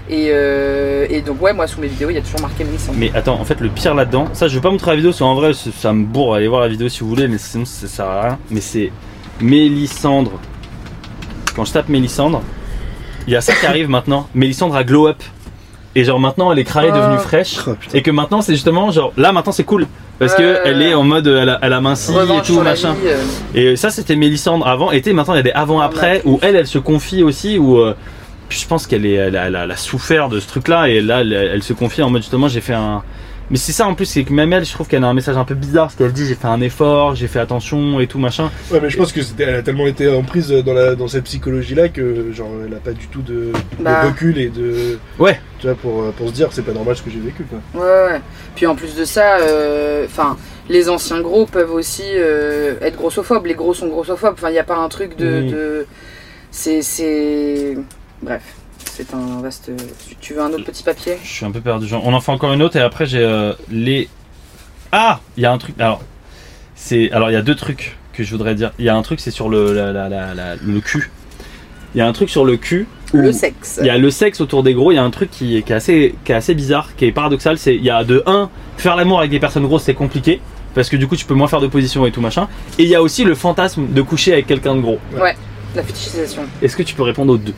[0.09, 2.97] Et, euh, et donc, ouais, moi sous mes vidéos, il y a toujours marqué Mélissandre.
[2.99, 5.19] Mais attends, en fait, le pire là-dedans, ça je vais pas montrer la vidéo, parce
[5.19, 7.87] qu'en vrai, ça me bourre, allez voir la vidéo si vous voulez, mais sinon ça
[7.87, 8.39] sert à rien.
[8.51, 8.91] Mais c'est
[9.39, 10.31] Mélissandre.
[11.55, 12.41] Quand je tape Mélissandre,
[13.27, 14.27] il y a ça qui arrive maintenant.
[14.33, 15.21] Mélissandre a glow up.
[15.95, 16.97] Et genre maintenant, elle est crarée Ah.
[16.97, 17.57] devenue fraîche.
[17.67, 17.75] Oh.
[17.93, 19.85] Et que maintenant, c'est justement genre là maintenant c'est cool.
[20.17, 20.59] Parce que Ouais.
[20.65, 22.93] elle est en mode, elle a, elle a minci et tout machin.
[22.93, 24.91] vie, euh, Et ça c'était Mélissandre avant.
[24.91, 27.59] Et maintenant il y a des avant-après où elle, elle se confie aussi.
[27.59, 27.93] Où euh,
[28.53, 30.87] puis je pense qu'elle est, elle a, elle a- elle a souffert de ce truc-là.
[30.87, 33.01] Et là, elle, elle se confie en mode justement, j'ai fait un.
[33.49, 35.35] Mais c'est ça en plus, c'est que même elle, je trouve qu'elle a un message
[35.37, 35.85] un peu bizarre.
[35.87, 38.51] Parce qu'elle dit, j'ai fait un effort, j'ai fait attention et tout machin.
[38.71, 41.07] Ouais, mais je pense que c'était, elle a tellement été en prise dans, la, dans
[41.07, 43.33] cette psychologie-là que genre elle a pas du tout de,
[43.79, 44.03] de Bah.
[44.03, 44.99] recul et de.
[45.17, 45.39] Ouais.
[45.59, 47.59] Tu vois, pour, pour se dire c'est pas normal ce que j'ai vécu quoi.
[47.73, 48.21] Ouais, ouais.
[48.55, 50.37] Puis en plus de ça, euh, enfin,
[50.69, 53.47] les anciens gros peuvent aussi euh, être grossophobes.
[53.47, 54.35] Les gros sont grossophobes.
[54.35, 55.41] Enfin, il n'y a pas un truc de.
[55.41, 55.51] Oui.
[55.51, 55.85] de-
[56.51, 57.75] C'est.
[58.23, 58.41] Bref,
[58.85, 59.69] c'est un vaste.
[60.21, 61.17] Tu, veux un autre petit papier?
[61.23, 61.87] Je suis un peu perdu.
[61.87, 64.07] Genre, on en fait encore une autre et après j'ai euh, les.
[64.91, 65.75] Ah Il y a un truc.
[65.79, 66.01] Alors,
[66.75, 67.11] c'est.
[67.11, 68.71] Alors, il y a deux trucs que je voudrais dire.
[68.79, 71.11] Il y a un truc, c'est sur le, la- la- la- le cul.
[71.95, 72.87] Il y a un truc sur le cul.
[73.13, 73.77] Le sexe.
[73.81, 75.61] Il y a le sexe autour des gros, il y a un truc qui, est-
[75.61, 78.23] qui est assez, qui est assez bizarre, qui est paradoxal, c'est il y a de
[78.25, 80.41] 1, faire l'amour avec des personnes grosses c'est compliqué,
[80.73, 82.47] parce que du coup tu peux moins faire de position et tout machin,
[82.79, 84.97] et il y a aussi le fantasme de coucher avec quelqu'un de gros.
[85.75, 86.41] La fétichisation.
[86.63, 87.53] Est-ce que tu peux répondre aux deux?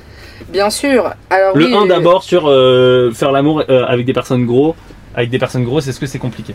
[0.49, 1.13] Bien sûr.
[1.29, 4.75] Alors, Le oui, 1 euh, d'abord sur euh, faire l'amour euh, avec des personnes gros,
[5.15, 6.53] avec des personnes grosses, est-ce que c'est compliqué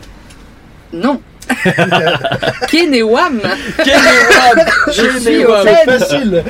[0.92, 1.20] Non.
[2.68, 3.40] Ken et Wam.
[4.86, 5.84] Je suis C'est au fait.
[5.84, 6.44] facile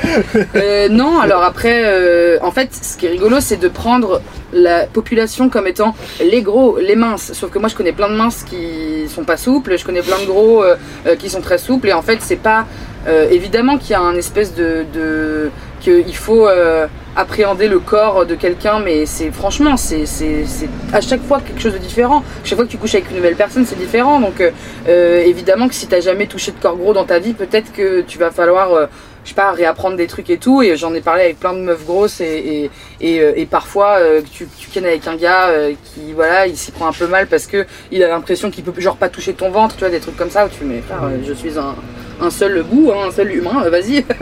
[0.55, 4.21] Euh, non, alors après, euh, en fait, ce qui est rigolo, c'est de prendre
[4.53, 7.31] la population comme étant les gros, les minces.
[7.33, 10.19] Sauf que moi, je connais plein de minces qui sont pas souples, je connais plein
[10.19, 10.75] de gros euh,
[11.07, 12.65] euh, qui sont très souples, et en fait, c'est pas
[13.07, 18.25] euh, évidemment qu'il y a un espèce de, de qu'il faut euh, appréhender le corps
[18.25, 22.23] de quelqu'un, mais c'est franchement, c'est c'est c'est à chaque fois quelque chose de différent.
[22.43, 24.19] Chaque fois que tu couches avec une nouvelle personne, c'est différent.
[24.19, 24.51] Donc euh,
[24.87, 28.01] euh, évidemment que si t'as jamais touché de corps gros dans ta vie, peut-être que
[28.01, 28.85] tu vas falloir euh,
[29.23, 30.63] je sais pas, réapprendre des trucs et tout.
[30.63, 32.69] Et j'en ai parlé avec plein de meufs grosses et,
[33.01, 35.51] et, et, et parfois euh, que tu, tu kennes avec un gars
[35.83, 38.73] qui, voilà, il s'y prend un peu mal parce que il a l'impression qu'il peut
[38.81, 40.81] genre pas toucher ton ventre, tu vois, des trucs comme ça où tu mets,
[41.23, 41.75] je suis un,
[42.21, 44.05] un seul goût, hein, un seul humain, euh, vas-y.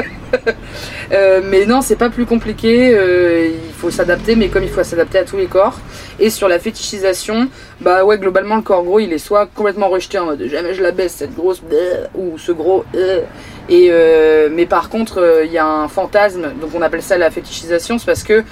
[1.12, 4.84] Euh, mais non, c'est pas plus compliqué, euh, il faut s'adapter, mais comme il faut
[4.84, 5.80] s'adapter à tous les corps.
[6.20, 7.50] Et sur la fétichisation,
[7.82, 10.84] bah ouais, globalement, le corps gros, il est soit complètement rejeté en mode jamais je
[10.84, 11.64] la baisse, cette grosse,
[12.14, 12.86] ou ce gros,
[13.70, 13.92] et
[14.52, 18.06] mais par contre, il y a un fantasme, donc on appelle ça la fétichisation, c'est
[18.06, 18.44] parce que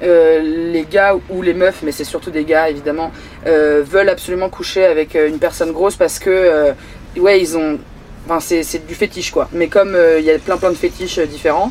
[0.00, 3.10] les gars ou les meufs, mais c'est surtout des gars évidemment,
[3.44, 6.72] veulent absolument coucher avec une personne grosse parce que,
[7.18, 7.80] ouais, ils ont.
[8.26, 9.48] Enfin, c'est c'est du fétiche quoi.
[9.52, 11.70] Mais comme euh, il y a plein plein de fétiches euh, différents,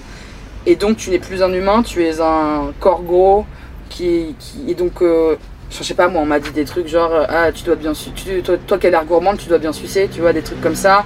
[0.65, 3.45] et donc tu n'es plus un humain, tu es un corps gros
[3.89, 4.35] qui.
[4.39, 5.01] qui et donc.
[5.01, 5.35] euh,
[5.71, 7.91] je sais pas moi, on m'a dit des trucs genre euh, ah tu dois bien
[7.93, 10.61] tu, toi, toi qui as l'air gourmande tu dois bien sucer, tu vois des trucs
[10.61, 11.03] comme ça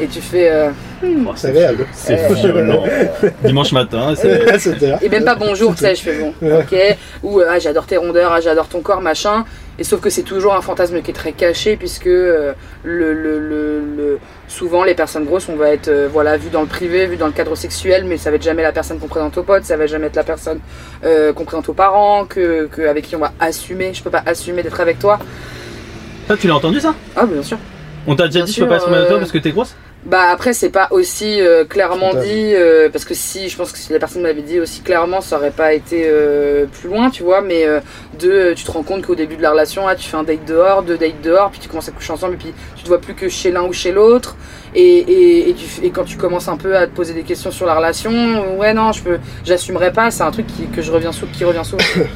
[0.00, 0.70] et tu fais euh,
[1.04, 1.54] Oh, C'est.
[1.92, 2.82] C'est Euh, violent.
[3.44, 4.80] Dimanche matin, c'est.
[4.80, 4.98] Là.
[5.02, 6.74] Et même pas bonjour, tu sais, je fais bon, ok.
[7.22, 9.44] Ou ah, j'adore tes rondeurs, ah, j'adore ton corps, machin.
[9.78, 12.52] Et sauf que c'est toujours un fantasme qui est très caché, puisque euh,
[12.84, 14.18] le, le, le, le-
[14.50, 17.26] souvent les personnes grosses, on va être euh, voilà, vues dans le privé, vues dans
[17.26, 19.76] le cadre sexuel, mais ça va être jamais la personne qu'on présente aux potes, ça
[19.76, 20.60] va jamais être la personne
[21.04, 23.94] euh, qu'on présente aux parents, que, que, avec qui on va assumer.
[23.94, 25.18] Je peux pas assumer d'être avec toi.
[26.38, 26.94] Tu l'as entendu ça?
[27.16, 27.58] Ah, bien sûr.
[28.06, 29.38] On t'a déjà Bien dit je sûr, peux pas assumer de toi euh, parce que
[29.38, 29.74] t'es grosse?
[30.06, 33.76] Bah après c'est pas aussi euh, clairement dit euh, parce que si je pense que
[33.76, 37.22] si la personne m'avait dit aussi clairement ça aurait pas été euh, plus loin tu
[37.22, 37.66] vois mais
[38.18, 40.46] de tu te rends compte qu'au début de la relation ah, tu fais un date
[40.46, 42.98] dehors deux dates dehors puis tu commences à coucher ensemble et puis tu te vois
[42.98, 44.36] plus que chez l'un ou chez l'autre
[44.74, 47.22] et, et, et, tu, f- et quand tu commences un peu à te poser des
[47.22, 50.80] questions sur la relation ouais non je peux j'assumerai pas c'est un truc qui, que
[50.80, 51.84] je reviens sou- qui revient souvent.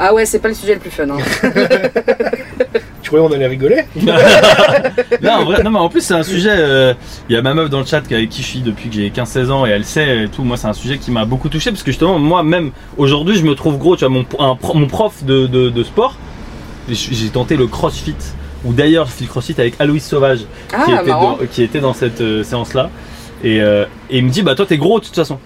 [0.00, 1.18] Ah ouais c'est pas le sujet le plus fun hein.
[3.08, 3.84] Tu croyais on allait rigoler
[5.22, 6.50] Non, en vrai, non, mais en plus, c'est un sujet.
[6.52, 6.92] euh,
[7.30, 8.96] Il y a ma meuf dans le chat qui- avec qui je suis depuis que
[8.96, 10.42] j'ai 15-16 ans et elle sait et tout.
[10.44, 13.54] Moi, c'est un sujet qui m'a beaucoup touché parce que justement, moi-même, aujourd'hui, je me
[13.54, 13.96] trouve gros.
[13.96, 16.16] Tu vois, mon, un mon prof de, de, de sport,
[16.90, 18.14] j'ai tenté le crossfit.
[18.66, 20.44] Ou d'ailleurs, je fais le crossfit avec Aloïs Sauvage qui,
[20.74, 22.90] ah était marrant dans, qui était dans cette euh, séance-là.
[23.42, 25.38] Et, euh, et il me dit, bah toi, t'es gros de toute façon.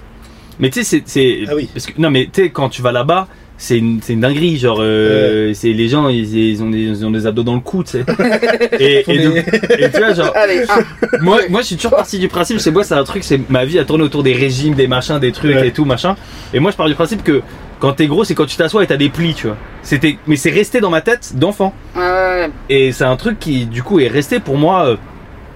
[0.58, 1.44] Mais tu sais, c'est- c'est.
[1.48, 1.68] Ah oui.
[1.72, 3.28] Parce que, non, mais tu sais, quand tu vas là-bas,
[3.62, 4.58] c'est une, c'est une dinguerie.
[4.58, 7.60] Genre, euh, c'est les gens, ils, ils ont des, ils ont des abdos dans le
[7.60, 8.04] cou, tu sais.
[8.80, 11.18] et, et, donc- et tu vois, genre, allez un.
[11.20, 13.64] moi, moi, je suis toujours parti du principe, c'est moi, c'est un truc, c'est ma
[13.64, 15.68] vie a tourné autour des régimes, des machins, des trucs Ouais.
[15.68, 16.16] et tout, machin.
[16.52, 17.40] Et moi, je pars du principe que
[17.78, 19.56] quand t'es gros, c'est quand tu t'assois et t'as des plis, tu vois.
[19.82, 21.72] C'était, mais c'est resté dans ma tête d'enfant.
[21.96, 22.50] Ouais, ouais, ouais.
[22.68, 24.86] Et c'est un truc qui, du coup, est resté pour moi.
[24.86, 24.96] euh,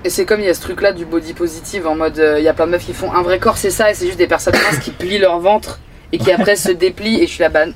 [0.04, 2.38] Et c'est comme il y a ce truc là du body positive en mode euh,
[2.38, 4.06] il y a plein de meufs qui font un vrai corps c'est ça et c'est
[4.06, 5.80] juste des personnes minces qui plient leur ventre
[6.16, 7.74] et qui après se déplient et je suis la banne.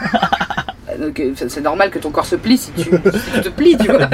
[1.00, 3.48] Donc euh, c'est c'est normal que ton corps se plie si tu, si tu te
[3.48, 4.08] plies tu vois.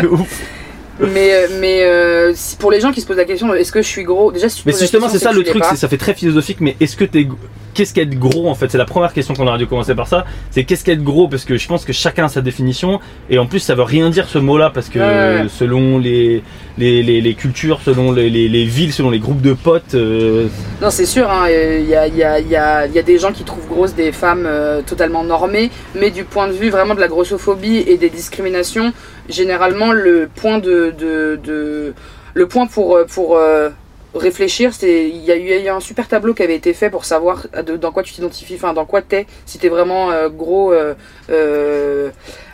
[1.00, 3.80] Mais, euh, mais euh, si- pour les gens qui se posent la question est-ce que
[3.82, 4.32] je suis gros?
[4.32, 6.96] Déjà si tu Mais justement, c'est ça le truc, ça fait très philosophique, mais est-ce
[6.96, 7.26] que t'es.
[7.72, 8.68] Qu'est-ce qu'être gros en fait?
[8.68, 10.24] C'est la première question qu'on aurait dû commencer par ça.
[10.50, 11.28] C'est qu'est-ce qu'être gros?
[11.28, 12.98] Parce que je pense que chacun a sa définition.
[13.30, 16.42] Et en plus, ça veut rien dire ce mot-là parce que Ouais, selon les,
[16.78, 19.94] les, les, les cultures, selon les, les, les villes, selon les groupes de potes.
[19.94, 20.48] euh,
[20.82, 23.18] Non, c'est sûr, hein, il y, a, il y, a, y, a, y a des
[23.18, 26.96] gens qui trouvent grosses des femmes euh, totalement normées, mais du point de vue vraiment
[26.96, 28.92] de la grossophobie et des discriminations,
[29.30, 31.94] généralement le point de, de, de-
[32.34, 33.70] le point pour, euh, pour euh,
[34.14, 37.46] réfléchir, c'est il y, a eu un super tableau qui avait été fait pour savoir
[37.66, 40.72] de- dans quoi tu t'identifies, enfin dans quoi t'es, si t'es vraiment euh, gros.
[40.72, 40.94] euh,
[41.30, 42.10] euh,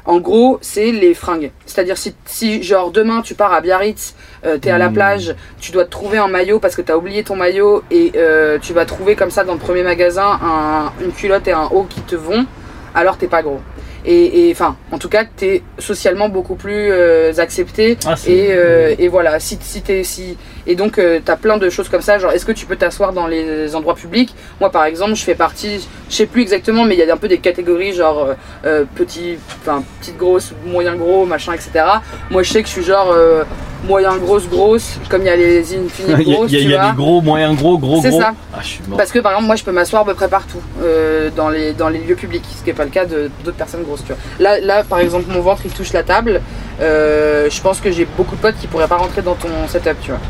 [0.09, 1.51] en gros, c'est les fringues.
[1.66, 4.14] C'est-à-dire si, si genre demain tu pars à Biarritz,
[4.45, 4.95] euh, t'es à la Hmm.
[4.95, 8.59] plage, tu dois te trouver un maillot parce que t'as oublié ton maillot et euh,
[8.61, 11.87] tu vas trouver comme ça dans le premier magasin un- une culotte et un haut
[11.91, 12.47] qui te vont,
[12.95, 13.61] alors t'es pas gros.
[14.09, 17.98] Et enfin, en tout cas, t'es socialement beaucoup plus euh, accepté.
[18.07, 20.36] Ah, Et, euh, et voilà, si, si t'es si
[20.66, 23.12] et donc euh, t'as plein de choses comme ça, genre est-ce que tu peux t'asseoir
[23.12, 24.34] dans les endroits publics?
[24.60, 27.16] Moi par exemple, je fais partie, je sais plus exactement, mais il y a un
[27.16, 31.84] peu des catégories genre euh, euh, petit, enfin petite grosse, moyen gros, machin, etc.
[32.30, 33.44] Moi je sais que je suis genre euh,
[33.86, 36.60] moyen grosse grosse, comme il y a les Il infinite y a, grosses, il y
[36.60, 36.90] a- tu y a vois.
[36.90, 38.20] des gros, moyens gros, gros, C'est gros.
[38.20, 38.34] ça.
[38.52, 38.96] Ah, je suis mort.
[38.98, 41.72] Parce que par exemple, moi je peux m'asseoir à peu près partout euh, dans, les,
[41.72, 44.02] dans les lieux publics, ce qui n'est pas le cas d'autres personnes grosses.
[44.04, 44.16] Tu vois.
[44.40, 46.40] Là, là, par exemple, mon ventre il touche la table.
[46.80, 49.96] euh, je pense que j'ai beaucoup de potes qui pourraient pas rentrer dans ton setup,
[50.02, 50.20] tu vois.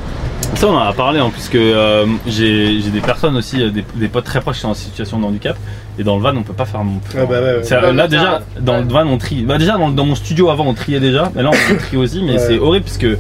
[0.55, 3.69] Ça, on en a parlé en plus que euh, j'ai j'ai des personnes aussi, euh,
[3.71, 5.57] des, des potes très proches qui sont en situation de handicap.
[5.99, 6.99] Et dans le van, on peut pas faire mon.
[7.15, 7.93] Ah bah ouais, ouais.
[7.93, 8.83] Là, déjà, dans Ouais.
[8.83, 9.43] le van, on trie.
[9.43, 11.31] Bah, déjà, dans, dans mon studio avant, on triait déjà.
[11.35, 12.23] Mais là, on trie aussi.
[12.23, 12.39] Mais Ouais.
[12.39, 13.19] c'est horrible parce que.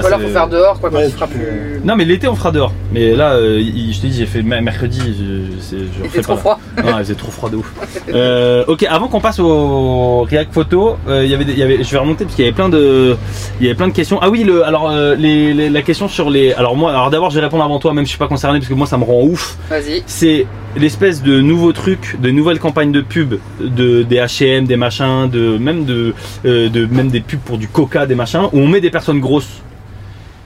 [0.00, 1.80] Enfin, c'est- faut faire dehors, quoi, quand Ouais, tu peux- plus.
[1.84, 2.72] Non, mais l'été, on fera dehors.
[2.92, 5.00] Mais là, euh, il- je te dis, j'ai fait me- mercredi.
[5.00, 6.38] Je, je, refais trop pas.
[6.40, 6.60] froid.
[6.78, 7.72] Non, il faisait trop froid de ouf.
[8.14, 11.62] Euh, ok, avant qu'on passe au React Photo, euh, il y avait des- il y
[11.62, 13.16] avait, je vais remonter parce qu'il y avait plein de,
[13.60, 14.18] il y avait plein de questions.
[14.20, 17.30] Ah oui, le, alors euh, les, les- la question sur les, alors moi, alors d'abord
[17.30, 18.98] je vais répondre avant toi, même si je suis pas concerné parce que moi ça
[18.98, 19.56] me rend ouf.
[19.70, 20.02] Vas-y.
[20.06, 25.28] C'est l'espèce de nouveaux trucs, de nouvelles campagnes de pub, de des H&M, des machins,
[25.30, 26.12] de même de,
[26.44, 29.20] euh, de même des pubs pour du Coca, des machins, où on met des personnes
[29.20, 29.62] grosses.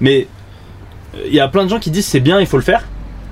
[0.01, 0.26] Mais
[1.26, 2.84] il y a plein de gens qui disent c'est bien, il faut le faire.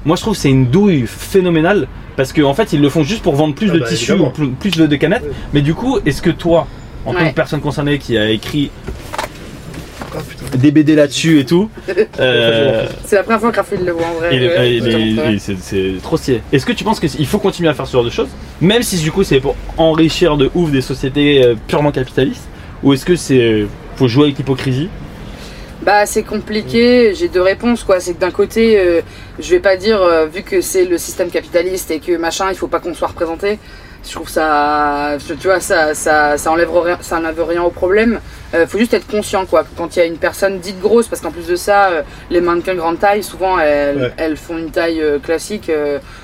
[0.04, 3.02] Moi je trouve que c'est une douille phénoménale parce qu'en en fait ils le font
[3.02, 5.24] juste pour vendre plus Ah de bah, tissus ou plus, de, de canettes.
[5.52, 6.66] Mais du coup, est-ce que toi,
[7.04, 8.70] en tant que personne concernée qui a écrit
[10.14, 10.18] Ah,
[10.56, 11.68] des BD là-dessus et tout,
[12.20, 15.38] euh, C'est la première fois que Raphaël le voit en vrai.
[15.38, 16.40] c'est trop stylé.
[16.52, 18.28] Est-ce que tu penses qu'il faut continuer à faire ce genre de choses
[18.60, 22.46] Même si du coup c'est pour enrichir de ouf des sociétés euh, purement capitalistes
[22.82, 24.88] Ou est-ce que c'est faut jouer avec l'hypocrisie
[25.84, 28.00] Bah c'est compliqué, j'ai deux réponses quoi.
[28.00, 29.02] C'est que d'un côté, euh,
[29.38, 32.56] je vais pas dire euh, vu que c'est le système capitaliste et que machin, il
[32.56, 33.58] faut pas qu'on soit représenté.
[34.06, 38.20] Je trouve ça, tu vois, ça, ça, ça enlève rien, ça enlève rien au problème.
[38.54, 39.64] Euh, faut juste être conscient quoi.
[39.76, 41.90] Quand il y a une personne dite grosse, parce qu'en plus de ça,
[42.30, 44.12] les mannequins grande taille, souvent elles, Ouais.
[44.18, 45.70] elles font une taille classique.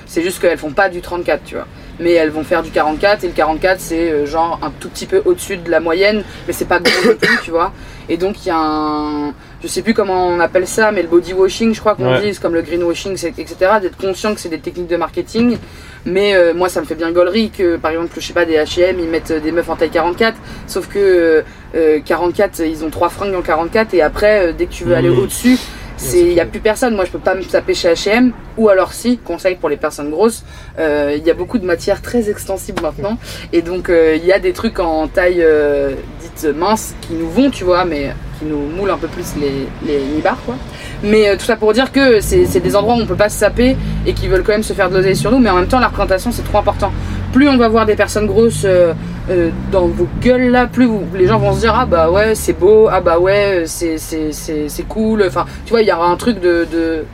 [0.07, 1.67] c'est juste qu'elles font pas du 34, tu vois.
[2.01, 5.21] Mais elles vont faire du 44 et le 44 c'est genre un tout petit peu
[5.27, 7.73] au-dessus de la moyenne, mais c'est pas gros non plus, tu vois.
[8.11, 9.29] Et donc il y a un,
[9.63, 12.21] je sais plus comment on appelle ça, mais le body washing, je crois qu'on Ouais.
[12.23, 13.55] dit, c'est comme le greenwashing, etc.
[13.83, 15.59] D'être conscient que c'est des techniques de marketing.
[16.07, 18.55] Mais euh, moi, ça me fait bien gaulerie que, par exemple, je sais pas, des
[18.57, 20.37] H&M, ils mettent des meufs en taille 44.
[20.67, 21.43] Sauf que euh,
[21.75, 24.93] euh, 44, ils ont trois fringues en 44 et après, euh, dès que tu veux
[24.93, 24.99] Mhm.
[24.99, 25.59] aller au-dessus,
[26.01, 26.95] c'est il y a plus personne.
[26.95, 28.33] Moi, je peux pas me taper chez H&M.
[28.57, 30.45] Ou alors si, conseil pour les personnes grosses,
[30.79, 33.19] euh, il y a beaucoup de matières très extensibles maintenant.
[33.53, 37.31] Et donc, euh, il y a des trucs en taille euh, dite mince qui nous
[37.31, 40.57] vont, tu vois, mais qui nous moulent un peu plus les, les nibards, quoi.
[41.03, 43.29] Mais euh, tout ça pour dire que c'est c'est des endroits où on peut pas
[43.29, 43.77] se saper
[44.07, 45.79] et qui veulent quand même se faire de l'oseille sur nous, mais en même temps,
[45.79, 46.93] la représentation c'est trop important.
[47.33, 48.93] Plus on va voir des personnes grosses euh,
[49.31, 52.35] euh, dans vos gueules là, plus vous- les gens vont se dire ah bah ouais
[52.35, 55.23] c'est beau, ah bah ouais c'est cool.
[55.27, 57.05] Enfin, tu vois, il y aura un truc de, de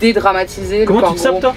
[0.00, 0.84] dédramatiser.
[0.86, 1.54] Comment tu te sapes toi?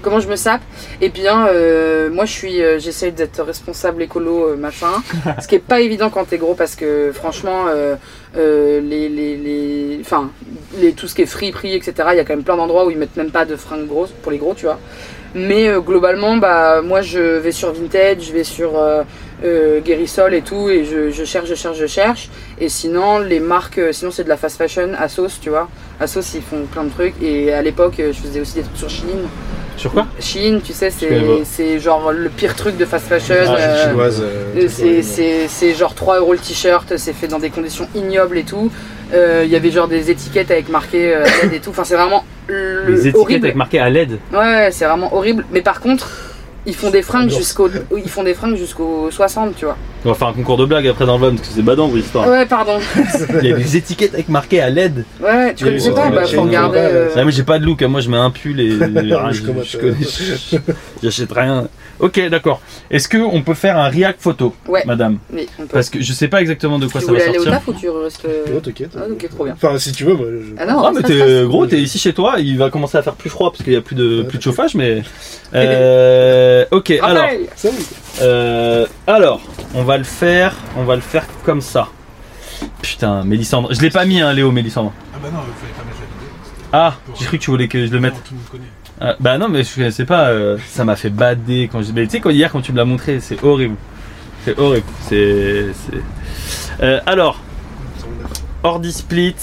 [0.00, 0.60] Comment je me sape?
[1.00, 4.88] Eh bien, euh, moi, je suis, j'essaie d'être responsable écolo, machin.
[5.40, 7.64] ce qui est pas évident quand t'es gros, parce que franchement,
[8.34, 10.30] les, les, les, enfin,
[10.78, 11.94] les, tout ce qui est friperie, etc.
[12.12, 14.12] Il y a quand même plein d'endroits où ils mettent même pas de fringues grosses
[14.22, 14.78] pour les gros, tu vois.
[15.34, 19.02] Mais euh, globalement, bah, moi, je vais sur Vinted, je vais sur euh,
[19.44, 22.28] euh, Guérissol et tout, et je, je cherche, je cherche, je cherche.
[22.60, 25.68] Et sinon, les marques, euh, sinon c'est de la fast fashion, Asos, tu vois.
[26.00, 27.14] Asos, ils font plein de trucs.
[27.20, 29.06] Et à l'époque, je faisais aussi des trucs sur Shein.
[29.76, 30.06] Sur quoi?
[30.20, 30.90] Chine, tu sais,
[31.44, 33.34] c'est genre le pire truc de fast fashion.
[33.48, 34.22] Ah, chinoise.
[35.48, 38.70] c'est- genre 3 euros le t-shirt, c'est fait dans des conditions ignobles et tout.
[39.12, 41.18] Il y avait genre des étiquettes avec marqué
[41.52, 41.70] et tout.
[41.70, 42.24] Enfin, c'est vraiment
[42.88, 43.44] Les étiquettes horrible.
[43.46, 44.18] avec marqué à LED.
[44.32, 45.44] Ouais, ouais, c'est vraiment horrible.
[45.52, 46.08] Mais par contre,
[46.66, 49.76] ils font des fringues jusqu'au ils font des fringues jusqu'au 60, tu vois.
[50.04, 51.88] On va faire un concours de blagues après dans le van parce que c'est badant
[51.88, 52.26] vos histoires.
[52.28, 52.78] Ouais, pardon.
[53.42, 55.04] Il y a des étiquettes avec marqué à LED.
[55.20, 56.78] Ouais, ouais, tu connaissais pas Bah, faut regarder.
[56.78, 57.88] euh, Ah, mais j'ai pas de look, hein.
[57.88, 58.78] moi je mets un pull et Je
[59.78, 59.92] euh,
[61.02, 61.68] j'achète rien.
[62.00, 62.60] Ok, d'accord.
[62.90, 64.82] Est-ce que on peut faire un react photo, Ouais.
[64.86, 65.68] madame Mais on peut.
[65.74, 67.58] Parce que je sais pas exactement de quoi Tu ça va voulais aller au sortir.
[67.60, 68.24] taf ou tu restes.
[68.24, 68.90] Ouais, t'inquiète.
[68.96, 69.54] Ah, ok, trop bien.
[69.54, 70.26] Enfin, si tu veux, moi.
[70.30, 72.98] je- Ah non, Ah mais t'es euh, gros, t'es ici chez toi, il va commencer
[72.98, 75.02] à faire plus froid parce qu'il y a plus de Ouais, plus de chauffage, mais
[75.54, 76.90] euh, ok.
[77.02, 77.24] Alors,
[77.64, 77.70] oui.
[78.22, 79.40] euh, alors,
[79.74, 81.88] on va le faire, on va le faire comme ça.
[82.82, 84.92] Putain, Mélissandre, je l'ai pas mis hein, Léo Mélissandre.
[85.14, 86.28] Ah bah non, il fallait pas mettre la vidéo.
[86.72, 88.14] Ah, j'ai cru que tu voulais que je le mette.
[88.14, 88.64] Non, tout le monde connaît.
[89.06, 90.28] Ah, bah non, mais je connaissais pas.
[90.30, 91.92] euh, ça m'a fait bader quand je.
[91.92, 93.76] Mais tu sais, quand hier, quand tu me l'as montré, c'est horrible.
[94.44, 94.86] C'est horrible.
[95.08, 95.66] C'est.
[95.74, 97.40] c'est- Euh, alors.
[98.62, 99.34] Ordi Split.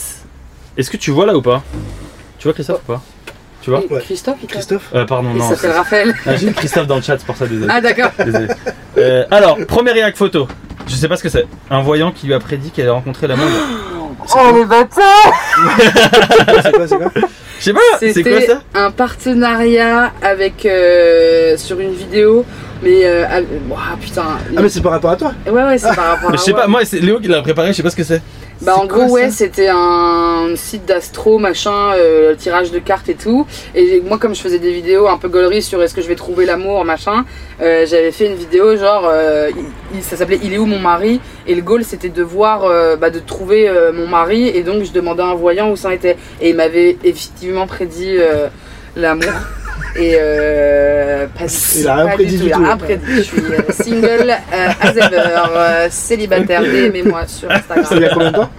[0.77, 1.61] Est-ce que tu vois là ou pas?
[2.39, 3.01] Tu vois Christophe ou pas?
[3.61, 3.81] Tu vois?
[3.91, 3.99] Ouais.
[4.01, 4.89] Christophe, il t'a- Christophe?
[4.95, 5.47] Euh, Pardon, Il non.
[5.49, 6.15] s'appelle Raphaël.
[6.25, 7.67] Ah, J'ai mis Christophe dans le chat, c'est pour ça, désolé.
[7.69, 8.09] Ah, d'accord.
[8.25, 8.47] Désolé.
[8.97, 10.47] Euh, alors, premier réact photo.
[10.87, 11.45] Je sais pas ce que c'est.
[11.69, 13.45] Un voyant qui lui a prédit qu'elle allait rencontrer l'amour.
[14.35, 15.03] Oh, le bâtard
[16.63, 17.11] C'est quoi, c'est quoi?
[17.61, 22.43] Je sais pas, c'est quoi ça un partenariat avec euh, sur une vidéo,
[22.81, 24.23] mais euh, ah, ouah, putain.
[24.55, 26.43] Ah, mais c'est par rapport à toi Ouais ouais, c'est par rapport à Mais Je
[26.43, 28.21] sais pas, moi c'est Léo qui l'a préparé, je sais pas ce que c'est.
[28.63, 33.47] Bah en gros ouais, c'était un site d'astro machin, euh, tirage de cartes et tout.
[33.73, 36.13] Et moi comme je faisais des vidéos un peu gaulerie sur est-ce que je vais
[36.15, 37.25] trouver l'amour machin,
[37.59, 39.49] euh, j'avais fait une vidéo genre euh,
[39.95, 41.19] il- ça s'appelait il est où mon mari?
[41.47, 44.83] Et le goal c'était de voir euh, bah, de trouver euh, mon mari et donc
[44.83, 48.47] je demandais à un voyant où ça en était et il m'avait effectivement prédit euh,
[48.95, 49.25] l'amour.
[49.95, 52.77] Et euh, pas, Il a pas prédit tout, du il a rien.
[53.07, 55.21] Je suis euh, single euh, as ever,
[55.55, 57.85] euh, célibataire, DM-moi sur Instagram.
[57.89, 58.49] C'est il y a combien de temps?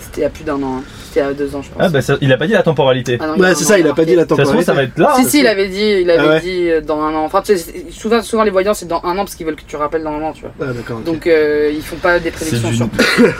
[0.00, 0.78] C'était il y a plus d'un an.
[0.78, 0.82] hein.
[1.14, 1.78] C'était a deux ans, je pense.
[1.78, 3.18] Ah bah ça- il a pas dit la temporalité.
[3.20, 4.02] Ah non, il y a Ouais, un c'est an, ça, il a marqué.
[4.02, 4.64] pas dit la Ça se trouve temporalité.
[4.66, 5.12] ça va être là.
[5.16, 6.40] Si, si, il avait dit, il avait Ah ouais.
[6.40, 7.24] dit euh, dans un an.
[7.24, 9.62] Enfin, tu sais, souvent, souvent les voyants c'est dans un an parce qu'ils veulent que
[9.66, 10.50] tu rappelles dans un an, tu vois.
[10.60, 10.98] Ah, d'accord.
[10.98, 11.04] ok.
[11.04, 12.88] Donc euh, ils font pas des C'est prédictions d'une- sur.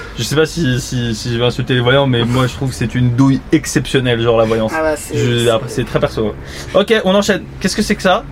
[0.18, 2.68] Je sais pas si, si, si je vais insulter les voyants, mais moi je trouve
[2.70, 4.72] que c'est une douille exceptionnelle, genre la voyance.
[4.75, 5.16] Ah ouais, c'est.
[5.18, 6.33] Je- après, c'est très perso.
[6.75, 7.43] Ok, on enchaîne.
[7.61, 8.22] Qu'est-ce que c'est que ça?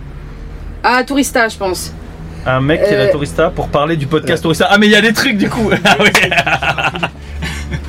[0.85, 1.93] Ah, Tourista, je pense.
[2.47, 3.13] Un mec qui est la Euh.
[3.13, 4.67] Tourista pour parler du podcast Tourista.
[4.71, 5.71] Ah mais il y a des trucs du coup.
[5.85, 6.11] Ah oui.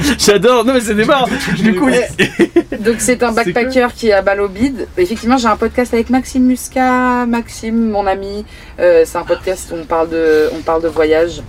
[0.20, 0.66] J'adore.
[0.66, 1.28] Non mais c'est des marrants.
[1.58, 4.88] Du coup, il- Donc c'est un backpacker qui est à balle au bide.
[4.98, 8.46] Effectivement, j'ai un podcast avec Maxime Muscat, Maxime, mon ami.
[8.80, 11.42] Euh, c'est un podcast où on parle de, on parle de voyage.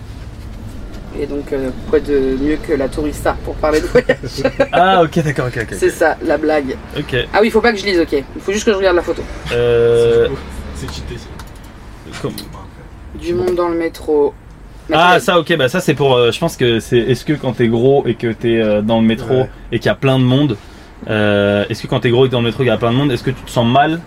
[1.20, 4.42] Et donc, euh, quoi de mieux que la tourista pour parler de voyage
[4.72, 5.76] Ah, ok, d'accord, ok, ok.
[5.78, 6.76] C'est ça, la blague.
[6.98, 7.14] Ok.
[7.32, 8.12] Ah oui, il faut pas que je lise, ok.
[8.12, 9.22] Il faut juste que je regarde la photo.
[9.52, 10.26] Euh,
[10.74, 11.14] C'est cheaté
[13.14, 14.34] Du monde dans le métro.
[14.92, 16.14] Ah, ça, ok, bah ça c'est pour.
[16.14, 16.98] euh, je pense que c'est.
[16.98, 19.50] Est-ce que quand t'es gros et que t'es euh, dans le métro Ouais.
[19.72, 20.56] et qu'il y a plein de monde,
[21.08, 22.74] euh, est-ce que quand t'es gros et que t'es dans le métro et qu'il y
[22.74, 24.00] a plein de monde, est-ce que tu te sens mal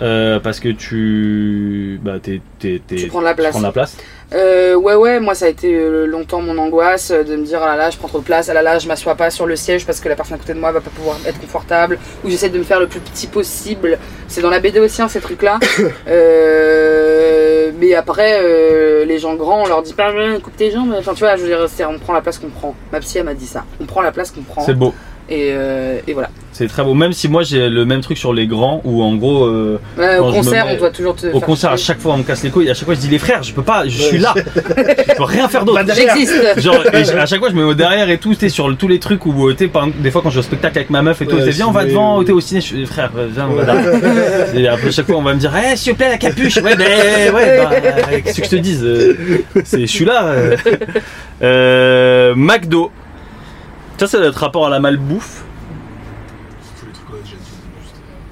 [0.00, 2.00] euh, parce que tu.
[2.02, 3.50] Bah, Tu prends de la place.
[3.50, 3.96] prends la place
[4.32, 7.66] Euh, ouais, ouais, moi ça a été euh, longtemps mon angoisse de me dire ah
[7.66, 9.56] là là, je prends trop de place, ah là là, je m'assois pas sur le
[9.56, 12.30] siège parce que la personne à côté de moi va pas pouvoir être confortable, ou
[12.30, 13.98] j'essaie de me faire le plus petit possible.
[14.28, 15.58] C'est dans la BD aussi, hein, ces trucs-là.
[16.08, 20.94] Euh, mais après, les gens grands, on leur dit pas, coupe tes jambes.
[20.98, 22.74] Enfin, tu vois, je veux dire, on prend la place qu'on prend.
[22.92, 23.64] Ma psy, elle m'a dit ça.
[23.80, 24.62] On prend la place qu'on prend.
[24.62, 24.92] C'est beau.
[25.30, 26.28] Et, euh, et voilà.
[26.52, 26.92] C'est très beau.
[26.92, 29.44] Même si moi j'ai le même truc sur les grands où en gros.
[29.46, 31.28] euh, Ouais, Quand au je me concert, mets- on doit toujours te.
[31.28, 32.68] au faire concert, à chaque fois on me casse les couilles.
[32.68, 34.34] À chaque fois je dis les frères, je peux pas, je suis là.
[34.56, 35.80] je peux rien faire d'autre.
[35.94, 36.34] J'existe.
[36.60, 38.88] Genre, et à chaque fois, je me mets derrière et tout, t'es sur le- tous
[38.88, 40.90] les trucs où, euh, t'es, par exemple, des fois, quand je vais au spectacle avec
[40.90, 42.84] ma meuf et tout, Ouais, t'es viens, on va devant, t'es au ciné, je suis,
[42.86, 43.80] frère, viens, on va là.
[44.54, 46.74] Et après, chaque fois, on va me dire, eh, s'il vous plaît, la capuche, ouais,
[46.76, 47.70] ben, ouais, bah,
[48.24, 49.16] qu'est-ce que je te dise, euh,
[49.64, 50.24] c'est, je suis là.
[50.26, 50.56] euh.
[51.42, 52.90] Euh, McDo.
[54.00, 55.42] Ça, ça doit être rapport à la malbouffe.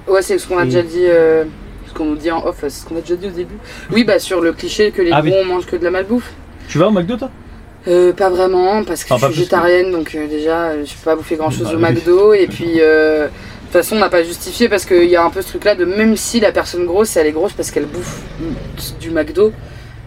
[0.07, 1.43] Ouais, c'est ce qu'on a déjà dit, euh,
[1.87, 3.53] ce qu'on nous dit en off, c'est ce qu'on a déjà dit au début.
[3.91, 6.31] Oui, bah sur le cliché que les Ah bons mangent que de la malbouffe.
[6.69, 7.29] Tu vas au McDo, toi?
[7.87, 10.69] Euh, pas vraiment, parce que Enfin, pas je suis plus que- végétarienne, donc euh, déjà,
[10.69, 11.81] euh, je peux pas bouffer grand chose Bah au oui.
[11.83, 12.33] McDo.
[12.33, 13.29] Et puis, euh, de
[13.65, 15.85] toute façon, on n'a pas justifié parce qu'il y a un peu ce truc-là de
[15.85, 18.23] même si la personne grosse, elle est grosse parce qu'elle bouffe
[18.99, 19.53] du McDo.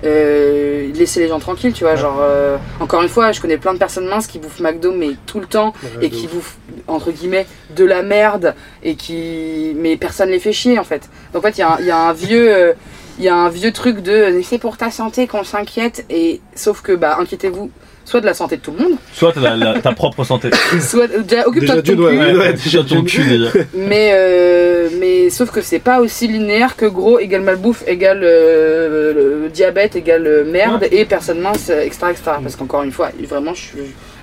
[0.05, 1.94] Euh, laisser les gens tranquilles, tu vois.
[1.96, 5.11] Genre, euh, encore une fois, je connais plein de personnes minces qui bouffent McDo, mais
[5.26, 6.57] tout le temps, et qui bouffent
[6.88, 7.46] entre guillemets
[7.76, 11.59] de la merde et qui mais personne les fait chier en fait donc en fait
[11.59, 12.72] il y, a un- il y a un vieux euh,
[13.18, 16.82] il y a un vieux truc de c'est pour ta santé qu'on s'inquiète et sauf
[16.82, 17.70] que bah inquiétez-vous
[18.12, 20.50] soit de la santé de tout le monde Soit t'as la- la- ta propre santé.
[20.80, 23.48] soit déjà occupe-toi de ton cul Ouais, Ouais, déjà, déjà ton tu- cul, déjà.
[23.74, 29.40] mais euh, mais sauf que c'est pas aussi linéaire que gros égale malbouffe égale euh,
[29.42, 33.54] le diabète égale euh, merde et personne mince etc etc parce qu'encore une fois vraiment
[33.54, 33.78] je suis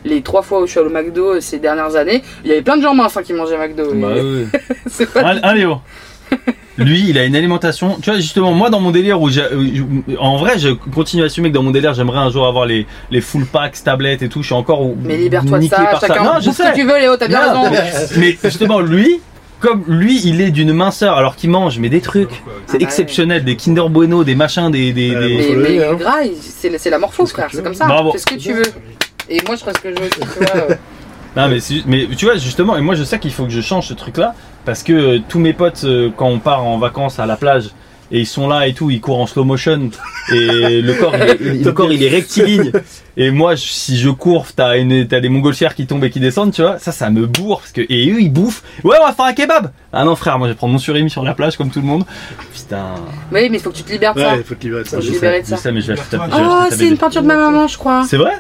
[0.06, 2.54] les trois fois où je suis allé au McDo euh, ces dernières années, il y
[2.54, 3.92] avait plein de gens minces hein, qui mangeaient McDo.
[3.96, 4.46] Bah, oui.
[4.90, 5.80] c'est pas Léo.
[6.80, 7.98] Lui, il a une alimentation.
[8.02, 9.44] Tu vois, justement, moi, dans mon délire, où j'ai-
[10.20, 12.86] en vrai, je continue à assumer que dans mon délire, j'aimerais un jour avoir les,
[13.12, 14.42] les full packs, tablettes et tout.
[14.42, 16.72] Je suis encore au- Mais libère-toi de ça, par chacun Non, je sais.
[16.72, 18.08] que tu veux, Léo, t'as bien Non, raison.
[18.18, 19.20] mais, justement, lui,
[19.60, 22.42] comme lui, il est d'une minceur, alors qu'il mange, mais des trucs.
[22.66, 24.94] C'est Ah exceptionnel, des Kinder Bueno, des machins, des.
[24.94, 26.18] des, des- Mais, mais gras,
[26.78, 27.86] c'est la morpho, Fais ce que frère, c'est comme ça.
[27.86, 28.12] Bravo.
[28.14, 28.64] Fais ce que tu veux.
[29.30, 30.10] Et moi, je ferai ce que je veux.
[30.10, 30.76] Tu vois,
[31.36, 33.94] Non, mais, tu vois, justement, et moi je sais qu'il faut que je change ce
[33.94, 34.34] truc-là,
[34.66, 37.70] parce que euh, tous mes potes, euh, quand on part en vacances à la plage,
[38.12, 39.92] et ils sont là et tout, ils courent en slow motion,
[40.34, 42.72] et le corps, il est, le corps, il est rectiligne.
[43.22, 46.22] Et moi, je- si je cours, t'as une, t'as des montgolfières qui tombent et qui
[46.22, 48.64] descendent, tu vois, ça, ça me bourre, parce que, et eux, ils bouffent.
[48.86, 49.72] Ouais, on va faire un kebab!
[49.92, 51.86] Ah non, frère, moi, je vais prendre mon surimi sur la plage, comme tout le
[51.86, 52.06] monde.
[52.54, 52.96] Putain.
[53.34, 54.30] Oui, mais il faut que tu te libères de ça.
[54.32, 54.98] Ouais, il faut te libérer de ça.
[54.98, 55.56] Faut Je libérer sais, de ça.
[55.58, 57.00] je sais, mais je vais acheter ta- je vais Oh, acheter ta c'est une BD.
[57.00, 58.06] peinture de ma maman, je crois.
[58.08, 58.40] C'est vrai?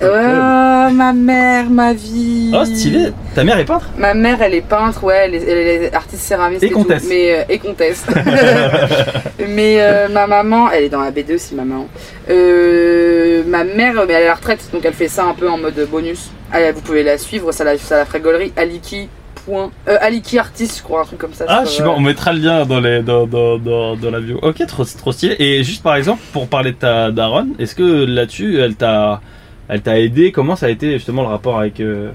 [0.00, 2.52] Oh, ma mère, ma vie.
[2.54, 3.12] Oh, stylé!
[3.34, 3.88] Ta mère est peintre?
[3.98, 6.78] Ma mère, elle est peintre, ouais, elle est, elle est artiste céramiste Et et, tout,
[6.78, 7.06] comtesse.
[7.08, 8.06] mais euh, et comtesse.
[9.48, 11.88] mais euh, ma maman, elle est dans la B2 aussi, ma maman.
[12.30, 15.48] Euh, ma mère, mais elle est à la retraite, donc elle fait ça un peu
[15.50, 16.30] en mode bonus.
[16.52, 18.52] Allez, vous pouvez la suivre, ça la, ça la ferait gaulerie.
[18.56, 19.08] Aliki.
[19.50, 19.68] Euh,
[20.00, 21.44] Aliki artiste, je crois, un truc comme ça.
[21.48, 24.10] Ah, je sais euh, pas, on mettra le lien dans, les, dans, dans, dans, dans
[24.10, 24.38] la bio.
[24.42, 25.36] Ok, trop, trop stylé.
[25.38, 29.20] Et juste par exemple, pour parler de ta daronne, est-ce que là-dessus, elle t'a,
[29.68, 30.32] elle t'a aidé.
[30.32, 32.10] Comment ça a été justement le rapport avec, euh,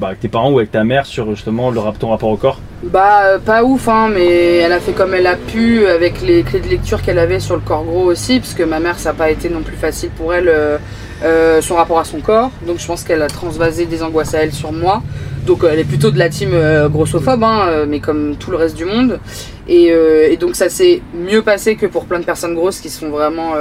[0.00, 2.60] bah, tes parents ou avec ta mère sur justement ton rapport au corps?
[2.82, 6.42] Bah euh, pas ouf hein, mais elle a fait comme elle a pu avec les
[6.42, 9.10] clés de lecture qu'elle avait sur le corps gros aussi, parce que ma mère ça
[9.10, 12.78] n'a pas été non plus facile pour elle euh, son rapport à son corps, donc
[12.78, 15.02] je pense qu'elle a transvasé des angoisses à elle sur moi.
[15.48, 18.58] Donc elle est plutôt de la team euh, grossophobe, hein, euh, mais comme tout le
[18.58, 19.18] reste du monde.
[19.66, 22.90] Et, euh, et donc ça s'est mieux passé que pour plein de personnes grosses qui
[22.90, 23.54] sont vraiment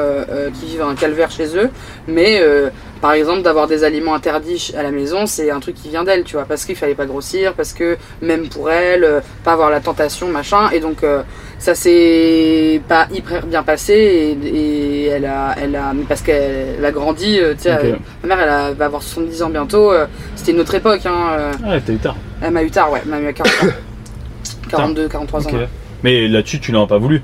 [0.53, 1.69] qui vivent un calvaire chez eux.
[2.09, 2.41] Mais
[2.99, 6.25] par exemple d'avoir des aliments interdits à la maison, c'est un truc qui vient d'elle,
[6.25, 9.79] tu vois, parce qu'il fallait pas grossir, parce que même pour elle, pas avoir la
[9.79, 10.69] tentation, machin.
[10.71, 11.05] Et donc
[11.59, 13.93] ça s'est pas hyper bien passé
[14.43, 17.95] et, et elle a, elle a, mais parce qu'elle a grandi, euh, tu sais, euh,
[18.23, 19.91] ma mère elle a- va avoir 70 ans bientôt.
[19.91, 20.05] euh,
[20.35, 21.51] C'était une autre époque, hein.
[21.85, 22.15] t'as eu tard.
[22.41, 23.73] elle m'a eu tard, ouais, elle m'a eu à 40 ans.
[24.69, 25.51] 42, 43 ans.
[26.03, 27.21] Mais là-dessus, tu l'as pas voulu.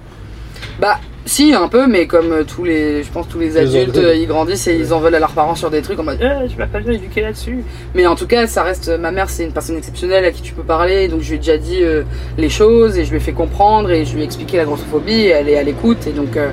[0.79, 4.15] Bah, Si, un peu, mais comme euh, tous les, je pense tous les adultes, euh,
[4.15, 6.49] ils grandissent et ils en veulent à leurs parents sur des trucs en mode, eh,
[6.49, 7.63] je vais pas bien éduquer là-dessus.
[7.95, 10.53] Mais en tout cas, ça reste, ma mère, c'est une personne exceptionnelle à qui tu
[10.53, 12.03] peux parler, donc je lui ai déjà dit euh,
[12.37, 15.13] les choses et je lui ai fait comprendre et je lui ai expliqué la grossophobie.
[15.13, 16.51] Et elle est à l'écoute et donc, euh,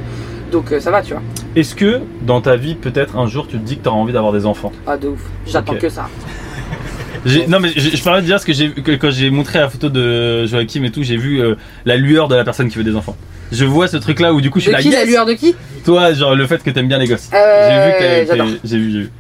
[0.53, 1.23] donc euh, ça va, tu vois.
[1.57, 4.12] Est-ce que dans ta vie, peut-être un jour, tu te dis que tu as envie
[4.12, 4.73] d'avoir des enfants?
[4.87, 5.21] Ah de ouf.
[5.47, 6.09] J'attends que ça.
[7.49, 10.47] Non mais je, parlais de dire ce que j'ai quand j'ai montré la photo de
[10.47, 11.55] Joachim et tout, j'ai vu euh,
[11.85, 13.14] la lueur de la personne qui veut des enfants.
[13.53, 14.82] Je vois ce truc là où du coup je suis De là.
[14.82, 15.55] qui la lueur de qui?
[15.84, 17.30] Toi, genre le fait que t'aimes bien les gosses.
[17.34, 19.11] Euh, j'ai vu que j'ai vu.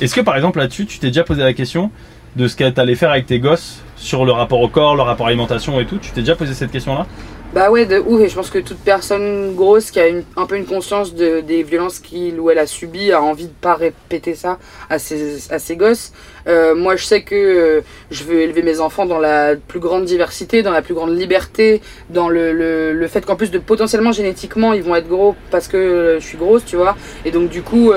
[0.00, 1.90] Est-ce que par exemple là-dessus, tu t'es déjà posé la question
[2.36, 5.26] de ce que t'allais faire avec tes gosses sur le rapport au corps, le rapport
[5.26, 5.98] à l'alimentation et tout?
[5.98, 7.06] Tu t'es déjà posé cette question là
[7.52, 8.20] Bah ouais, de ouf.
[8.22, 11.40] Et je pense que toute personne grosse qui a une- un peu une conscience de,
[11.40, 15.52] des violences qu'il ou elle a subies a envie de pas répéter ça à ses,
[15.52, 16.12] à ses gosses.
[16.48, 17.80] Euh, moi, je sais que euh,
[18.10, 21.80] je veux élever mes enfants dans la plus grande diversité, dans la plus grande liberté,
[22.10, 25.68] dans le, le, le fait qu'en plus de potentiellement génétiquement ils vont être gros parce
[25.68, 26.96] que euh, je suis grosse, tu vois.
[27.24, 27.92] Et donc du coup,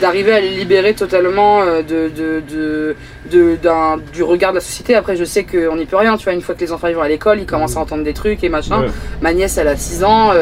[0.00, 2.94] d'arriver à les libérer totalement de, de, de,
[3.30, 3.58] de-
[4.12, 4.94] du regard de la société.
[4.94, 6.32] Après, je sais qu'on n'y peut rien, tu vois.
[6.34, 8.44] Une fois que les enfants ils vont à l'école, ils commencent à entendre des trucs
[8.44, 8.82] et machin.
[8.82, 8.88] Ouais.
[9.22, 10.32] Ma nièce, elle a 6 ans,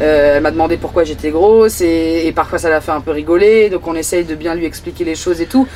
[0.00, 3.70] elle m'a demandé pourquoi j'étais grosse et, et parfois ça l'a fait un peu rigoler.
[3.70, 5.66] Donc on essaye de bien lui expliquer les choses et tout.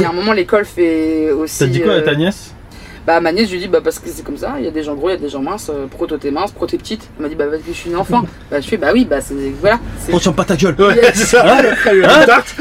[0.00, 1.58] Et à un moment, l'école fait aussi.
[1.58, 2.54] T'as dit quoi à euh, ta nièce?
[3.06, 4.70] Bah, ma nièce, je lui dis, bah, parce que c'est comme ça, il y a
[4.70, 5.70] des gens gros, il y a des gens minces.
[5.70, 7.08] euh, Pro, toi t'es mince, pro, t'es petite?
[7.16, 8.22] Elle m'a dit, bah, parce que je suis une enfant.
[8.50, 9.34] bah, je fais, bah oui, bah, c'est.
[9.60, 9.78] Voilà.
[9.98, 11.44] c'est- tiens pas ta gueule Ouais, c'est ça.
[11.46, 12.54] Hein Elle lui a Hein tarte.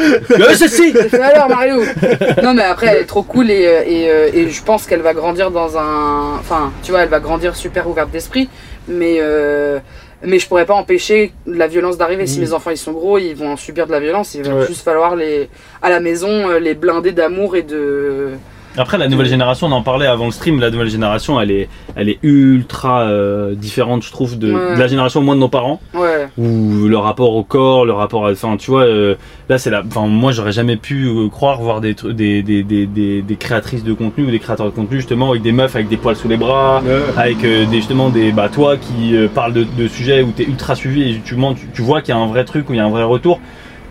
[0.55, 1.81] Ceci fait, alors Mario
[2.43, 5.13] Non mais après elle est trop cool et, euh, et, et je pense qu'elle va
[5.13, 6.35] grandir dans un...
[6.39, 8.49] Enfin tu vois elle va grandir super ouverte d'esprit
[8.87, 9.79] mais, euh,
[10.25, 12.27] mais je pourrais pas empêcher la violence d'arriver.
[12.27, 12.41] Si Mm.
[12.41, 14.35] mes enfants ils sont gros ils vont en subir de la violence.
[14.35, 14.67] Il va Ouais.
[14.67, 15.49] juste falloir les
[15.81, 18.29] à la maison euh, les blinder d'amour et de...
[18.77, 21.69] Après, la nouvelle génération, on en parlait avant le stream, la nouvelle génération, elle est,
[21.95, 24.75] elle est ultra euh, différente, je trouve, de, Ouais.
[24.75, 26.27] de la génération moins de nos parents, Ouais.
[26.37, 28.31] où le rapport au corps, le rapport à.
[28.31, 29.15] Enfin, tu vois, euh,
[29.49, 29.81] là, c'est la.
[29.85, 33.83] Enfin, moi, j'aurais jamais pu euh, croire voir des, des, des, des, des, des créatrices
[33.83, 36.27] de contenu ou des créateurs de contenu, justement, avec des meufs avec des poils sous
[36.27, 36.81] les bras.
[36.85, 37.01] Ouais.
[37.17, 40.43] Avec euh, des, justement des bah toi qui euh, parles de, de sujets où t'es
[40.43, 41.35] ultra suivi et tu,
[41.73, 43.39] tu vois qu'il y a un vrai truc où il y a un vrai retour.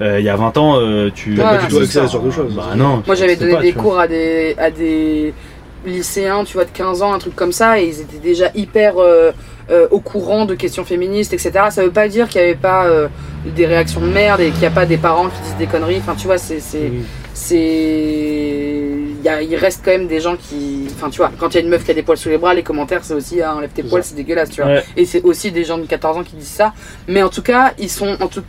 [0.01, 2.13] Euh, il y a 20 ans, euh, tu T'as pas du tout accès à ce
[2.13, 2.55] genre de choses.
[2.55, 3.03] Bah non.
[3.07, 3.83] Moi j'avais donné pas, des vois.
[3.83, 5.35] cours à des, à des
[5.87, 8.95] lycéens, tu vois, de 15 ans, un truc comme ça, et ils étaient déjà hyper
[8.99, 9.33] euh,
[9.71, 11.51] euh, au courant de questions féministes, etc.
[11.71, 13.09] Ça veut pas dire qu'il n'y avait pas euh,
[13.57, 15.99] des réactions de merde et qu'il n'y a pas des parents qui disent des conneries.
[15.99, 16.61] Enfin, tu vois, c'est.
[16.61, 16.89] c'est
[19.19, 21.55] il, y a- il reste quand même des gens qui enfin tu vois quand il
[21.55, 23.41] y a une meuf qui a des poils sous les bras les commentaires c'est aussi
[23.43, 24.83] ah, enlève tes poils c'est dégueulasse tu vois Ouais.
[24.97, 26.73] et c'est aussi des gens de 14 ans qui disent ça
[27.09, 28.43] mais en tout cas ils sont en tout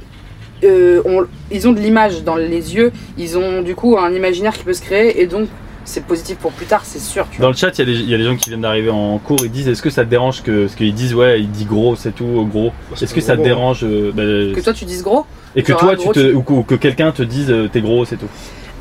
[0.64, 4.53] euh, on- ils ont de l'image dans les yeux ils ont du coup un imaginaire
[4.57, 5.47] qui peut se créer et donc
[5.86, 7.86] c'est positif pour plus tard c'est sûr tu vois Dans le chat, il y, a
[7.86, 9.38] des- il y a des gens qui viennent d'arriver en cours.
[9.43, 10.64] Ils disent Est-ce que ça te dérange que.
[10.66, 12.72] Parce qu'ils disent Ouais, il dit gros, c'est tout, gros.
[12.95, 14.22] c'est Est-ce que ça te dérange euh, bah,
[14.55, 16.76] que toi tu dises gros Et que toi, tu te, tu- ou, que- ou que
[16.76, 18.28] quelqu'un te dise euh, T'es gros, c'est tout.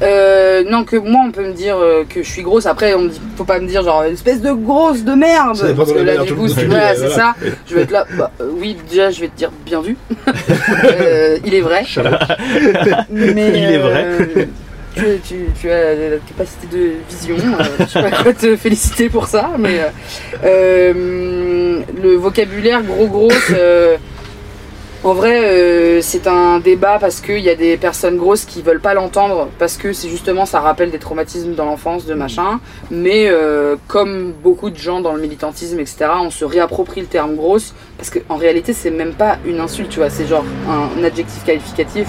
[0.00, 2.66] Euh, non, que moi on peut me dire euh, que je suis grosse.
[2.66, 5.56] Après, on me dit, faut pas me dire genre espèce de grosse de merde.
[5.56, 7.34] Ça Parce que la là, du coup, tu si- voilà, c'est ça.
[7.68, 8.04] Je vais être là.
[8.16, 9.96] Bah, euh, oui, déjà, je vais te dire bien vu.
[10.84, 11.82] Euh, il est vrai.
[13.10, 14.04] Mais, Il est vrai.
[14.06, 14.44] euh,
[14.94, 17.36] tu, tu, tu as la capacité de vision.
[17.80, 19.80] je sais pas quoi te féliciter pour ça, mais
[20.42, 23.52] le vocabulaire gros grosse.
[25.08, 28.80] En vrai, euh, c'est un débat parce qu'il y a des personnes grosses qui veulent
[28.80, 32.60] pas l'entendre parce que c'est justement ça rappelle des traumatismes dans l'enfance, de machin.
[32.90, 37.36] Mais euh, comme beaucoup de gens dans le militantisme, etc., on se réapproprie le terme
[37.36, 41.44] grosse parce qu'en réalité, c'est même pas une insulte, tu vois, c'est genre un adjectif
[41.44, 42.08] qualificatif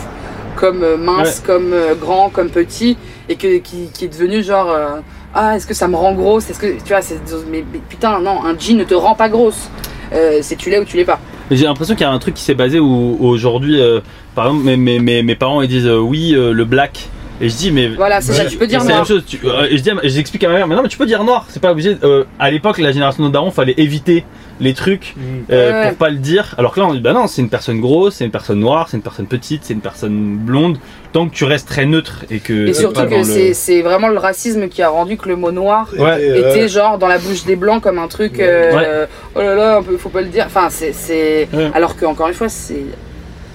[0.56, 2.97] comme euh, mince, comme grand, comme petit
[3.30, 5.00] et que, qui, qui est devenu genre euh,
[5.34, 6.50] ah est-ce que ça me rend grosse?
[6.50, 7.20] Est-ce que tu vois, c'est
[7.50, 9.70] mais, mais putain non, un jean ne te rend pas grosse.
[10.12, 11.20] Euh, c'est tu l'es ou tu l'es pas.
[11.52, 14.02] J'ai l'impression qu'il y a un truc qui s'est basé où aujourd'hui, euh,
[14.36, 17.10] par exemple, mes parents ils disent euh, Oui, euh, le black.
[17.42, 17.88] Et je dis Mais.
[17.90, 18.46] Voilà, c'est ça.
[18.46, 19.08] Tu peux dire c'est la noir.
[19.08, 19.24] même chose.
[19.26, 21.24] Tu- euh, et je dis, j'explique à ma mère, mais non, mais tu peux dire
[21.24, 21.98] noir, c'est pas obligé.
[22.04, 24.26] Euh, à l'époque, la génération de nos darons, fallait éviter
[24.60, 25.22] les trucs Mm.
[25.52, 25.88] euh, Ouais.
[25.90, 26.54] pour pas le dire.
[26.58, 28.88] Alors que là, on dit, bah non, c'est une personne grosse, c'est une personne noire,
[28.90, 30.78] c'est une personne petite, c'est une personne blonde.
[31.14, 32.68] Tant que tu restes très neutre et que.
[32.68, 33.16] Et c'est surtout que
[33.48, 36.18] le- c'est vraiment le racisme qui a rendu que le mot noir Ouais.
[36.20, 39.78] Euh, était genre dans la bouche des blancs comme un truc euh, oh là là
[39.78, 42.84] un peu faut pas le dire enfin c'est alors que encore une fois c'est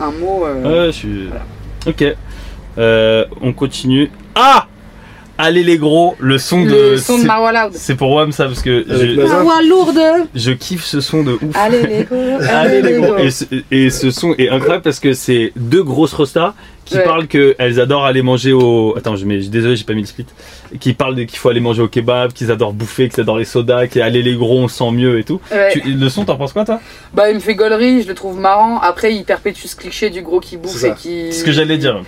[0.01, 1.29] un mot euh, Ouais, je suis.
[1.87, 2.05] Ok.
[2.79, 4.11] Euh, on continue.
[4.35, 4.67] Ah
[5.37, 6.71] Allez les gros, le son de.
[6.93, 7.73] Le son de c'est- Marwa Loud.
[7.75, 9.21] C'est pour WAM ça parce que je.
[9.21, 9.99] Marwa lourde
[10.33, 11.57] je kiffe ce son de ouf.
[11.57, 13.17] Allez les gros, Allez les gros.
[13.19, 16.55] Et ce, et ce son est incroyable parce que c'est deux grosses rostas
[16.85, 17.03] qui Ouais.
[17.03, 18.95] parlent qu'elles adorent aller manger au.
[18.97, 20.27] Attends, je mets, désolé, j'ai pas mis le split.
[20.79, 23.89] Qui parlent qu'il faut aller manger au kebab, qu'ils adorent bouffer, qu'ils adorent les sodas,
[23.89, 25.41] qu'ils allez les gros, on se sent mieux et tout.
[25.51, 25.73] Ouais.
[25.73, 26.79] Tu- le son, t'en penses quoi toi?
[27.13, 28.79] Bah, il me fait gaulerie, je le trouve marrant.
[28.79, 31.33] Après, il perpétue ce cliché du gros qui bouffe C'est et qui.
[31.33, 32.01] C'est ce que j'allais dire.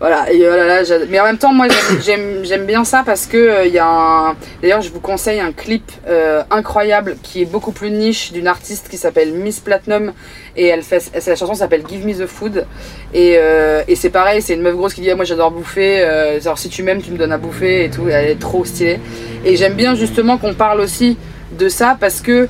[0.00, 1.66] Voilà, et oh là là, mais en même temps, moi
[2.04, 4.36] j'aime- bien ça parce que euh, il y a un.
[4.60, 8.88] D'ailleurs, je vous conseille un clip euh, incroyable qui est beaucoup plus niche d'une artiste
[8.88, 10.12] qui s'appelle Miss Platinum
[10.56, 11.00] et elle fait.
[11.36, 12.66] chanson s'appelle Give Me the Food
[13.14, 16.00] et, euh, et c'est pareil, c'est une meuf grosse qui dit ah, Moi j'adore bouffer,
[16.00, 18.64] euh, genre si tu m'aimes, tu me donnes à bouffer et tout, elle est trop
[18.64, 18.98] stylée.
[19.44, 21.16] Et j'aime bien justement qu'on parle aussi
[21.52, 22.48] de ça parce que.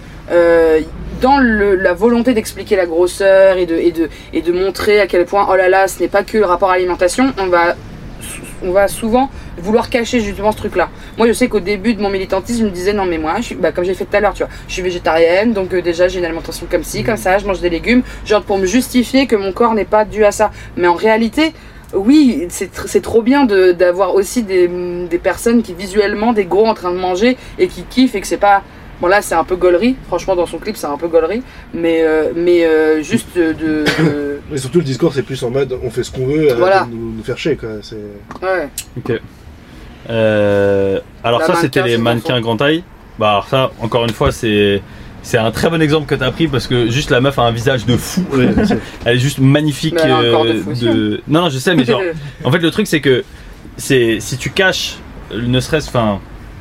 [1.20, 5.06] Dans le- la volonté d'expliquer la grosseur et de, et, de, et de montrer à
[5.06, 7.74] quel point, oh là là, ce n'est pas que le rapport à l'alimentation, on va,
[8.62, 10.88] on va souvent vouloir cacher justement ce truc-là.
[11.16, 13.42] Moi, je sais qu'au début de mon militantisme, je me disais, non mais moi, je
[13.42, 15.80] suis, bah, comme j'ai fait tout à l'heure, tu vois, je suis végétarienne, donc euh,
[15.82, 18.66] déjà j'ai une alimentation comme ci, comme ça, je mange des légumes, genre pour me
[18.66, 20.50] justifier que mon corps n'est pas dû à ça.
[20.76, 21.52] Mais en réalité,
[21.94, 24.68] oui, c'est tr- c'est trop bien de- d'avoir aussi des,
[25.08, 28.26] des personnes qui visuellement, des gros en train de manger et qui kiffent et que
[28.26, 28.62] c'est pas...
[29.04, 31.42] Bon là c'est un peu gaulerie, franchement dans son clip c'est un peu gaulerie,
[31.74, 33.52] mais, euh, mais euh, juste de...
[33.52, 33.84] de-
[34.54, 36.88] Et surtout, le discours, c'est plus en mode on fait ce qu'on veut, Voilà.
[36.90, 37.68] nous, nous faire chier, quoi.
[37.82, 37.96] C'est...
[37.96, 38.68] ouais.
[38.96, 39.20] Ok.
[40.08, 42.82] Euh, alors La ça c'était mannequin, les mannequins grand taille.
[43.18, 44.80] Bah alors ça encore une fois c'est
[45.22, 47.50] c'est un très bon exemple que t'as pris parce que juste la meuf a un
[47.52, 48.24] visage de fou.
[48.32, 48.48] Ouais,
[49.04, 49.96] Elle est juste magnifique.
[49.96, 52.00] Mais elle a un corps de fou aussi, de- Non non je sais mais genre
[52.44, 53.22] en fait le truc c'est que
[53.76, 54.96] c'est si tu caches
[55.34, 56.20] ne serait-ce enfin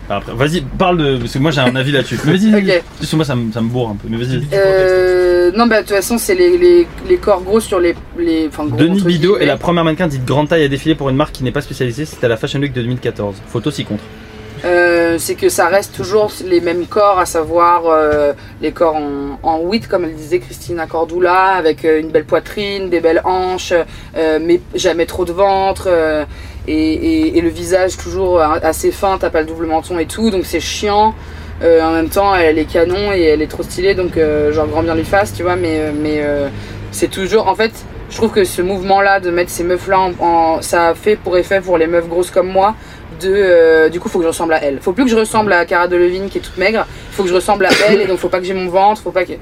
[0.09, 2.19] vas-y parle de parce que moi j'ai un avis là-dessus.
[2.25, 2.55] Mais vas-y.
[2.55, 2.83] Ok.
[2.99, 4.43] Juste moi ça me, ça me bourre un peu mais vas-y.
[4.53, 7.95] Euh, non, bah de toute façon, c'est les, les, les corps gros sur les.
[8.17, 11.09] les enfin, gros, Denis Bidot est la première mannequin dite grande taille à défiler pour
[11.09, 12.05] une marque qui n'est pas spécialisée.
[12.05, 13.35] C'était à la Fashion Week de 2014.
[13.47, 14.03] Photo s'y contre.
[14.65, 18.31] Euh, c'est que ça reste toujours les mêmes corps, à savoir euh,
[18.61, 22.89] les corps en, en 8, comme elle disait Christina Cordula, avec euh, une belle poitrine,
[22.89, 23.73] des belles hanches,
[24.15, 25.89] mais jamais trop de ventre,
[26.67, 30.29] et, et- et le visage toujours assez fin, t'as pas le double menton et tout,
[30.31, 31.13] donc c'est chiant.
[31.61, 34.67] Euh, en même temps, elle est canon et elle est trop stylée, donc euh, genre
[34.67, 36.47] grand bien lui fasse, tu vois, mais, euh, mais euh,
[36.91, 37.47] c'est toujours.
[37.47, 37.71] En fait,
[38.09, 41.37] je trouve que ce mouvement-là de mettre ces meufs-là en, en- ça a fait pour
[41.37, 42.75] effet pour les meufs grosses comme moi
[43.21, 44.79] de du coup faut que je ressemble à elle.
[44.81, 47.35] Faut plus que je ressemble à Cara Delevingne qui est toute maigre, faut que je
[47.35, 49.33] ressemble à elle et donc faut pas que j'ai mon ventre, faut pas que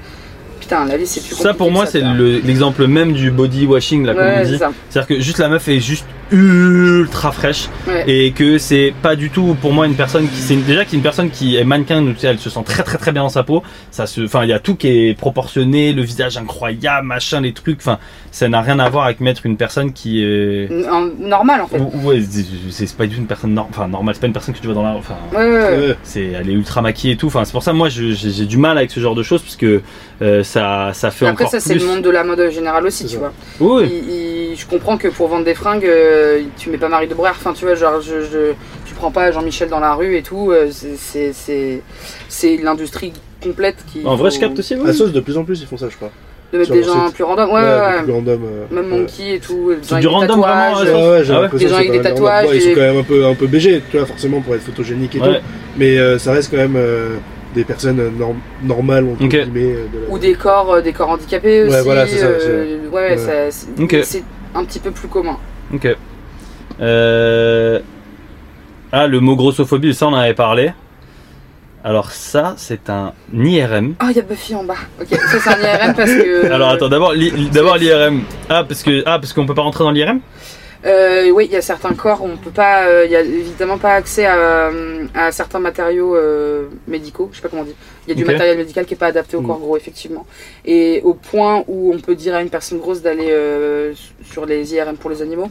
[0.60, 4.04] Putain, la vie c'est plus Ça pour moi c'est le- l'exemple même du body washing
[4.06, 4.58] là comme on dit.
[4.90, 8.04] C'est-à-dire que juste la meuf est juste ultra fraîche Ouais.
[8.06, 11.02] et que c'est pas du tout pour moi une personne qui c'est une- déjà qu'une
[11.02, 14.06] personne qui est mannequin elle se sent très très très bien dans sa peau ça
[14.06, 17.78] se enfin il y a tout qui est proportionné le visage incroyable machin les trucs
[17.80, 17.98] enfin
[18.30, 21.78] ça n'a rien à voir avec mettre une personne qui est Un- normal en fait.
[21.78, 22.22] Ou- ouais
[22.70, 24.66] c'est pas du tout une personne nor- enfin normale c'est pas une personne que tu
[24.66, 25.88] vois dans la enfin Ouais, ouais, ouais.
[25.88, 25.96] Ouais.
[26.02, 28.78] c'est elle est ultra maquillée et tout enfin c'est pour ça moi j'ai du mal
[28.78, 29.82] avec ce genre de choses parce que
[30.22, 33.06] euh, ça ça fait Après encore ça c'est le monde de la mode générale aussi,
[33.06, 33.32] tu vois.
[33.60, 36.21] oui je comprends que pour vendre des fringues, euh,
[36.58, 38.52] tu mets pas Marie de Brère, enfin tu vois, genre je, je-
[38.86, 41.80] tu prends pas Jean-Michel dans la rue et tout, euh, c'est- c'est- c'est
[42.28, 43.12] c'est l'industrie
[43.42, 44.02] complète qui.
[44.04, 44.88] en vrai faut- je capte aussi oui.
[44.88, 46.10] À sauce, de plus en plus, ils font ça, je crois.
[46.52, 47.14] De mettre sur des gens site.
[47.14, 48.02] plus random, ouais, ouais, ouais.
[48.02, 48.40] plus random.
[48.44, 48.98] euh, Même ouais.
[48.98, 49.70] Monkey et tout.
[49.70, 51.76] des gens C'est avec du des random tatouages, vraiment, Ouais, ouais, Ah ouais Des gens
[51.76, 54.40] avec des tatouages, ils sont quand même un peu, un peu BG, tu vois, forcément
[54.42, 55.38] pour être photogénique et Ouais.
[55.38, 55.44] tout.
[55.78, 57.16] Mais euh, ça reste quand même euh,
[57.54, 59.30] des personnes euh, norm- normales, entre Ok.
[59.30, 59.74] guillemets.
[59.74, 61.84] euh, de la- Ou des corps, euh, des corps handicapés Ouais, aussi.
[61.84, 64.22] voilà, c'est ça, euh, ouais, Ouais.
[64.54, 65.38] un petit peu plus commun.
[65.74, 65.88] Ok.
[66.82, 67.80] Euh...
[68.92, 70.72] Ah, le mot grossophobie, ça on en avait parlé.
[71.84, 73.94] Alors ça, c'est un IRM.
[74.02, 74.74] Oh, il y a Buffy en bas.
[75.00, 76.46] Ok, ça c'est un IRM parce que.
[76.52, 78.22] Alors attends, d'abord li- d'abord l'IRM.
[78.48, 80.20] Ah parce que ah parce qu'on peut pas rentrer dans l'IRM
[80.84, 83.20] Euh, oui, il y a certains corps où on peut pas, euh, il y a
[83.20, 87.64] évidemment pas accès à, euh, à certains matériaux euh, médicaux, je sais pas comment on
[87.66, 87.74] dit.
[88.06, 89.46] Il y a du matériel médical qui est pas adapté au Mm.
[89.46, 90.26] corps gros, effectivement.
[90.64, 93.92] Et au point où on peut dire à une personne grosse d'aller euh,
[94.24, 95.50] sur les IRM pour les animaux,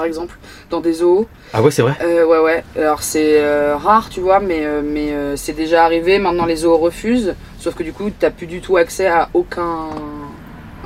[0.00, 0.34] par exemple,
[0.70, 1.26] dans des zoos.
[1.52, 1.92] Ah ouais, c'est vrai.
[2.02, 2.64] Euh, ouais, ouais.
[2.74, 6.18] Alors c'est euh, rare, tu vois, mais, euh, mais euh, c'est déjà arrivé.
[6.18, 7.34] Maintenant, les zoos refusent.
[7.58, 9.90] Sauf que du coup, t'as plus du tout accès à aucun,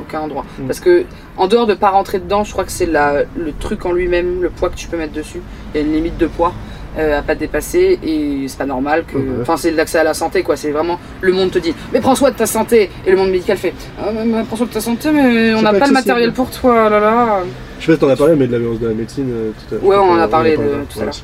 [0.01, 0.45] aucun endroit.
[0.59, 0.67] Mm.
[0.67, 1.05] Parce que,
[1.37, 4.43] en dehors de pas rentrer dedans, je crois que c'est la- le truc en lui-même,
[4.43, 5.41] le poids que tu peux mettre dessus.
[5.75, 6.53] Il y a une limite de poids.
[6.97, 9.25] euh, à pas dépasser et c'est pas normal que Ouais.
[9.43, 12.15] enfin c'est l'accès à la santé quoi c'est vraiment le monde te dit mais prends
[12.15, 14.71] soin de ta santé et le monde médical fait ah, mais, mais prends soin de
[14.71, 17.43] ta santé mais on n'a pas pas, le matériel pour toi oh là là
[17.87, 19.51] Je sais pas si t'en as parlé, mais de la violence de la médecine euh,
[19.69, 19.85] tout à l'heure.
[19.85, 21.15] Ouais, on en a parlé de- tout à l'heure.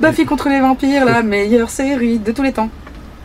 [0.00, 2.68] Buffy contre les vampires la meilleure série de tous les temps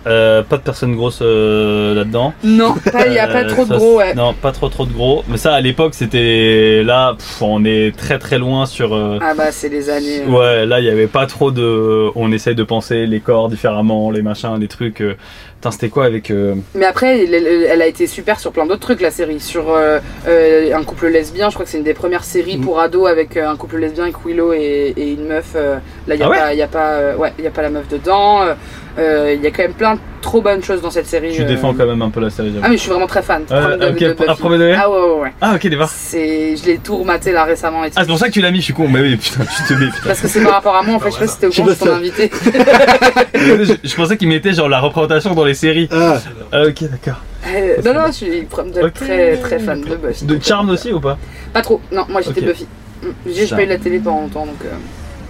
[0.08, 2.34] Euh, pas de personnes grosses euh, là-dedans.
[2.44, 4.14] Non, il n'y a pas Euh, trop de ça, gros, ouais.
[4.16, 5.24] Non, pas trop trop de gros.
[5.28, 8.96] Mais ça, à l'époque, c'était là, pff, on est très très loin sur.
[8.96, 10.24] euh, Ah bah, c'est les années.
[10.28, 12.10] Ouais, là, il y avait pas trop de.
[12.16, 15.04] On essaye de penser les corps différemment, les machins, les trucs.
[15.56, 16.32] Putain, c'était quoi avec.
[16.76, 19.40] Mais après, elle, a été super sur plein d'autres trucs, la série.
[19.40, 23.38] Sur un couple lesbien, je crois que c'est une des premières séries pour ados avec
[23.38, 25.56] un couple lesbien avec Willow et, et une meuf.
[25.56, 25.80] là,
[26.16, 27.88] il n'y a, Ah ouais pas- y a, pas, ouais, y a pas la meuf
[27.90, 28.42] dedans.
[28.98, 31.34] Euh, Il y a quand même plein de trop bonnes choses dans cette série.
[31.34, 31.46] Tu euh.
[31.46, 32.54] défends quand même un peu la série.
[32.62, 33.44] Ah, mais je suis vraiment très fan.
[33.50, 35.34] Ah, ouais, ouais, ouais.
[35.42, 35.90] Ah, ok, d'accord.
[35.90, 37.96] C'est, je l'ai tout rematé là récemment et tout.
[37.98, 38.88] Ah, c'est pour ça que tu l'as mis, je suis con.
[38.88, 40.08] Mais oui, putain, tu te mets, putain.
[40.08, 41.52] Parce que c'est par rapport à moi, en fait, je sais pas si c'était au
[41.52, 42.32] courant, je t'en invité.
[43.34, 45.88] je, je pensais qu'il mettait genre la représentation dans les séries.
[45.92, 46.20] Ah,
[46.52, 47.22] Ah, ok, d'accord.
[47.48, 48.46] Euh, non, non, je suis
[48.94, 50.26] très, très fan de Buffy.
[50.26, 51.18] De Charm aussi ou pas?
[51.54, 52.42] Pas trop, non, moi j'étais.
[52.42, 52.68] Buffy.
[53.02, 53.08] Mm.
[53.28, 54.56] J'ai j'ai pas eu la télé pendant longtemps donc.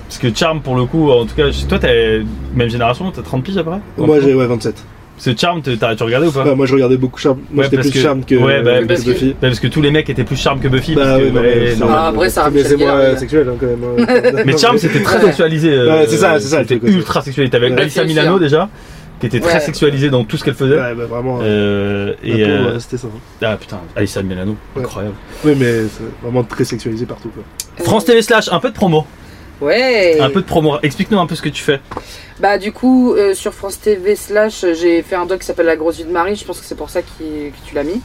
[0.07, 2.21] Parce que Charm, pour le coup, en tout cas, toi, t'es
[2.55, 4.83] même génération, t'as 30 piges après moi j'ai ouais, 27.
[5.19, 7.39] Ce Charm, tu regardais ou pas Bah, moi je regardais beaucoup Charm.
[7.51, 9.29] Moi Ouais, j'étais parce plus que- Charm que, ouais, bah, que parce que- Buffy.
[9.29, 10.93] Bah, Parce que tous les mecs étaient plus Charm que Buffy.
[10.95, 11.87] Bah parce que, non, ouais, mais- non.
[11.89, 13.83] Ah, après, ça Mais c'est moins Gellar, euh, sexuel hein, quand même.
[14.07, 14.41] hein.
[14.45, 15.71] Mais Charm, c'était très sexualisé.
[15.71, 17.51] euh, Ouais, c'est ça, c'est ça, C'était ultra sexualisé.
[17.51, 17.81] T'avais Ouais.
[17.81, 18.69] Alissa Milano déjà,
[19.19, 19.59] qui était très Ouais.
[19.59, 20.75] sexualisée dans tout ce qu'elle faisait.
[20.79, 21.39] Ouais, bah vraiment.
[21.41, 23.07] Euh, et euh, c'était ça.
[23.07, 23.19] hein.
[23.41, 24.83] ah putain, Alissa Milano, Ouais.
[24.83, 25.15] incroyable.
[25.43, 25.81] Oui, mais
[26.21, 27.43] vraiment très sexualisé partout quoi.
[27.83, 29.05] France TV slash, un peu de promo,
[29.61, 30.19] Ouais.
[30.19, 30.77] un peu de promo.
[30.83, 31.79] Explique-nous un peu ce que tu fais.
[32.39, 35.75] Bah du coup euh, sur France TV slash j'ai fait un doc qui s'appelle La
[35.75, 37.99] grosse vie de Marie, je pense que c'est pour ça qu'il- que tu l'as mis,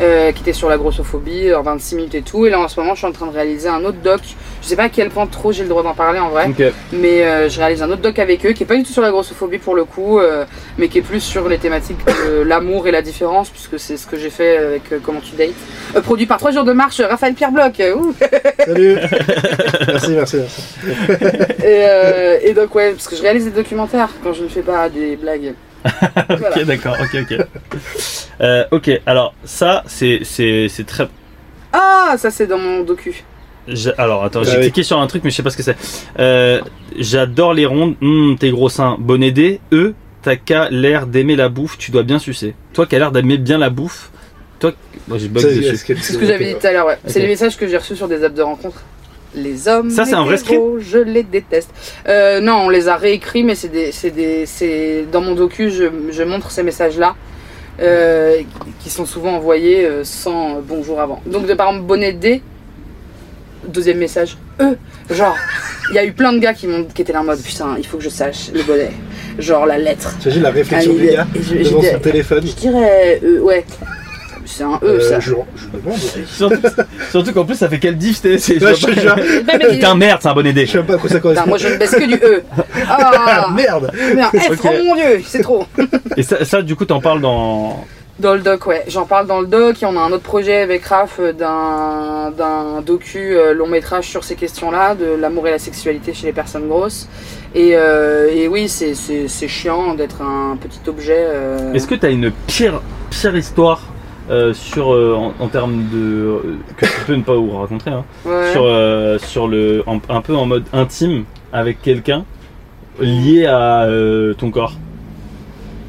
[0.00, 2.46] euh, qui était sur la grossophobie en 26 minutes et tout.
[2.46, 4.20] Et là en ce moment je suis en train de réaliser un autre doc.
[4.62, 6.50] Je sais pas à quel point trop j'ai le droit d'en parler en vrai,
[6.92, 9.02] mais euh, je réalise un autre doc avec eux qui est pas du tout sur
[9.02, 10.44] la grossophobie pour le coup, euh,
[10.78, 14.06] mais qui est plus sur les thématiques de l'amour et la différence puisque c'est ce
[14.06, 15.50] que j'ai fait avec euh, Comment tu dates.
[15.96, 17.80] Euh, produit par 3 jours de marche, Raphaël Pierre Bloch.
[17.96, 18.14] ouh.
[18.64, 18.96] Salut
[19.86, 20.62] Merci, merci, merci.
[21.60, 24.62] et, euh, et donc ouais parce que je réalise des documentaires quand je ne fais
[24.62, 25.54] pas des blagues.
[26.28, 26.56] Voilà.
[26.56, 27.46] Ok, d'accord, ok, ok.
[28.40, 31.08] Euh, ok, alors ça, c'est c'est- c'est très.
[31.72, 33.24] Ah, ça c'est dans mon docu.
[33.98, 34.62] Alors attends, Ah j'ai oui.
[34.64, 35.76] cliqué sur un truc, mais je sais pas ce que c'est.
[36.18, 36.60] Euh,
[36.98, 37.94] J'adore les rondes.
[38.02, 38.96] Hum, tes gros seins.
[38.98, 39.60] Bonne idée.
[39.72, 41.78] Eux, t'as qu'à l'air d'aimer la bouffe.
[41.78, 42.54] Tu dois bien sucer.
[42.72, 44.10] Toi qui as l'air d'aimer bien la bouffe.
[44.58, 44.72] Toi,
[45.08, 45.62] moi j'ai bug dessus.
[45.76, 46.98] C'est ce que j'avais dit tout à l'heure, ouais.
[47.06, 47.22] C'est Ok.
[47.22, 48.82] les messages que j'ai reçus sur des apps de rencontre.
[49.34, 49.90] Les hommes.
[49.90, 50.36] Ça, c'est un vrai
[50.80, 51.70] Je les déteste.
[52.08, 55.70] Euh, non, on les a réécrits, mais c'est des, c'est des, c'est dans mon docu,
[55.70, 57.14] je, je montre ces messages-là,
[57.80, 58.38] euh,
[58.80, 61.22] qui sont souvent envoyés euh, sans euh, bonjour avant.
[61.26, 62.42] Donc, de, par exemple, bonnet D,
[63.68, 64.76] deuxième message, eux,
[65.10, 65.36] genre,
[65.90, 67.76] il y a eu plein de gars qui, m'ont, qui étaient là en mode, putain,
[67.78, 68.90] il faut que je sache le bonnet,
[69.38, 70.16] genre la lettre.
[70.18, 71.26] T'imagines la réflexion Ah, des il- gars
[71.64, 73.64] devant dirais- son téléphone Je dirais, euh, ouais,
[74.50, 75.20] c'est un E, Euh, ça.
[75.20, 75.98] je, je demande.
[76.26, 76.56] Surtout,
[77.10, 78.86] surtout qu'en plus, ça fait quel diff c'est- Ouais, je
[79.46, 80.66] mais- Putain, merde, c'est un bon idée.
[80.66, 81.48] Je sais même pas à quoi ça Putain, correspond.
[81.48, 82.42] moi je ne baisse que du E.
[82.88, 83.10] Ah,
[83.48, 84.30] Ah, merde merde.
[84.36, 84.58] F, Ok.
[84.64, 85.64] oh mon dieu, c'est trop.
[86.16, 87.84] Et ça, ça, du coup, t'en parles dans.
[88.18, 88.84] Dans le doc, ouais.
[88.88, 92.30] J'en parle dans le doc et on a un autre projet avec Raph euh, d'un
[92.36, 96.34] d'un docu euh, long métrage sur ces questions-là, de l'amour et la sexualité chez les
[96.34, 97.08] personnes grosses.
[97.54, 101.16] Et, euh, et oui, c'est- c'est c'est chiant d'être un petit objet.
[101.18, 103.80] euh, Est-ce que t'as une pire, pire histoire
[104.30, 105.98] euh, sur, euh, en, en termes de.
[105.98, 106.40] euh,
[106.76, 108.52] que tu peux ne pas vous raconter, hein, ouais.
[108.52, 112.24] sur, euh, sur le, en- un peu en mode intime avec quelqu'un
[113.00, 114.74] lié à euh, ton corps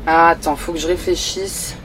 [0.07, 1.75] Ah, attends, faut que je réfléchisse.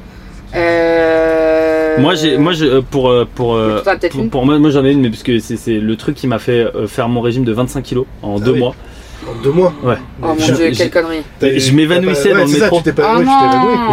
[0.54, 1.96] Euh...
[1.98, 3.94] Moi, j'ai, moi, je, pour, pour, toi,
[4.30, 6.38] pour, moi, moi j'en ai une, mais parce que c'est, c'est le truc qui m'a
[6.38, 8.58] fait faire mon régime de 25 kilos en Ah deux oui.
[8.60, 8.74] mois.
[9.28, 9.96] En deux mois Ouais.
[10.22, 11.22] Oh mon dieu, quelle connerie.
[11.40, 12.80] Je m'évanouissais dans le métro.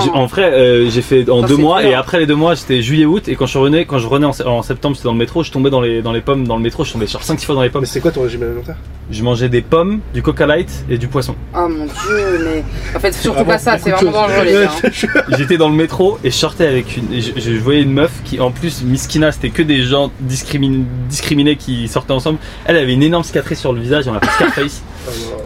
[0.04, 2.82] J'ai- En vrai, euh, j'ai fait en deux mois et après les deux mois, c'était
[2.82, 5.52] juillet-août et quand je revenais, quand je revenais en, septembre, j'étais dans le métro, je
[5.52, 7.62] tombais dans les, dans les pommes, dans le métro, je tombais sur 5-6 fois dans
[7.64, 7.82] les pommes.
[7.82, 8.76] Mais c'est quoi ton régime alimentaire?
[9.12, 11.36] Je mangeais des pommes, du coca light et du poisson.
[11.56, 12.64] Oh mon dieu, mais.
[12.96, 14.72] En fait, surtout Vraiment pas ça, c'est vraiment dangereux, les gars.
[14.84, 15.22] hein.
[15.38, 17.08] J'étais dans le métro et je sortais avec une.
[17.20, 21.88] Je, voyais une meuf qui, en plus, Miskina, c'était que des gens discrimin- discriminés qui
[21.88, 22.40] sortaient ensemble.
[22.66, 24.84] Elle avait une énorme cicatrice sur le visage, on l'appelle Scarface.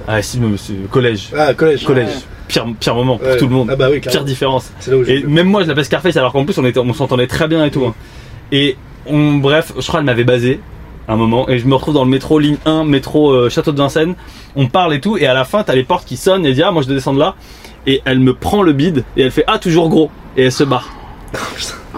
[0.08, 1.30] Ah, si, mais c'est collège.
[1.38, 1.84] Ah, collège.
[1.84, 2.08] Collège.
[2.08, 2.14] Ouais.
[2.47, 3.38] Pire, pire moment pour Ouais.
[3.38, 3.70] tout le monde.
[3.72, 4.72] Ah bah oui, Pire différence.
[4.88, 7.28] Là où Et même moi, je l'appelle Scarface alors qu'en plus, on, était, on s'entendait
[7.28, 7.86] très bien et tout.
[7.86, 7.93] hein.
[8.51, 10.62] Et on, bref, je crois qu'elle m'avait basé
[11.10, 13.78] un moment et je me retrouve dans le métro ligne 1, métro euh, Château de
[13.78, 14.16] Vincennes.
[14.55, 16.55] On parle et tout et à la fin, t'as les portes qui sonnent et elle
[16.55, 17.36] dit Ah, moi je dois descendre là.
[17.86, 20.10] Et elle me prend le bide et elle fait Ah, toujours gros.
[20.38, 20.89] Et elle se barre.
[21.95, 21.97] Oh.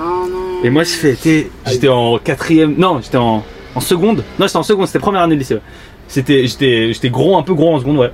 [0.64, 2.76] Et moi, je fais t'es- J'étais en quatrième.
[2.78, 3.44] Non, j'étais en,
[3.76, 4.24] en seconde.
[4.40, 5.56] Non, j'étais en seconde, c'était première année de lycée.
[5.56, 5.62] ouais.
[6.10, 8.12] C'était, j'étais, j'étais gros, un peu gros en seconde, ouais.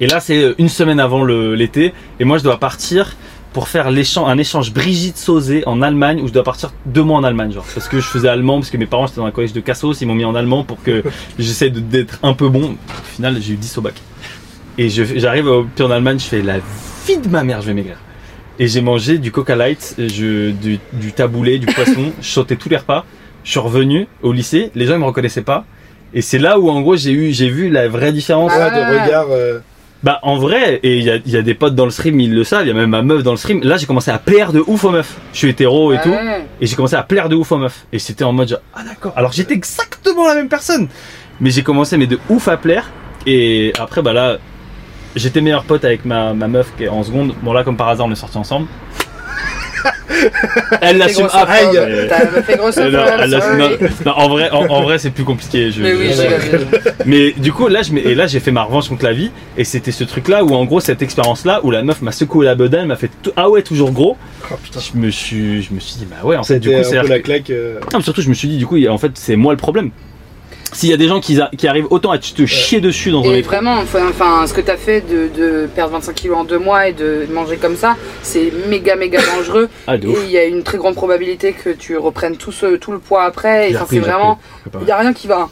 [0.00, 1.94] Et là, c'est euh, une semaine avant l'été.
[2.20, 3.16] Et moi, je dois partir
[3.52, 7.24] pour faire un échange Brigitte Sauzé en Allemagne, où je dois partir deux mois en
[7.24, 7.64] Allemagne, genre.
[7.74, 10.00] Parce que je faisais allemand, parce que mes parents étaient dans un collège de Cassos,
[10.00, 11.02] ils m'ont mis en allemand pour que
[11.38, 12.72] j'essaie d'être un peu bon.
[12.72, 13.94] Au final, j'ai eu 10 au bac.
[14.76, 16.58] Et j'arrive en Allemagne, je fais la
[17.04, 17.96] fille de ma mère, je vais maigrir.
[18.60, 22.68] Et j'ai mangé du Coca Light, je, du, du taboulé, du poisson, je sautais tous
[22.68, 23.04] les repas.
[23.44, 25.64] Je suis revenu au lycée, les gens ils me reconnaissaient pas.
[26.14, 28.52] Et c'est là où en gros j'ai eu, j'ai vu la vraie différence.
[28.52, 28.70] Ouais, Ah.
[28.70, 29.26] de regard.
[29.30, 29.58] euh,
[30.04, 32.20] Bah en vrai, et il y a, il y a des potes dans le stream,
[32.20, 33.60] ils le savent, il y a même ma meuf dans le stream.
[33.64, 35.16] Là j'ai commencé à plaire de ouf aux meufs.
[35.32, 36.10] Je suis hétéro et tout.
[36.10, 36.44] Ouais.
[36.60, 37.84] Et j'ai commencé à plaire de ouf aux meufs.
[37.92, 39.12] Et c'était en mode genre, ah d'accord.
[39.16, 40.86] Alors j'étais exactement la même personne.
[41.40, 42.90] Mais j'ai commencé mais de ouf à plaire.
[43.26, 44.38] Et après bah là,
[45.16, 47.34] j'étais meilleur pote avec ma, ma meuf qui est en seconde.
[47.42, 48.68] Bon là comme par hasard on est sortis ensemble.
[50.80, 51.62] Elle l'assume après.
[52.08, 53.68] T'as fait grossophobe, Elle, non,
[54.06, 55.70] non, en vrai, en, en vrai c'est plus compliqué.
[55.70, 56.66] Je, Mais oui, je- j'imagine.
[57.06, 59.30] mais du coup, là, je m'ai- et là, j'ai fait ma revanche contre la vie.
[59.56, 62.54] Et c'était ce truc-là où, en gros, cette expérience-là, où la meuf m'a secoué la
[62.54, 64.16] bedaine, m'a fait tout- ah ouais, toujours gros.
[64.50, 64.54] Oh.
[64.94, 66.90] Je me suis, je me suis dit, bah ouais, en fait, du C'était coup, un
[66.90, 67.00] c'est.
[67.00, 67.50] peu la claque.
[67.50, 69.58] euh, Non, mais surtout, je me suis dit, du coup, en fait, c'est moi le
[69.58, 69.90] problème.
[70.72, 73.50] S'il y a des gens qui, arrivent autant à te chier dessus dans un métro.
[73.50, 76.88] vraiment, enfin, enfin, ce que t'as fait de, de perdre 25 kilos en deux mois
[76.88, 79.68] et de manger comme ça, c'est méga méga dangereux.
[79.86, 82.92] Ah, Et il y a une très grande probabilité que tu reprennes tout, ce, tout
[82.92, 83.70] le poids après.
[83.70, 84.38] Et c'est vraiment,
[84.80, 85.48] il n'y a rien qui va.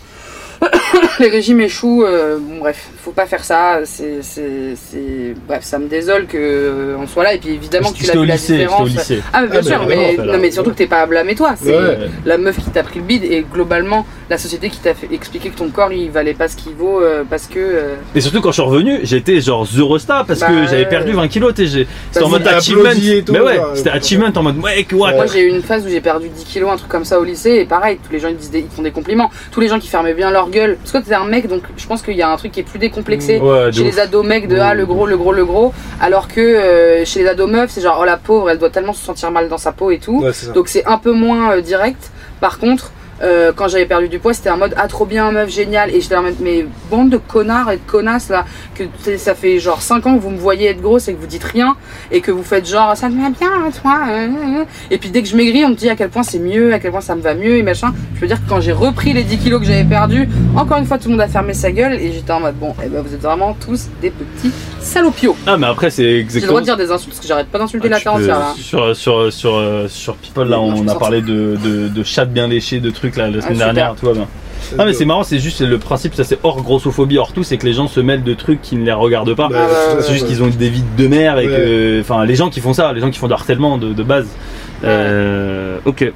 [1.20, 2.04] Les régimes échouent.
[2.04, 3.80] euh, bon, bref, faut pas faire ça.
[3.84, 7.34] C'est, c'est, c'est- bref, ça me désole que euh, on soit là.
[7.34, 8.90] Et puis évidemment que tu l'as vu lycée, différence.
[9.32, 11.06] Ah mais bien Ah, sûr, mais mais, vraiment, non, mais surtout que t'es pas à
[11.06, 11.98] blâmer toi, c'est Ouais.
[12.24, 15.50] la meuf qui t'a pris le bide et globalement la société qui t'a fait expliquer
[15.50, 18.50] que ton corps il valait pas ce qu'il vaut euh, parce que Et surtout, quand
[18.50, 21.86] je suis revenu, j'étais genre Eurostar parce Bah, que j'avais perdu 20 kilos, C'était
[22.22, 22.90] en mode achievement.
[23.24, 25.12] tout, mais ouais, c'était achievement en mode, ouais, what?
[25.14, 27.24] Moi j'ai eu une phase où j'ai perdu 10 kilos un truc comme ça au
[27.24, 29.68] lycée et pareil tous les gens ils, disent des- ils font des compliments tous les
[29.68, 32.16] gens qui fermaient bien leur gueule parce que t'es un mec donc je pense qu'il
[32.16, 33.86] y a un truc qui est plus décomplexé Ouais, de chez ouf.
[33.86, 37.20] les ados mecs de ah le gros le gros le gros alors que euh, chez
[37.20, 39.58] les ados meufs c'est genre oh la pauvre elle doit tellement se sentir mal dans
[39.58, 40.32] sa peau et tout Ouais.
[40.54, 42.10] Donc c'est un peu moins euh, direct.
[42.40, 42.90] Par contre,
[43.22, 46.00] euh, quand j'avais perdu du poids, c'était un mode ah trop bien meuf génial et
[46.00, 48.44] j'étais en mode mais bande de connards et de connasses là
[48.74, 48.84] que
[49.16, 51.44] ça fait genre 5 ans que vous me voyez être grosse et que vous dites
[51.44, 51.76] rien
[52.12, 54.64] et que vous faites genre ça te va bien toi euh, euh, euh.
[54.90, 56.78] et puis dès que je maigris on me dit à quel point c'est mieux à
[56.78, 59.12] quel point ça me va mieux et machin je veux dire que quand j'ai repris
[59.14, 61.72] les 10 kilos que j'avais perdu encore une fois tout le monde a fermé sa
[61.72, 65.36] gueule et j'étais en mode bon eh ben vous êtes vraiment tous des petits salopios
[65.46, 66.48] Ah, mais après, c'est j'ai le exactement.
[66.52, 68.54] droit de dire des insultes parce que j'arrête pas d'insulter Ah, la terre entière là
[68.56, 70.98] Sur, sur, sur, sur People, là, on a sortir.
[70.98, 73.72] parlé de, de, de chattes bien léchées, de trucs là, la semaine super.
[73.72, 74.26] dernière, tout va bien.
[74.78, 77.56] Ah, mais c'est marrant, c'est juste le principe, ça c'est hors grossophobie, hors tout, c'est
[77.56, 79.48] que les gens se mêlent de trucs qui ne les regardent pas.
[79.48, 82.00] Bah, Ah, c'est juste qu'ils ont des vies de mère et que.
[82.00, 84.26] Enfin, les gens qui font ça, les gens qui font du harcèlement de, de base.
[84.84, 86.12] Euh, ok.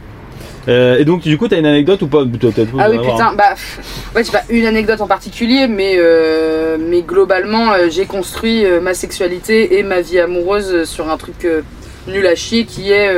[0.68, 2.22] Euh, et donc, du coup, t'as une anecdote ou pas?
[2.78, 3.54] Ah oui putain, bah
[4.14, 9.78] ouais j'ai pas une anecdote en particulier, mais euh, mais globalement j'ai construit ma sexualité
[9.78, 11.46] et ma vie amoureuse sur un truc
[12.06, 13.10] nul à chier qui est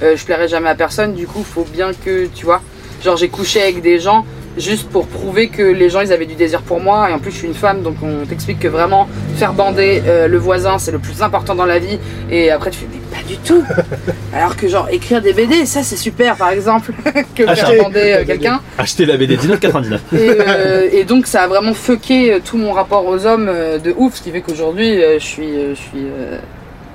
[0.00, 2.62] je plairai jamais à personne, du coup faut bien que tu vois,
[3.04, 4.24] genre j'ai couché avec des gens
[4.56, 7.30] juste pour prouver que les gens ils avaient du désir pour moi et en plus
[7.30, 10.90] je suis une femme donc on t'explique que vraiment faire bander euh, le voisin c'est
[10.90, 11.96] le plus important dans la vie
[12.28, 13.62] et après tu fais mais pas du tout
[14.34, 16.90] alors que genre écrire des BD ça c'est super par exemple
[17.36, 17.78] que faire Acheter.
[17.78, 19.94] bander euh, quelqu'un Achetez la BD 19,99.
[19.94, 23.94] et, euh, et donc ça a vraiment fucké tout mon rapport aux hommes euh, de
[23.96, 26.38] ouf, ce qui fait qu'aujourd'hui euh, je suis, euh, je suis, euh,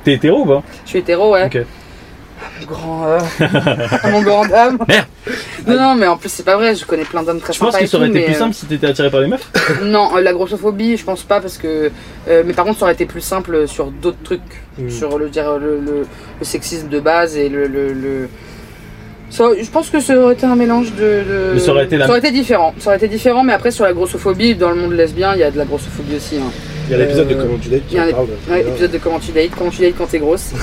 [0.03, 0.63] T'es hétéro ou pas?
[0.83, 1.45] je suis hétéro, ouais.
[1.45, 1.59] Ok.
[2.61, 3.19] Mon grand, euh,
[4.11, 4.77] mon grand dame.
[4.87, 5.05] Merde.
[5.67, 6.75] Non, non, mais en plus c'est pas vrai.
[6.75, 8.53] Je connais plein d'hommes très Je pense que ça aurait tout, été plus euh, simple
[8.53, 9.49] si t'étais attiré par les meufs.
[9.83, 11.91] Non, euh, la grossophobie, je pense pas parce que.
[12.27, 14.41] euh, mais par contre, ça aurait été plus simple sur d'autres trucs,
[14.77, 14.89] Mm.
[14.89, 16.05] sur le dire le, le-
[16.39, 17.67] le sexisme de base et le.
[17.67, 18.27] le,
[19.29, 21.57] Ça- je pense que ça aurait été un mélange de.
[21.59, 22.73] ça aurait été la- différent.
[22.79, 25.43] Ça aurait été différent, mais après sur la grossophobie, dans le monde lesbien, il y
[25.43, 26.37] a de la grossophobie aussi.
[26.37, 26.51] hein.
[26.85, 28.27] Il y a l'épisode de Comment tu dates il y qui a en parle.
[28.49, 30.51] Ouais, épisode de comment tu dates, comment tu dates quand t'es grosse.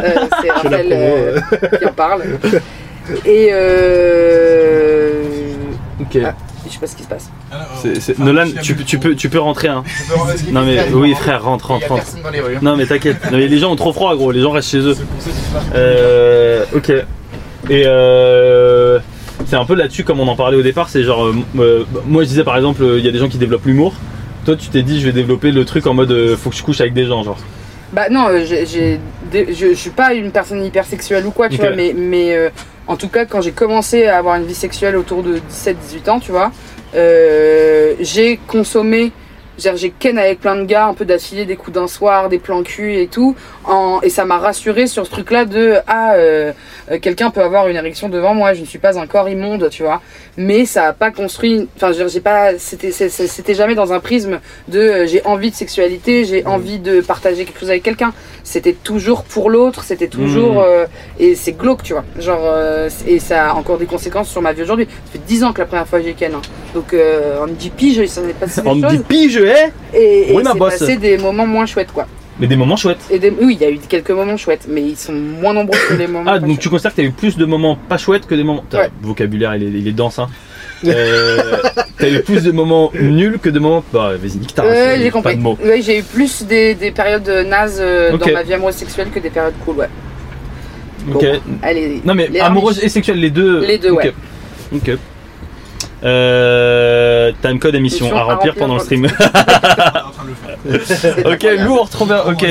[0.00, 1.40] Euh, c'est Raphaël euh,
[1.76, 2.22] qui en parle.
[3.26, 5.22] Et euh...
[6.00, 6.18] Ok.
[6.24, 6.34] Ah.
[6.64, 7.30] je sais pas ce qui se passe.
[8.18, 9.66] Nolan, tu, peux- tu, peux, tu peux rentrer.
[9.66, 9.82] Hein.
[10.52, 12.04] Non mais oui frère, rentre, rentre, rentre.
[12.04, 12.58] personne dans les rues.
[12.62, 13.16] Non mais t'inquiète.
[13.32, 14.94] Les gens ont trop froid gros, les gens restent chez eux.
[15.74, 16.90] Euh, ok.
[17.70, 19.00] Et euh,
[19.46, 22.22] c'est un peu là-dessus comme on en parlait au départ, c'est genre, euh, euh, moi
[22.22, 23.94] je disais par exemple, il y a des gens qui développent l'humour.
[24.48, 26.62] Toi tu t'es dit je vais développer le truc en mode euh, faut que je
[26.62, 27.36] couche avec des gens genre.
[27.92, 28.98] Bah non, euh, j'ai,
[29.30, 31.60] je, je suis pas une personne hyper sexuelle ou quoi, tu Ok.
[31.60, 32.48] vois, mais, mais euh,
[32.86, 36.18] en tout cas, quand j'ai commencé à avoir une vie sexuelle autour de 17-18 ans,
[36.18, 36.50] tu vois,
[36.94, 39.12] euh, j'ai consommé,
[39.58, 42.38] j'ai j'ai ken avec plein de gars, un peu d'affilée, des coups d'un soir, des
[42.38, 46.52] plans cul et tout, en, et ça m'a rassuré sur ce truc-là de ah, euh,
[46.90, 49.68] euh, quelqu'un peut avoir une érection devant moi, je ne suis pas un corps immonde,
[49.70, 50.00] tu vois,
[50.38, 55.06] mais ça a pas construit, enfin, j'ai pas, c'était, jamais dans un prisme de euh,
[55.06, 58.12] j'ai envie de sexualité, j'ai envie de partager quelque chose avec quelqu'un.
[58.44, 60.52] C'était toujours pour l'autre, c'était toujours.
[60.54, 60.64] Mhm.
[60.64, 60.86] euh,
[61.18, 62.04] et c'est glauque, tu vois.
[62.20, 64.86] Genre, euh, et ça a encore des conséquences sur ma vie aujourd'hui.
[65.06, 66.32] Ça fait 10 ans que la première fois j'ai ken.
[66.32, 66.40] hein.
[66.72, 70.36] Donc euh, en 10 piges, ça n'est pas On me dit pige, eh Et, et
[70.36, 72.06] Oui, c'est passé des moments moins chouettes, quoi.
[72.40, 73.00] Mais des moments chouettes.
[73.10, 75.78] Et des- oui, il y a eu quelques moments chouettes, mais ils sont moins nombreux
[75.88, 76.30] que les moments.
[76.30, 76.60] Ah, donc chouettes.
[76.60, 78.62] tu considères que t'as eu plus de moments pas chouettes que des moments.
[78.62, 78.90] Putain, Ouais.
[79.02, 80.28] le vocabulaire, il est, il est dense, hein.
[80.84, 81.56] Euh,
[81.98, 83.82] t'as eu plus de moments nuls que de moments.
[83.92, 85.36] Bah, vas-y, nique ta a j'ai compris.
[85.64, 89.18] Ouais, j'ai eu plus des, des périodes nazes euh, dans ma vie amoureuse sexuelle que
[89.18, 89.88] des périodes cool, ouais.
[91.12, 91.24] Ok.
[91.62, 92.00] Allez.
[92.04, 93.64] Non, mais amoureuse et sexuelle, les deux.
[93.64, 94.12] Les deux, ouais.
[94.72, 94.92] Ok.
[96.04, 99.08] Euh, time code émission Mission à remplir pendant le stream.
[100.18, 100.98] en train de le faire.
[100.98, 101.26] C'est
[101.56, 102.22] ok, lourd, trop bien.
[102.26, 102.44] Ok.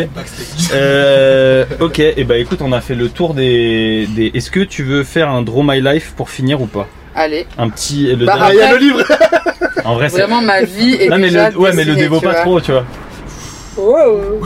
[0.73, 4.07] Euh, ok, et bah écoute, on a fait le tour des.
[4.15, 4.31] des...
[4.33, 6.87] Est-ce que tu veux faire un Draw My Life pour finir ou pas?
[7.15, 7.45] Allez.
[7.57, 8.13] Un petit.
[8.15, 9.01] Le Bah, Ah, il y a le livre
[9.85, 10.19] en vrai, c'est.
[10.19, 12.31] Vraiment, ma vie est Non mais déjà le, ouais mais le dessinée, dévo tu pas
[12.33, 12.41] vois.
[12.41, 12.85] trop tu vois.
[13.77, 14.41] Wow.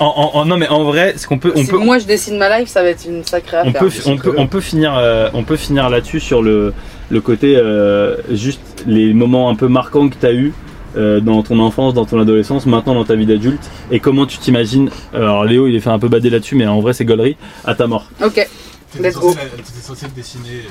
[0.00, 2.04] En, en- en- non mais en vrai ce qu'on peut on si peut moi je
[2.06, 3.80] dessine ma life, ça va être une sacrée on affaire.
[3.82, 6.74] peut on peut on peut finir euh, on peut finir là-dessus sur le
[7.10, 10.52] le côté euh, juste les moments un peu marquants que tu as eu
[10.96, 14.38] euh, dans ton enfance, dans ton adolescence, maintenant dans ta vie d'adulte et comment tu
[14.38, 17.36] t'imagines alors Léo il est fait un peu bader là-dessus mais en vrai c'est gaulerie
[17.64, 18.06] à ta mort.
[18.24, 19.32] Ok, T'étais Let's go.
[19.32, 19.38] censé,
[19.82, 20.62] censé le dessiner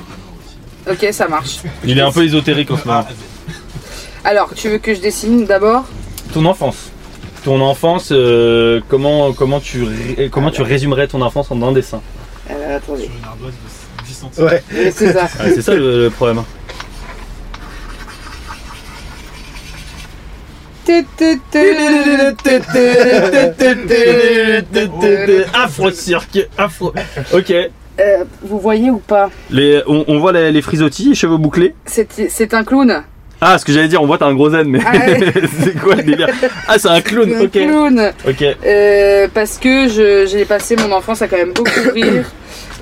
[0.88, 1.04] aussi.
[1.06, 1.56] ok, ça marche.
[1.84, 3.04] Il est un peu ésotérique en ce moment.
[3.06, 5.84] Ah, Alors, tu veux que je dessine d'abord?
[6.32, 6.90] Ton enfance.
[7.44, 12.00] Ton enfance euh, comment comment tu ré- comment tu résumerais ton enfance en un dessin?
[12.50, 13.02] Euh, Attendez.
[13.02, 14.46] Sur une ardoise de 10 cm.
[14.46, 14.62] Ouais.
[14.92, 15.28] C'est ça.
[15.38, 16.42] Ah, C'est ça le, le problème.
[25.54, 26.92] Afro cirque, afro.
[27.32, 27.50] Ok.
[28.00, 31.74] Euh, vous voyez ou pas Les, on, on voit les, les frisottis, les cheveux bouclés.
[31.86, 33.02] C'est un clown.
[33.40, 34.92] Ah, ce que j'allais dire, on voit t'as un gros zen, mais Ah
[35.62, 36.28] c'est quoi le délire
[36.66, 37.32] Ah, c'est un clown.
[37.34, 37.50] Un Ok.
[37.52, 38.12] clown.
[38.26, 38.42] Ok.
[38.64, 39.88] Euh, parce que
[40.26, 42.24] j'ai passé mon enfance à quand même beaucoup rire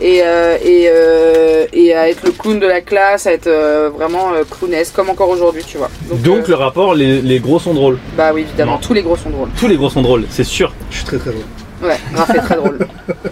[0.02, 3.88] et, euh, et, euh, et à être le clown de la classe, à être euh,
[3.96, 5.90] vraiment euh, clownesque comme encore aujourd'hui, tu vois.
[6.10, 7.98] Donc euh, le rapport, les, les gros sont drôles.
[8.16, 8.78] bah oui, évidemment, Non.
[8.78, 9.48] tous les gros sont drôles.
[9.58, 10.72] Tous les gros sont drôles, c'est sûr.
[10.90, 11.44] Je suis très très drôle.
[11.82, 12.78] Ouais, Raph est très drôle.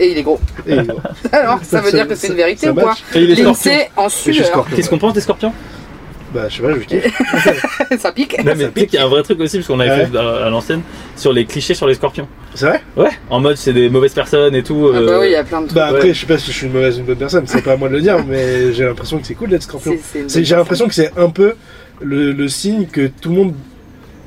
[0.00, 0.40] Et il est gros.
[0.66, 0.96] Et bon,
[1.32, 2.94] Alors, ça veut dire que c'est une vérité ça ou quoi.
[3.14, 3.72] Et il est scorpion.
[3.96, 4.34] En sueur.
[4.46, 4.76] scorpion.
[4.76, 5.52] Qu'est-ce qu'on pense des scorpions?
[6.32, 7.98] Bah, je sais pas, je kiffe.
[7.98, 8.36] ça pique.
[8.44, 10.06] Non, mais tu sais qu'il y a un vrai truc aussi, parce qu'on avait Ouais.
[10.06, 10.82] fait à, à l'ancienne,
[11.16, 12.28] sur les clichés sur les scorpions.
[12.54, 12.82] C'est vrai?
[12.96, 14.90] Ouais, en mode c'est des mauvaises personnes et tout.
[14.92, 15.74] Ah euh, bah oui, il y a plein de trucs.
[15.76, 16.14] Bah, après, Ouais.
[16.14, 17.76] je sais pas si je suis une mauvaise ou une bonne personne, c'est pas à
[17.76, 19.96] moi de le dire, mais j'ai l'impression que c'est cool d'être scorpion.
[20.28, 21.54] J'ai l'impression que c'est un peu
[22.00, 23.54] le, le signe que tout le monde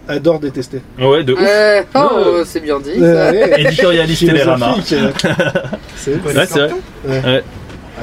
[0.10, 0.82] adore détester.
[1.00, 1.40] Ouais, de ouf.
[1.42, 2.44] Euh, oh, Ouais.
[2.46, 2.92] c'est bien dit.
[3.02, 3.32] Euh, ça.
[3.32, 3.62] ouais.
[3.62, 4.76] Éditorialiste Télérama.
[4.92, 5.10] Euh.
[5.96, 6.70] C'est Ouais, vrai.
[7.08, 7.44] Ouais.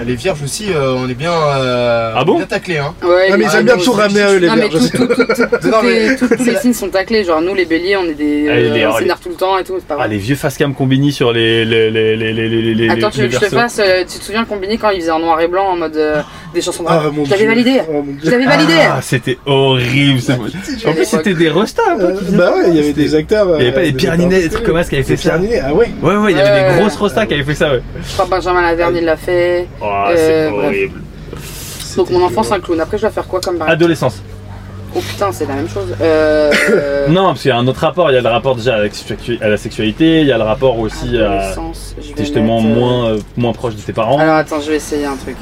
[0.01, 2.79] Ah, les vierges aussi, euh, on est bien, euh, Ah bon bien taclés.
[2.79, 2.95] Hein.
[3.05, 4.91] Ouais, Ah, mais ils aiment bien nous tout ramener à eux, les Non, mais vierges.
[4.91, 7.23] tout, tout, tout, tout, tout Non, mais- tous les signes sont taclés.
[7.25, 8.47] Genre, nous, les béliers, on est des.
[8.49, 10.37] Ah, les- euh, les- s'énerve tout le temps et tout, c'est pas Ah, les vieux
[10.37, 11.67] facecam combini sur les.
[11.67, 13.79] les, les, les, les, les, les Attends, tu veux que je te fasse.
[13.79, 16.23] euh, tu te souviens Combini quand il faisait en noir et blanc en mode euh,
[16.55, 18.03] des chansons de rap Ah, mon Je l'avais validé Oh.
[18.25, 20.21] Je l'avais validé Ah, c'était horrible.
[20.87, 22.15] En plus, c'était des restas un peu.
[22.31, 23.49] Bah ouais, il y avait des acteurs.
[23.59, 25.35] Il y avait pas des Pierre Ninet, des trucs comme ça qui avaient fait ça.
[25.63, 25.91] Ah ouais.
[26.03, 27.83] Ouais, ouais, il y avait des grosses restas qui avaient fait ça, ouais.
[28.03, 29.67] Je crois que Benjamin Laverne, il l'a fait.
[29.91, 31.01] Oh, Euh, c'est horrible.
[31.97, 32.81] Donc, mon enfant, c'est un clown.
[32.81, 34.23] Après, je dois faire quoi comme Adolescence.
[34.95, 35.95] Oh putain, c'est la même chose.
[36.01, 36.53] Euh.
[36.71, 38.11] euh, Non, parce qu'il y a un autre rapport.
[38.11, 41.17] Il y a le rapport déjà à la, sexualité, il y a le rapport aussi
[41.17, 41.31] à.
[41.31, 44.19] adolescence, je vais T'es justement mettre, euh, moins, euh, moins proche de tes parents.
[44.19, 45.37] Alors attends, je vais essayer un truc.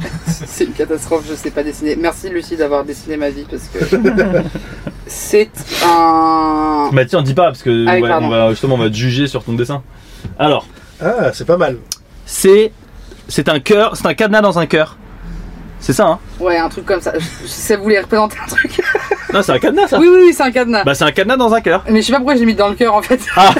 [0.26, 1.96] c'est une catastrophe, je sais pas dessiner.
[1.96, 3.96] Merci Lucie d'avoir dessiné ma vie parce que
[5.06, 5.50] c'est
[5.84, 6.90] un.
[6.92, 8.26] Bah tiens, dis pas parce que Ah oui, ouais, pardon.
[8.26, 9.82] on va, justement on va te juger sur ton dessin.
[10.38, 10.66] Alors,
[11.02, 11.78] Ah, c'est pas mal.
[12.26, 12.72] c'est
[13.30, 14.96] c'est un cœur, c'est un cadenas dans un cœur.
[15.78, 17.12] C'est ça, hein Ouais, un truc comme ça.
[17.46, 18.80] Ça voulait représenter un truc.
[19.32, 20.00] Non, c'est un cadenas ça.
[20.00, 20.82] Oui, oui, oui, c'est un cadenas.
[20.82, 21.84] Bah c'est un cadenas dans un cœur.
[21.88, 23.20] Mais je sais pas pourquoi j'ai mis dans le cœur en fait.
[23.36, 23.54] Ah.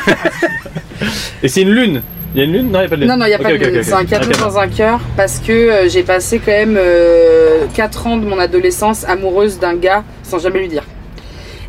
[1.44, 2.02] Et c'est une lune.
[2.34, 2.70] Il y a une lune?
[2.72, 3.08] Non, il y a pas de lune.
[3.08, 3.84] Non, non, il n'y a pas de ok.
[3.84, 6.76] C'est un cadenas dans un cœur parce que euh, j'ai passé quand même
[7.74, 10.82] 4 ans de mon adolescence amoureuse d'un gars sans jamais lui dire.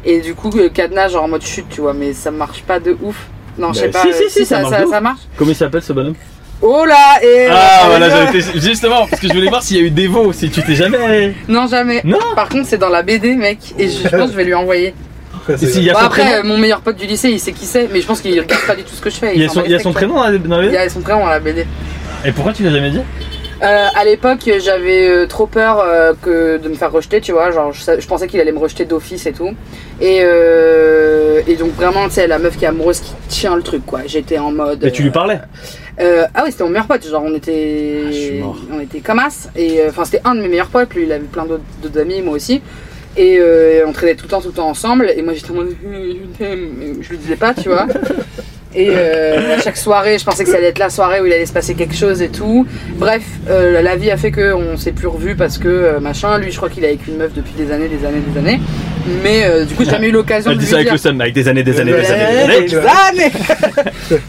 [0.04, 2.80] Et du coup, euh, cadenas genre en mode chute, tu vois, mais ça marche pas
[2.80, 3.28] de ouf.
[3.60, 4.12] Non, je sais Bah, pas.
[4.12, 4.92] si, si, euh, si, ça marche de ouf.
[4.92, 5.20] ça marche.
[5.38, 6.16] Comment il s'appelle ce bonhomme?
[6.64, 9.50] Oh là et Ah euh, voilà, ça veut j'avais été justement parce que je voulais
[9.50, 11.34] voir s'il y a eu des veaux, si tu t'es jamais.
[11.48, 12.02] Non, jamais.
[12.04, 12.20] Non.
[12.36, 13.58] Par contre, c'est dans la BD, mec.
[13.80, 14.94] Et je, je pense que je vais lui envoyer.
[15.50, 17.40] Et s'il y a Bon, son après, prénom, euh, mon meilleur pote du lycée, il
[17.40, 19.32] sait qui c'est, mais je pense qu'il regarde pas du tout ce que je fais.
[19.36, 20.66] il y a s'en son, bat il y a son prénom dans la, dans la.
[20.68, 21.66] Il y a son prénom dans la BD.
[22.26, 23.02] Et pourquoi tu l'as jamais dit
[23.64, 27.50] Euh, à l'époque, j'avais euh, trop peur euh, que de me faire rejeter, tu vois.
[27.50, 29.50] Genre, je, sa- je pensais qu'il allait me rejeter d'office et tout.
[30.00, 33.64] Et, euh, et donc, vraiment, tu sais, la meuf qui est amoureuse qui tient le
[33.64, 34.02] truc, quoi.
[34.06, 34.80] J'étais en mode.
[34.84, 35.40] Mais tu lui parlais
[36.00, 37.06] Euh, ah oui, c'était mon meilleur pote.
[37.08, 38.58] Genre, on était, Ah, je suis mort.
[38.72, 39.50] on était comme as.
[39.56, 40.94] Et euh, enfin, c'était un de mes meilleurs potes.
[40.94, 42.62] Lui, il avait plein d'autres amis, moi aussi.
[43.18, 45.12] Et euh, on traînait tout le temps, tout le temps ensemble.
[45.16, 46.98] Et moi, j'étais en mode, je t'aime.
[47.02, 47.88] Je lui disais pas, tu vois.
[48.74, 51.34] Et euh, à chaque soirée, je pensais que ça allait être la soirée où il
[51.34, 52.66] allait se passer quelque chose et tout.
[52.96, 56.38] Bref, euh, la vie a fait qu'on s'est plus revus parce que euh, machin.
[56.38, 58.62] Lui, je crois qu'il est avec une meuf depuis des années, des années, des années.
[59.24, 60.94] Mais euh, du coup, j'ai jamais eu l'occasion de lui dit ça avec dire.
[60.94, 63.32] le seum, avec des années, des années, des années, des années.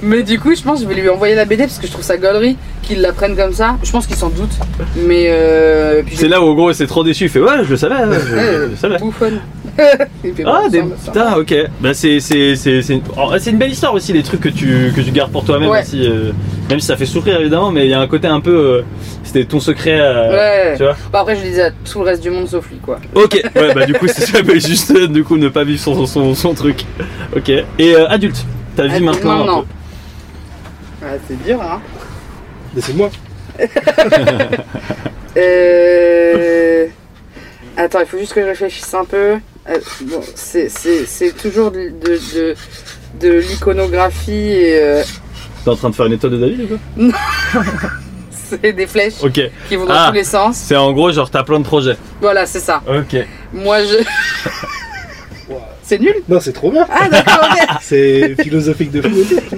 [0.03, 1.93] Mais du coup, je pense que je vais lui envoyer la BD parce que je
[1.93, 3.77] trouve ça gaulerie qu'il la prenne comme ça.
[3.85, 4.51] Je pense qu'il s'en doute.
[4.97, 7.25] Mais euh, C'est là où, en gros, c'est trop déçu.
[7.25, 8.99] Il fait, ouais, je le savais, ouais, je, je le savais.
[8.99, 9.41] bouffonne.
[10.45, 10.83] Ah, bon, des...
[11.05, 11.55] putain, ok.
[11.81, 13.03] Bah, c'est, c'est, c'est, c'est, une...
[13.17, 15.71] oh, c'est une belle histoire aussi, les trucs que tu, que tu gardes pour toi-même
[15.71, 15.81] Ouais.
[15.81, 16.07] aussi.
[16.07, 16.33] euh,
[16.71, 18.55] Même si ça fait souffrir évidemment, mais il y a un côté un peu.
[18.55, 18.83] euh,
[19.25, 19.99] C'était ton secret.
[20.01, 20.77] euh, Ouais.
[20.77, 22.79] Tu vois Bah, après, je le disais à tout le reste du monde sauf lui,
[22.79, 22.99] quoi.
[23.15, 26.07] Ok, ouais, bah du coup, c'est ça, mais juste du coup ne pas vivre son,
[26.07, 26.85] son, son truc.
[27.37, 27.49] Ok.
[27.49, 28.45] Et euh, adulte,
[28.77, 29.39] ta vie Ah, maintenant.
[29.39, 29.65] non, non.
[31.03, 31.81] Ouais, c'est dur, hein.
[32.75, 33.11] Laissez-moi.
[35.35, 36.87] Euh...
[37.77, 39.17] Attends, il faut juste que je réfléchisse un peu.
[39.69, 42.55] Euh, bon, c'est- c'est c'est toujours de, de, de,
[43.21, 45.03] de l'iconographie et euh,
[45.65, 47.11] T'es en train de faire une étoile de David ou quoi
[48.31, 49.41] c'est des flèches Ok.
[49.69, 50.07] qui vont dans Ah.
[50.09, 50.57] tous les sens.
[50.57, 51.97] C'est en gros genre t'as plein de projets.
[52.21, 52.83] Voilà, c'est ça.
[52.87, 53.17] Ok.
[53.53, 54.05] Moi, je.
[55.83, 56.87] c'est nul Non, c'est trop bien.
[56.91, 57.49] Ah, d'accord.
[57.81, 59.09] C'est philosophique de fou.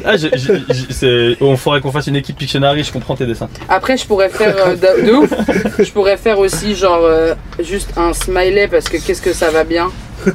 [0.05, 3.27] Ah, je- je- je- c'est- on faudrait qu'on fasse une équipe Pictionary, je comprends tes
[3.27, 3.49] dessins.
[3.69, 5.31] Après, je pourrais faire euh, de, de ouf.
[5.79, 9.65] Je pourrais faire aussi genre euh, juste un smiley parce que qu'est-ce que ça va
[9.65, 9.91] bien.
[10.27, 10.31] Oh,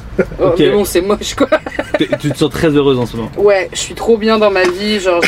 [0.48, 0.58] Ok.
[0.60, 1.48] Mais bon, c'est moche quoi.
[1.98, 3.30] Tu te sens très heureuse en ce moment.
[3.36, 5.00] Ouais, je suis trop bien dans ma vie.
[5.00, 5.20] Genre,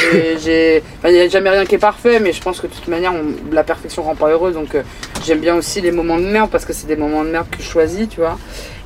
[0.45, 0.83] j'ai.
[1.05, 3.13] Il n'y a jamais rien qui est parfait, mais je pense que de toute manière,
[3.13, 4.53] on- la perfection rend pas heureux.
[4.53, 4.83] Donc, euh,
[5.27, 7.61] j'aime bien aussi les moments de merde parce que c'est des moments de merde que
[7.63, 8.39] je choisis, tu vois.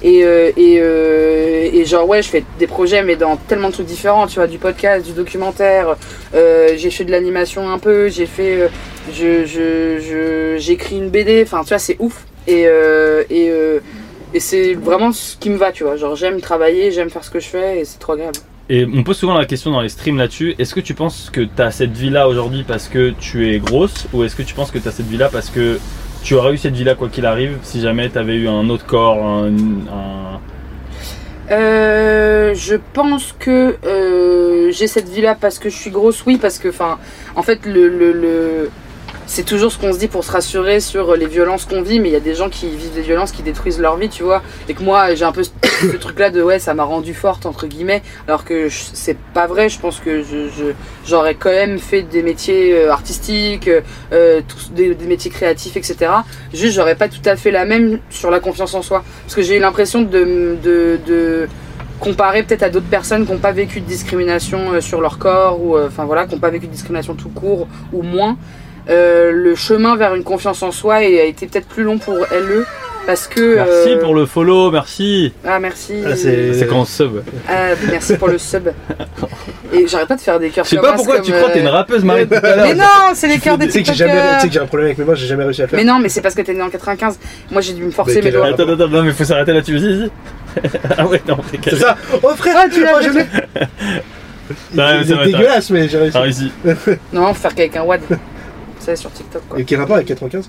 [0.07, 3.87] Et, euh, euh, et genre, ouais, je fais des projets, mais dans tellement de trucs
[3.87, 5.97] différents, tu vois, du podcast, du documentaire.
[6.35, 8.61] euh, j'ai fait de l'animation un peu, j'ai fait.
[8.63, 8.69] euh,
[9.13, 12.25] je, je, je- j'écris une BD, enfin, tu vois, c'est ouf.
[12.49, 12.67] Et,
[13.31, 13.51] et,
[14.35, 15.97] et c'est vraiment ce qui me va, tu vois.
[15.97, 18.39] Genre, j'aime travailler, j'aime faire ce que je fais et c'est trop agréable.
[18.69, 20.55] Et on pose souvent la question dans les streams là-dessus.
[20.59, 24.07] Est-ce que tu penses que tu as cette vie-là aujourd'hui parce que tu es grosse
[24.13, 25.79] ou est-ce que tu penses que tu as cette vie-là parce que
[26.27, 28.85] tu aurais eu cette vie-là quoi qu'il arrive si jamais tu avais eu un autre
[28.85, 29.53] corps, un,
[31.49, 36.59] Euh, je pense que euh, j'ai cette vie-là parce que je suis grosse, oui, parce
[36.59, 36.99] que, enfin,
[37.37, 38.71] en fait, le, le-
[39.27, 42.09] c'est toujours ce qu'on se dit pour se rassurer sur les violences qu'on vit, mais
[42.09, 44.43] il y a des gens qui vivent des violences qui détruisent leur vie, tu vois.
[44.69, 45.51] Et que moi, j'ai un peu ce,
[46.01, 49.69] truc-là de ouais, ça m'a rendu forte, entre guillemets, alors que c'est pas vrai.
[49.69, 50.73] Je pense que je, je-
[51.05, 53.69] j'aurais quand même fait des métiers euh, artistiques,
[54.13, 54.41] euh,
[54.73, 55.97] des, des métiers créatifs, etc.
[56.55, 59.03] Juste, j'aurais pas tout à fait la même sur la confiance en soi.
[59.25, 61.49] Parce que j'ai eu l'impression de, de, de
[61.99, 65.61] comparer peut-être à d'autres personnes qui n'ont pas vécu de discrimination euh, sur leur corps,
[65.61, 68.37] ou euh, enfin voilà, qui n'ont pas vécu de discrimination tout court, ou moins.
[68.89, 72.15] Euh, le chemin vers une confiance en soi et a été peut-être plus long pour
[72.19, 72.65] LE
[73.05, 75.33] parce que Merci euh, pour le follow, merci.
[75.45, 77.21] ah merci Ah, c'est- C'est quand on sub.
[77.49, 78.69] Ah, merci pour le sub
[79.73, 81.49] et j'arrête pas de faire des cœurs Je sais comme pas pourquoi comme, tu crois
[81.49, 82.85] que t'es une euh, rappeuse Marie mais non
[83.15, 84.67] c'est les cœurs des Tu sais que j'ai jamais, tu sais tiktokers que j'ai un
[84.67, 85.79] problème avec mes mains, j'ai jamais réussi à le faire.
[85.79, 87.19] mais non mais c'est parce que t'es né en 95
[87.51, 89.79] moi j'ai dû me forcer Mais mes doigts Attends, attends, non mais faut s'arrêter là-dessus,
[89.79, 90.11] vas-y, vas-y.
[90.99, 93.05] ah ouais, non, c'est C'est ça Oh frère Ah, tu l'as Ouais,
[95.05, 96.17] C'est vrai, dégueulasse, mais j'ai réussi.
[96.21, 96.53] Ah ici.
[97.13, 98.01] non faut faire qu'avec un wad
[98.95, 100.49] sur TikTok quoi Et quel rapport avec 95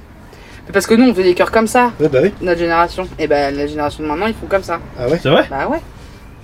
[0.74, 2.34] parce que nous on fait des cœurs comme ça Ouais, bah oui.
[2.42, 5.18] notre génération et ben la génération de maintenant ils font comme ça Ah ouais?
[5.24, 5.46] C'est vrai?
[5.50, 5.78] Bah ouais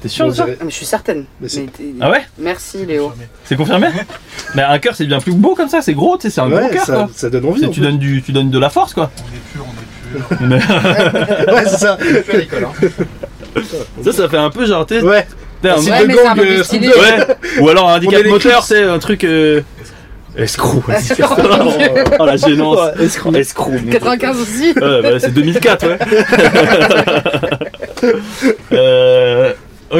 [0.02, 0.46] T'es sûr de ça?
[0.46, 2.22] dirait- Ah, mais je suis certaine Mais c'est- Mais t'es- Ah ouais?
[2.40, 3.12] Merci Léo
[3.44, 3.88] C'est confirmé?
[4.56, 6.48] Mais un cœur c'est bien plus beau comme ça, c'est gros, tu sais, c'est un
[6.48, 7.10] gros Ouais, cœur ça, quoi.
[7.14, 7.60] ça donne envie.
[7.60, 7.86] C'est- en Tu fait.
[7.86, 9.12] donnes, du, tu donnes de la force quoi.
[9.18, 10.38] On est pur, on est pur.
[10.48, 10.56] Mais
[11.54, 11.98] Ouais, c'est ça.
[12.32, 12.90] À l'école, hein.
[14.04, 15.28] ça, ça fait un peu genre, tu sais, Ouais.
[15.62, 16.88] t'es un- Si Ouais, de mais c'est un gang, peu plus stylé.
[16.88, 17.28] Ouais.
[17.62, 19.24] Ou alors un handicap est les moteur, c'est un truc.
[19.26, 19.62] Euh...
[20.36, 20.84] Escroc.
[20.88, 20.92] oh,
[22.20, 22.78] oh, la gênance.
[22.78, 23.36] Ouais, escroc.
[23.36, 23.72] Escroc.
[23.72, 23.92] mon Dieu.
[23.92, 25.98] 95 aussi Ouais, bah, c'est 2004, ouais.
[28.74, 29.03] Euh,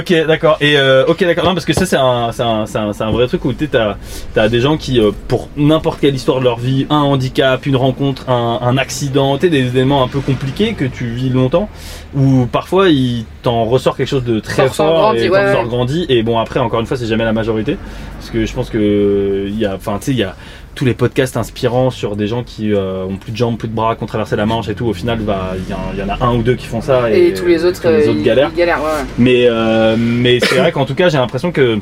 [0.04, 0.58] ok, d'accord.
[0.62, 1.46] Et euh, ok, d'accord.
[1.46, 3.54] Non, parce que ça, c'est un, c'est un, c'est un, c'est un vrai truc où
[3.54, 3.98] tu as,
[4.36, 7.76] as des gens qui, euh, pour n'importe quelle histoire de leur vie, un handicap, une
[7.76, 11.70] rencontre, un, un accident, tu des événements un peu compliqués que tu vis longtemps,
[12.16, 15.64] où parfois il t'en ressort quelque chose de très fort grandi, et ouais, t'en ressors
[15.64, 15.70] ouais.
[15.70, 16.06] grandi.
[16.10, 17.78] Et bon, après, encore une fois, c'est jamais la majorité.
[18.20, 20.36] Parce que je pense que il y a, enfin, tu sais, il y a
[20.76, 23.74] tous les podcasts inspirants sur des gens qui euh, ont plus de jambes, plus de
[23.76, 24.88] bras, qui ont traversé la Manche et tout.
[24.88, 26.82] Au final, bah, il y, en- il y en a un ou deux qui font
[26.82, 28.50] ça et, Et tous les autres, les euh, autres galèrent.
[28.54, 29.06] ils galèrent, ouais, ouais.
[29.18, 31.78] Mais, euh, mais c'est vrai qu'en tout cas, j'ai l'impression que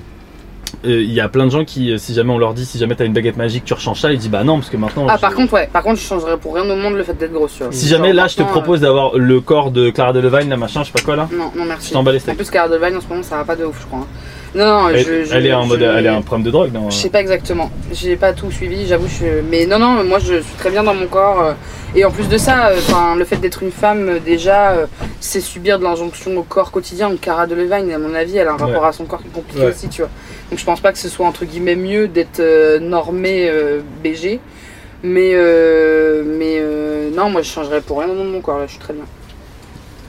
[0.86, 2.96] euh, il y a plein de gens qui, si jamais on leur dit, si jamais
[2.96, 5.06] t'as une baguette magique, tu rechanges ça, ils disent bah non, parce que maintenant.
[5.10, 7.14] Ah, je- par contre, ouais, par contre, je changerais pour rien au monde le fait
[7.14, 7.62] d'être grosse.
[7.72, 10.82] Si Genre, jamais là, je te propose d'avoir le corps de Clara Delevingne, la machin,
[10.82, 11.30] je sais pas quoi là.
[11.32, 11.94] Non, non, Je merci.
[11.94, 13.78] t'en bats les En plus, Cara Delevingne, en ce moment, ça va pas de ouf,
[13.82, 14.00] je crois.
[14.00, 14.08] hein.
[14.54, 16.52] Non, non, Elle, je, je- elle est en je- mode, elle est un problème de
[16.52, 17.72] drogue, non Je sais pas exactement.
[17.94, 19.08] J'ai pas tout suivi, j'avoue.
[19.08, 19.42] Je...
[19.50, 21.42] Mais non, non, moi je suis très bien dans mon corps.
[21.42, 21.54] euh,
[21.96, 24.86] Et en plus de ça, euh, 'fin, le fait d'être une femme, euh, déjà, euh,
[25.22, 27.10] c'est subir de l'injonction au corps quotidien.
[27.10, 28.64] Donc Cara Delevingne, à mon avis, elle a un Ouais.
[28.66, 29.72] rapport à son corps qui est compliqué Ouais.
[29.72, 30.10] aussi, tu vois.
[30.50, 34.40] Donc je pense pas que ce soit entre guillemets mieux d'être euh, normé euh, BG.
[35.04, 38.72] Mais, euh, mais euh, non, moi je changerais pour rien de mon corps, là, je
[38.72, 39.06] suis très bien.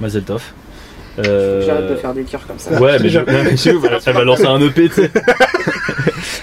[0.00, 0.42] Mazel tov.
[1.18, 2.80] Euh, J'arrête de faire des cœurs comme ça.
[2.80, 3.56] Ouais, mais je, elle,
[4.06, 5.10] elle va lancer un EP, tu sais.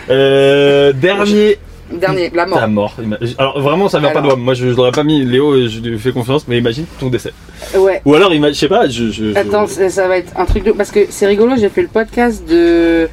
[0.10, 1.58] Euh, dernier.
[1.92, 2.60] Dernier, la mort.
[2.60, 2.96] Ta mort.
[3.38, 4.36] Alors vraiment, ça vient pas de moi.
[4.36, 5.24] Moi, je, je l'aurais pas mis.
[5.26, 7.34] Léo, euh, je lui fais confiance, mais imagine ton décès.
[7.76, 8.02] Ouais.
[8.06, 8.88] Ou alors, je sais pas.
[8.88, 10.72] Je, je- je- Attends, ça ça va être un truc de.
[10.72, 13.10] Parce que c'est rigolo, j'ai fait le podcast de.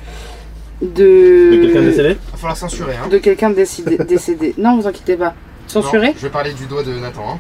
[0.83, 1.53] De.
[1.53, 2.09] de quelqu'un décédé.
[2.11, 2.93] Il va falloir censurer.
[3.03, 3.09] Hein.
[3.11, 4.55] De quelqu'un décidé- décédé.
[4.59, 5.35] Non, vous inquiétez pas.
[5.67, 7.39] Censuré Non, Je vais parler du doigt de Nathan.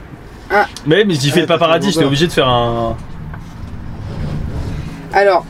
[0.50, 0.64] Hein.
[0.86, 1.88] Mais mais j'y fais Ah, paparazzi.
[1.88, 2.96] le J'étais obligé de faire un.
[5.16, 5.44] Alors,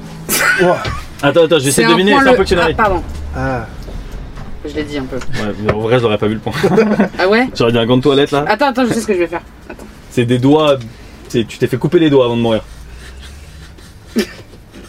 [1.22, 2.16] Attends, attends, j'essaie de deviner.
[2.22, 3.02] C'est un peu que Ah, pardon.
[3.36, 3.66] Ah,
[4.64, 5.16] Je l'ai dit un peu.
[5.16, 6.52] Ouais, mais en vrai, je l'aurais pas vu le point.
[7.18, 8.44] Ah ouais J'aurais dit un gant de toilette là.
[8.48, 9.42] Attends, attends, je sais ce que je vais faire.
[10.10, 10.78] C'est des doigts.
[11.28, 12.62] c'est- Tu t'es fait couper les doigts avant de mourir.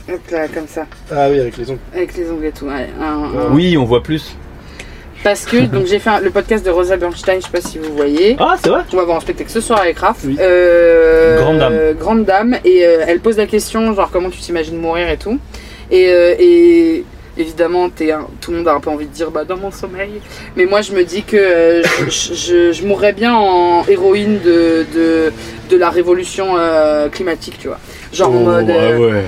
[0.10, 0.86] Hop là, comme ça.
[1.12, 1.80] ah oui, avec les ongles.
[1.94, 2.66] Avec les ongles et tout.
[2.66, 4.36] ouais, un- un- Oui, on voit plus.
[5.24, 7.78] Parce que donc j'ai fait un- le podcast de Rosa Bernstein, je sais pas si
[7.80, 8.36] vous voyez.
[8.40, 8.82] Ah, c'est vrai.
[8.94, 10.18] On va voir un spectacle ce soir avec Raph.
[10.26, 10.38] Oui.
[10.40, 11.74] Euh, Grande dame.
[11.74, 12.58] euh, grande dame.
[12.64, 15.38] Et euh, elle pose la question, genre comment tu t'imagines mourir et tout.
[15.92, 17.04] Et, euh, et
[17.38, 19.72] évidemment, t'es un- tout le monde a un peu envie de dire bah dans mon
[19.72, 20.22] sommeil.
[20.56, 25.34] Mais moi, je me dis que je, je- je mourrais bien en héroïne de, de,
[25.70, 27.78] de la révolution euh, climatique, tu vois.
[28.14, 29.24] Genre en Oh, mode ouais, euh, ouais.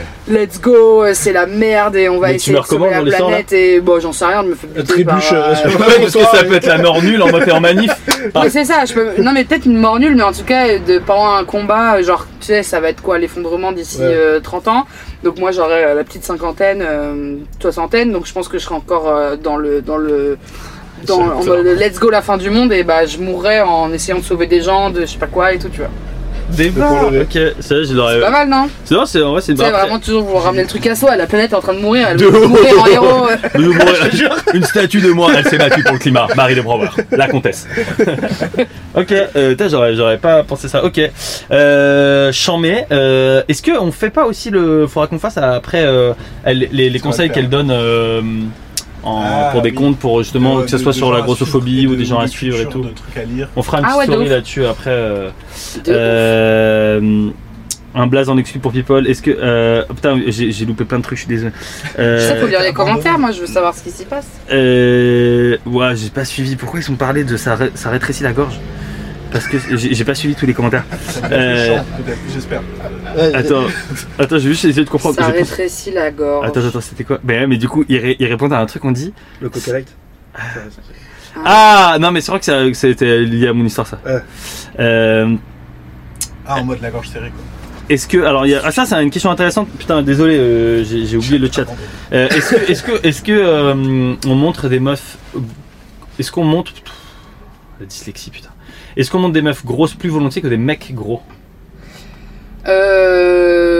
[0.45, 3.51] let's go, euh, c'est la merde et on va Mais essayer de sauver la planète.
[3.53, 5.85] Et bon, j'en sais rien, je me fais La buter par, trébuche, euh, sur- Ouais,
[5.99, 7.91] parce que ça peut être la mort nulle en mode en manif.
[8.35, 8.41] Ah.
[8.43, 8.83] oui, c'est ça.
[8.85, 9.21] Je peux...
[9.21, 12.27] Non, mais peut-être une mort nulle, mais en tout cas, de, pendant un combat, genre,
[12.41, 14.07] tu sais, ça va être quoi l'effondrement d'ici Ouais.
[14.09, 14.85] euh, 30 ans.
[15.23, 18.11] Donc, moi, j'aurai la petite cinquantaine, euh, soixantaine.
[18.11, 19.81] Donc, je pense que je serai encore euh, dans le.
[19.81, 20.37] Dans le
[21.07, 24.19] dans, en mode let's go la fin du monde et bah je mourrais en essayant
[24.19, 25.89] de sauver des gens de je sais pas quoi et tout tu vois
[26.55, 26.69] Des.
[26.69, 28.19] Ok, ça, je l'aurais.
[28.19, 30.85] pas mal non C'est vrai, c'est en vrai, c'est vraiment toujours vous ramener le truc
[30.87, 33.27] à soi la planète est en train de mourir elle De veut mourir en héros.
[33.55, 34.35] De mourir.
[34.53, 36.27] Une statue de moi, elle s'est battue pour le climat.
[36.35, 37.67] Marie de Brouwer, la comtesse.
[38.95, 40.83] ok, euh, j'aurais, j'aurais pas pensé ça.
[40.83, 40.99] Ok,
[41.51, 44.87] euh, Chambé, euh, est-ce qu'on fait pas aussi le.
[44.87, 46.13] Faudra qu'on fasse après euh,
[46.45, 48.21] les, les conseils le qu'elle donne euh,
[49.03, 49.75] en- Ah, pour des oui.
[49.75, 52.27] comptes, pour justement De- que ce soit de sur la grossophobie ou des gens à
[52.27, 52.85] suivre et tout.
[53.15, 53.49] À lire.
[53.55, 54.89] On fera une Ah petite ouais, de story là-dessus après.
[54.91, 55.29] euh,
[55.87, 57.29] euh,
[57.95, 59.07] un blaze en exclu pour people.
[59.07, 59.31] Est-ce que.
[59.31, 61.51] euh, putain, j'ai, loupé plein de trucs, je suis désolé.
[61.97, 65.57] Euh, ça faut lire les commentaires moi je veux savoir ce qui s'y passe Euh,
[65.65, 66.55] ouais, j'ai pas suivi.
[66.55, 68.59] Pourquoi ils ont parlé de ça, ré- ça rétrécit la gorge?
[69.31, 70.83] Parce que j'ai pas suivi tous les commentaires.
[71.31, 71.77] Euh,
[72.33, 72.61] j'espère.
[73.33, 73.65] Attends,
[74.17, 75.15] attends, j'ai juste essayé de comprendre.
[75.15, 77.19] ça rétrécit la gorge Attends, attends, c'était quoi?
[77.23, 79.13] Mais, mais du coup, ils, ré- ils répondent à un truc, on dit?
[79.41, 79.87] Le Coca Light.
[81.45, 83.99] Ah, non, mais c'est vrai que ça, c'était lié à mon histoire, ça.
[84.05, 84.21] Ouais.
[84.79, 85.35] Euh,
[86.47, 87.43] Ah, en mode la gorge serrée, quoi.
[87.89, 88.17] est-ce que.
[88.23, 89.69] Alors, il y a, ah, ça, c'est une question intéressante.
[89.77, 91.65] Putain, désolé, euh, j'ai oublié le chat.
[92.11, 95.17] Euh, est-ce que, est-ce que, est-ce que euh, on montre des meufs?
[96.17, 96.71] Est-ce qu'on montre?
[97.79, 98.49] La dyslexie, putain.
[98.97, 101.21] Est-ce qu'on montre des meufs grosses plus volontiers que des mecs gros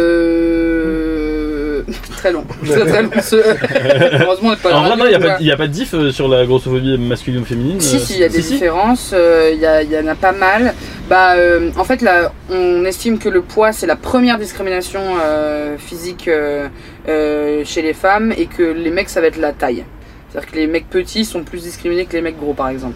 [0.09, 1.83] Euh...
[2.17, 2.43] Très long.
[2.65, 3.09] Très très long.
[3.21, 3.35] Ce-
[4.23, 5.37] Heureusement, on n'est pas En à la vrai, non, il n'y a, pas- quoi.
[5.39, 7.79] il y a pas de diff euh, sur la grossophobie masculine ou féminine.
[7.79, 8.53] Si, euh, si, il y a des si.
[8.53, 10.73] différences, euh, il y, a- il y en a pas mal.
[11.09, 15.77] Bah, euh, en fait, là, on estime que le poids, c'est la première discrimination euh,
[15.77, 16.67] physique euh,
[17.07, 19.85] euh, chez les femmes et que les mecs, ça va être la taille.
[20.31, 22.93] C'est-à-dire que les mecs petits sont plus discriminés que les mecs gros, par exemple.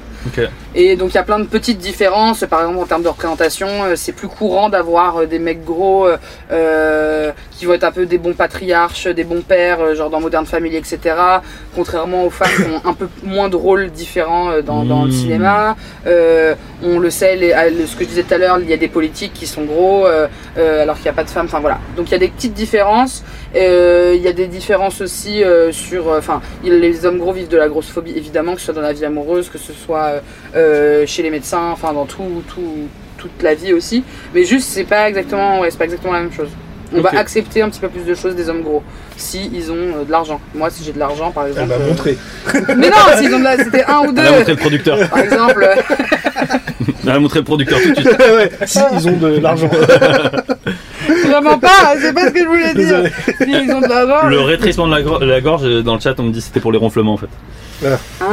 [0.76, 2.45] Et donc il y a plein de petites différences.
[2.49, 6.07] Par exemple, en termes de représentation, euh, c'est plus courant d'avoir euh, des mecs gros
[6.51, 10.45] euh, qui vont être un peu des bons patriarches, des bons pères, genre dans Modern
[10.45, 10.99] Family, etc.
[11.76, 15.11] Contrairement aux femmes qui ont un peu moins de rôles différents dans, le Mm.
[15.11, 15.76] cinéma.
[16.05, 16.53] Euh,
[16.84, 17.51] on le sait, les-
[17.88, 20.05] ce que je disais tout à l'heure, il y a des politiques qui sont gros,
[20.05, 20.27] euh,
[20.57, 21.45] alors qu'il n'y a pas de femmes.
[21.47, 21.80] Enfin voilà.
[21.97, 23.23] Donc il y a des petites différences.
[23.55, 26.07] Il y a des différences aussi sur.
[26.10, 29.06] Enfin, les hommes gros vivent de la grossophobie, évidemment, que ce soit dans la vie
[29.06, 30.20] amoureuse, que ce soit euh,
[30.56, 32.88] euh, chez les médecins, enfin dans tout, tout,
[33.18, 34.04] toute la vie aussi.
[34.34, 36.50] Mais juste, c'est pas exactement, ouais, c'est pas exactement la même chose.
[36.95, 38.84] On va accepter un petit peu plus de choses des hommes gros
[39.18, 40.40] si ils ont euh, de l'argent.
[40.54, 41.70] Moi, si j'ai de l'argent, par Elle exemple.
[41.70, 42.18] m'a montré.
[42.78, 43.58] Mais non, s'ils ont de la...
[43.58, 44.52] c'était un ou Elle a montré deux.
[44.52, 45.10] le producteur.
[45.10, 45.70] Par exemple,
[47.04, 48.20] Elle a montré le producteur tout de suite.
[48.20, 49.70] ouais, si ils ont de l'argent.
[51.26, 51.95] vraiment pas.
[52.00, 52.48] C'est pas ce que je
[52.82, 53.04] voulais dire.
[53.40, 53.62] Désolé.
[53.66, 54.28] S'ils ont de l'argent.
[54.28, 56.45] Le rétrécissement de la, gro- la gorge, euh, dans le chat, on me dit que
[56.45, 57.30] c'était pour les ronflements en fait.
[58.22, 58.26] Ah.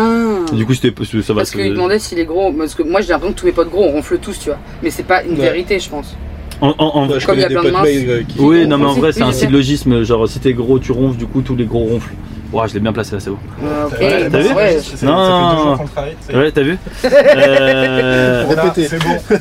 [0.53, 0.93] Du coup, c'était
[1.23, 1.41] ça va.
[1.41, 2.53] Parce c'est- qu'il demandait s'il est gros.
[2.53, 4.59] Parce que moi, j'ai l'impression que tous mes potes gros, on ronfle tous, tu vois.
[4.83, 5.41] Mais c'est pas une Ouais.
[5.47, 6.17] vérité, je pense.
[6.61, 8.27] En, en- en- Ouais, je Comme il y connais a des plein de potes minces.
[8.29, 8.41] qui.
[8.41, 9.47] Oui, non, mais en vrai, c'est oui, un je sais.
[9.47, 10.03] syllogisme.
[10.05, 12.13] Genre, si t'es gros, tu ronfles, du coup, tous les gros ronflent.
[12.53, 13.39] Ouah, je l'ai bien placé là, c'est bon.
[13.65, 14.79] Euh, ok, Ouais, t'as vu ouais.
[14.81, 16.17] Ça fait- deux jours qu'on travaille.
[16.35, 18.89] Ouais, t'as vu euh, Répétez.
[18.89, 19.37] C'est bon.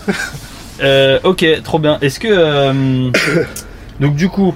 [0.81, 1.97] euh, Ok, trop bien.
[2.01, 2.27] Est-ce que.
[2.29, 3.09] euh,
[3.99, 4.53] donc, du coup,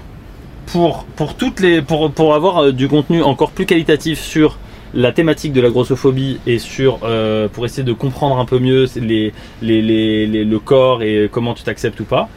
[0.68, 4.58] pour, pour, toutes les, pour, pour avoir euh, du contenu encore plus qualitatif sur
[4.94, 8.86] la thématique de la grossophobie et sur euh, pour essayer de comprendre un peu mieux
[8.96, 12.30] les, les, les- les- le corps et comment tu t'acceptes ou pas,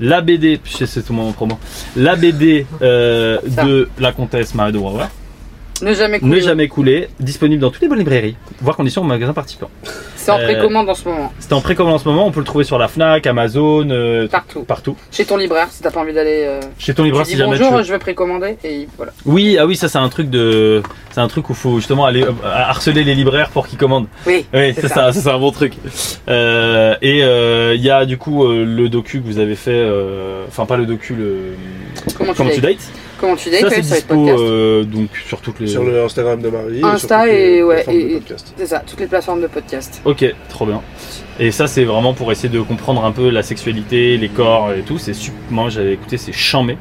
[0.00, 1.58] la BD, c'est tout mon promo,
[1.96, 4.78] la BD euh, de la comtesse Marie de
[5.82, 6.36] Ne jamais couler.
[6.36, 9.68] ne jamais couler, disponible dans toutes les bonnes librairies, voire conditions au magasin participant.
[10.14, 11.32] C'est en Euh, précommande en ce moment.
[11.40, 14.28] C'était en précommande en ce moment, on peut le trouver sur la Fnac, Amazon, euh,
[14.28, 14.62] Partout.
[14.62, 14.96] partout.
[15.10, 16.44] Chez ton libraire, si t'as pas envie d'aller.
[16.46, 17.82] euh, Chez ton Tu libraire si jamais tu bonjour, veux.
[17.82, 19.12] je vais précommander et voilà.
[19.26, 22.22] Oui, ah oui, ça c'est un truc de, c'est un truc où faut justement aller
[22.22, 24.06] euh, harceler les libraires pour qu'ils commandent.
[24.24, 24.46] Oui.
[24.54, 25.12] Oui, C'est c'est ça.
[25.12, 25.72] c'est un bon truc.
[26.28, 27.18] Et
[27.74, 29.84] il y a du coup le docu que vous avez fait,
[30.46, 31.54] enfin pas le docu, le
[32.16, 32.76] Comment tu Comment tu dates?
[33.22, 35.68] Comment tu dates Ça ouais, les dispo euh, donc sur toutes les.
[35.68, 36.80] Sur le Instagram de Marie.
[36.82, 38.52] Insta et- ouais, et- podcast.
[38.58, 40.02] C'est ça, toutes les plateformes de podcast.
[40.04, 40.82] Ok, trop bien.
[41.40, 44.80] Et ça c'est vraiment pour essayer de comprendre un peu la sexualité, les corps et
[44.82, 44.98] tout.
[44.98, 45.40] C'est super.
[45.50, 46.76] Moi j'avais écouté, c'est chambé.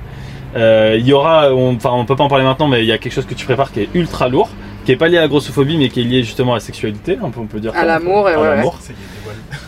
[0.55, 2.91] Euh, Il y aura, on- enfin on, peut pas en parler maintenant, mais il y
[2.91, 4.49] a quelque chose que tu prépares qui est ultra lourd,
[4.85, 7.17] qui est pas lié à la grossophobie, mais qui est lié justement à la sexualité.
[7.23, 7.71] Un peu, on peut dire.
[7.71, 7.85] À ça.
[7.85, 8.55] l'amour, et À ouais, ouais.
[8.57, 8.79] l'amour.
[8.81, 8.97] Dévoile.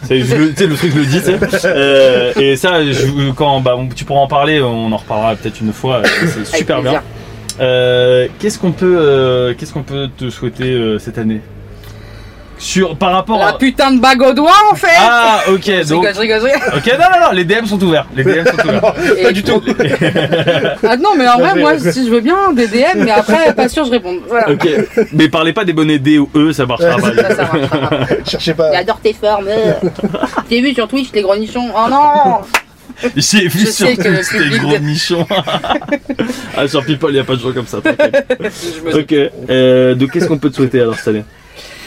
[0.03, 1.65] C'est le, le truc je le sais.
[1.65, 5.73] Euh, et ça, je- quand bah, tu pourras en parler, on en reparlera peut-être une
[5.73, 6.01] fois.
[6.03, 7.01] C'est Avec super bien.
[7.59, 11.41] Euh, qu'est-ce qu'on peut, euh, qu'est-ce qu'on peut te souhaiter euh, cette année?
[12.63, 13.53] Sur par rapport La à.
[13.57, 16.05] putain de bague au doigt en fait Ah, ok, donc.
[16.05, 16.61] rigole, je rigole, je rigole.
[16.77, 18.05] Ok, non, non, non, les DM sont ouverts.
[18.15, 18.93] Les DM sont ouverts.
[19.23, 19.61] Pas du tout.
[20.87, 23.67] Ah non, mais en vrai, moi, si je veux bien, des DM, mais après, pas
[23.69, 24.17] sûr, je réponds.
[24.27, 24.51] Voilà.
[24.51, 24.67] ok,
[25.13, 27.13] mais parlez pas des bonnets D ou E, ça marchera pas.
[27.15, 27.99] Ça, ça marchera pas.
[28.25, 28.71] Cherchez pas.
[28.71, 29.47] J'adore tes formes.
[29.49, 29.73] euh.
[30.49, 32.41] T'as vu sur Twitch les gros nichons Oh non
[33.15, 33.95] J'ai vu Je sur tes
[34.59, 35.25] gros de- nichons.
[36.57, 37.77] ah, sur People, il n'y a pas de gens comme ça.
[38.93, 39.13] Ok,
[39.49, 41.23] euh, donc qu'est-ce qu'on peut te souhaiter alors cette année?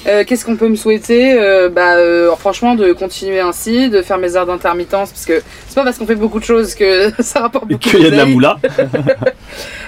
[0.06, 4.18] Euh, Qu'est-ce qu'on peut me souhaiter Euh, Bah, euh, franchement, de continuer ainsi, de faire
[4.18, 7.40] mes heures d'intermittence, parce que c'est pas parce qu'on fait beaucoup de choses que ça
[7.40, 8.56] rapporte beaucoup qu'il y a de la moula.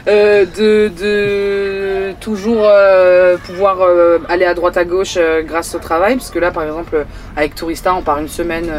[0.06, 2.66] De, de toujours
[3.44, 3.76] pouvoir
[4.30, 7.04] aller à droite à gauche grâce au travail parce que là par exemple
[7.36, 8.70] avec Tourista on part une semaine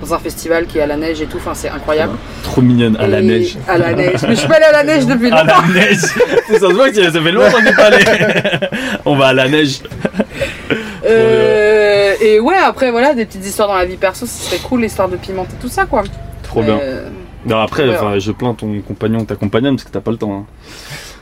[0.00, 2.96] dans un festival qui est à la neige et tout enfin c'est incroyable Trop mignonne,
[2.96, 3.58] à la neige.
[3.68, 5.80] à la neige mais je suis pas allée à la neige depuis À longtemps la
[5.82, 5.98] neige
[6.48, 8.04] Ça se voit que ça fait longtemps qu'on n'est pas allé
[9.04, 9.80] On va à la neige.
[11.10, 14.82] Euh, et ouais après voilà des petites histoires dans la vie perso ce serait cool
[14.82, 16.02] l'histoire de pimenter tout ça quoi
[16.42, 16.78] Trop bien.
[16.80, 17.08] Euh,
[17.46, 18.18] Non, après, Ouais.
[18.20, 20.34] je plains ton compagnon, ta compagnonne, parce que t'as pas le temps.
[20.34, 20.44] hein.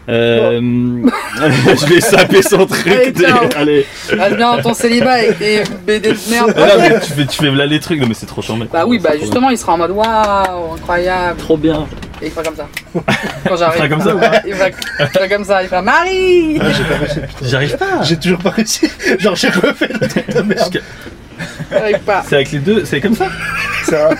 [0.08, 0.58] Euh,
[1.36, 2.86] je vais saper son truc.
[2.86, 3.46] Allez, ciao.
[3.56, 3.86] Allez.
[4.08, 7.26] reste bien dans ton célibat avec tes BD de merde Ah non, mais tu fais,
[7.26, 8.00] tu fais là les trucs.
[8.00, 8.66] Non, mais c'est trop charmé.
[8.72, 11.38] bah oui bah justement il sera en mode waouh incroyable.
[11.38, 11.86] Trop bien.
[12.22, 12.66] et il fera comme ça
[13.46, 15.82] quand j'arrive fera comme ça ou pas il fera, il fera comme ça il fera
[15.82, 17.20] Marie Ah, j'ai pas réussi.
[17.42, 18.02] J'arrive pas.
[18.02, 18.90] J'ai toujours pas réussi.
[19.18, 20.82] Genre, j'ai refait le truc de merde.
[21.70, 23.26] J'arrive pas C'est avec les deux, c'est comme ça
[23.84, 24.14] Ça va.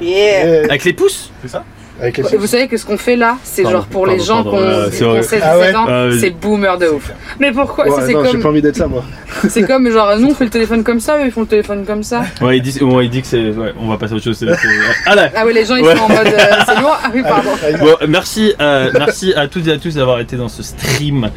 [0.00, 1.64] yeah Avec les pouces C'est ça
[2.00, 4.18] Avec les Et vous savez que ce qu'on fait là, c'est Pardon, genre pour les
[4.18, 5.22] gens ont euh, c'est qui ont vrai.
[5.22, 6.18] 16 Ah ouais 17 ans, Ah, vas-y.
[6.20, 7.12] c'est boomer de ouf.
[7.38, 7.84] Mais pourquoi?
[7.84, 9.04] Ouais, Ça, c'est non, j'ai pas comme, envie d'être ça, moi.
[9.48, 11.84] c'est comme genre nous on fait le téléphone comme ça, eux ils font le téléphone
[11.86, 12.22] comme ça.
[12.40, 13.50] Ouais, il dit, ouais, il dit que c'est.
[13.50, 14.36] Ouais, on va passer à autre chose.
[14.36, 14.68] c'est- c'est-
[15.06, 15.94] Ah là Ah ouais, les gens ils Ouais.
[15.96, 16.96] sont en mode euh, c'est loin.
[17.02, 17.50] Ah oui, pardon.
[17.80, 21.30] Bon, merci, euh, merci à toutes et à tous d'avoir été dans ce stream.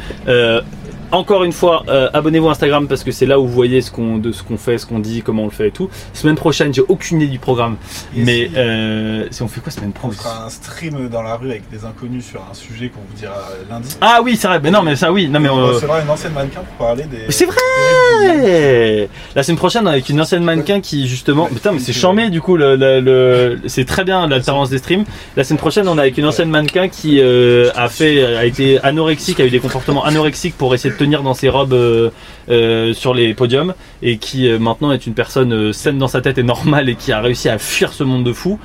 [1.11, 3.81] Euh, encore une fois, euh, abonnez-vous à Instagram parce que c'est là où vous voyez
[3.81, 5.89] ce qu'on de ce qu'on fait, ce qu'on dit, comment on le fait et tout.
[6.13, 7.77] Semaine prochaine, j'ai aucune idée du programme,
[8.15, 10.19] Et mais si- euh, si on fait quoi semaine On prochaine?
[10.19, 13.35] fera un stream dans la rue avec des inconnus sur un sujet qu'on vous dira
[13.69, 13.95] lundi.
[14.01, 14.59] Ah oui, c'est vrai.
[14.61, 15.27] Mais non, mais ça oui.
[15.27, 17.31] Non mais on on, recevra une ancienne mannequin pour parler des.
[17.31, 19.09] C'est vrai.
[19.35, 22.57] La semaine prochaine avec une ancienne mannequin qui justement putain mais c'est charmé du coup
[22.57, 25.05] le, le- le- c'est très bien l'alternance des streams.
[25.35, 28.79] La semaine prochaine on est avec une ancienne mannequin qui euh, a fait a été
[28.84, 32.10] anorexique, a eu des comportements anorexiques pour essayer de tenir dans ses robes euh,
[32.49, 36.38] euh, sur les podiums et qui euh, maintenant est une personne saine dans sa tête
[36.38, 38.60] et normale et qui a réussi à fuir ce monde de fou.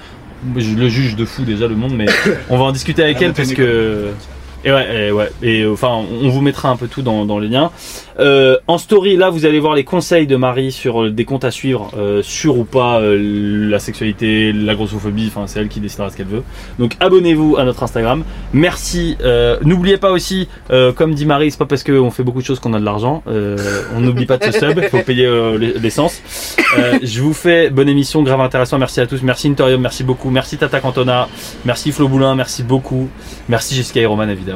[0.57, 2.07] Je le juge de fou déjà le monde mais
[2.51, 4.09] on va en discuter avec La elle parce que
[4.65, 7.49] et ouais, et ouais, et euh, enfin, on vous mettra un peu tout dans, les
[7.49, 7.71] liens.
[8.21, 11.45] Euh, en story, là, vous allez voir les conseils de Marie sur euh, des comptes
[11.45, 11.91] à suivre,
[12.23, 15.29] sur ou pas la sexualité, la grossophobie.
[15.29, 16.43] Enfin, c'est elle qui décidera ce qu'elle veut.
[16.79, 18.25] Donc, abonnez-vous à notre Instagram.
[18.53, 19.17] Merci.
[19.63, 20.49] N'oubliez pas aussi,
[20.97, 23.23] comme dit Marie, c'est pas parce qu'on fait beaucoup de choses qu'on a de l'argent.
[23.27, 24.79] On n'oublie pas de se sub.
[24.79, 25.29] Il faut payer
[25.81, 26.23] l'essence.
[27.03, 28.79] Je vous fais bonne émission, grave intéressant.
[28.79, 29.23] Merci à tous.
[29.23, 30.31] Merci Interium, merci beaucoup.
[30.31, 31.29] Merci Tata Cantona.
[31.65, 33.09] Merci Flo Boulin, merci beaucoup.
[33.49, 34.52] Merci Jessica et Roman évidemment.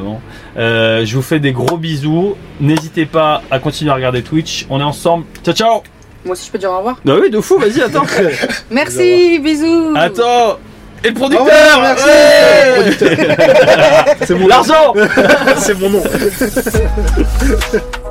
[0.57, 2.35] Euh, je vous fais des gros bisous.
[2.59, 4.65] N'hésitez pas à continuer à regarder Twitch.
[4.69, 5.25] On est ensemble.
[5.43, 5.83] Ciao ciao.
[6.25, 6.97] Moi aussi je peux dire au revoir.
[7.05, 7.57] Bah oui, de fou.
[7.57, 8.05] Vas-y, attends.
[8.71, 9.93] Merci, bisous.
[9.95, 10.57] attends.
[11.03, 11.45] Et le producteur.
[11.45, 13.03] Revoir, merci.
[13.03, 14.93] Ouais C'est mon L'argent.
[15.57, 16.03] C'est mon nom.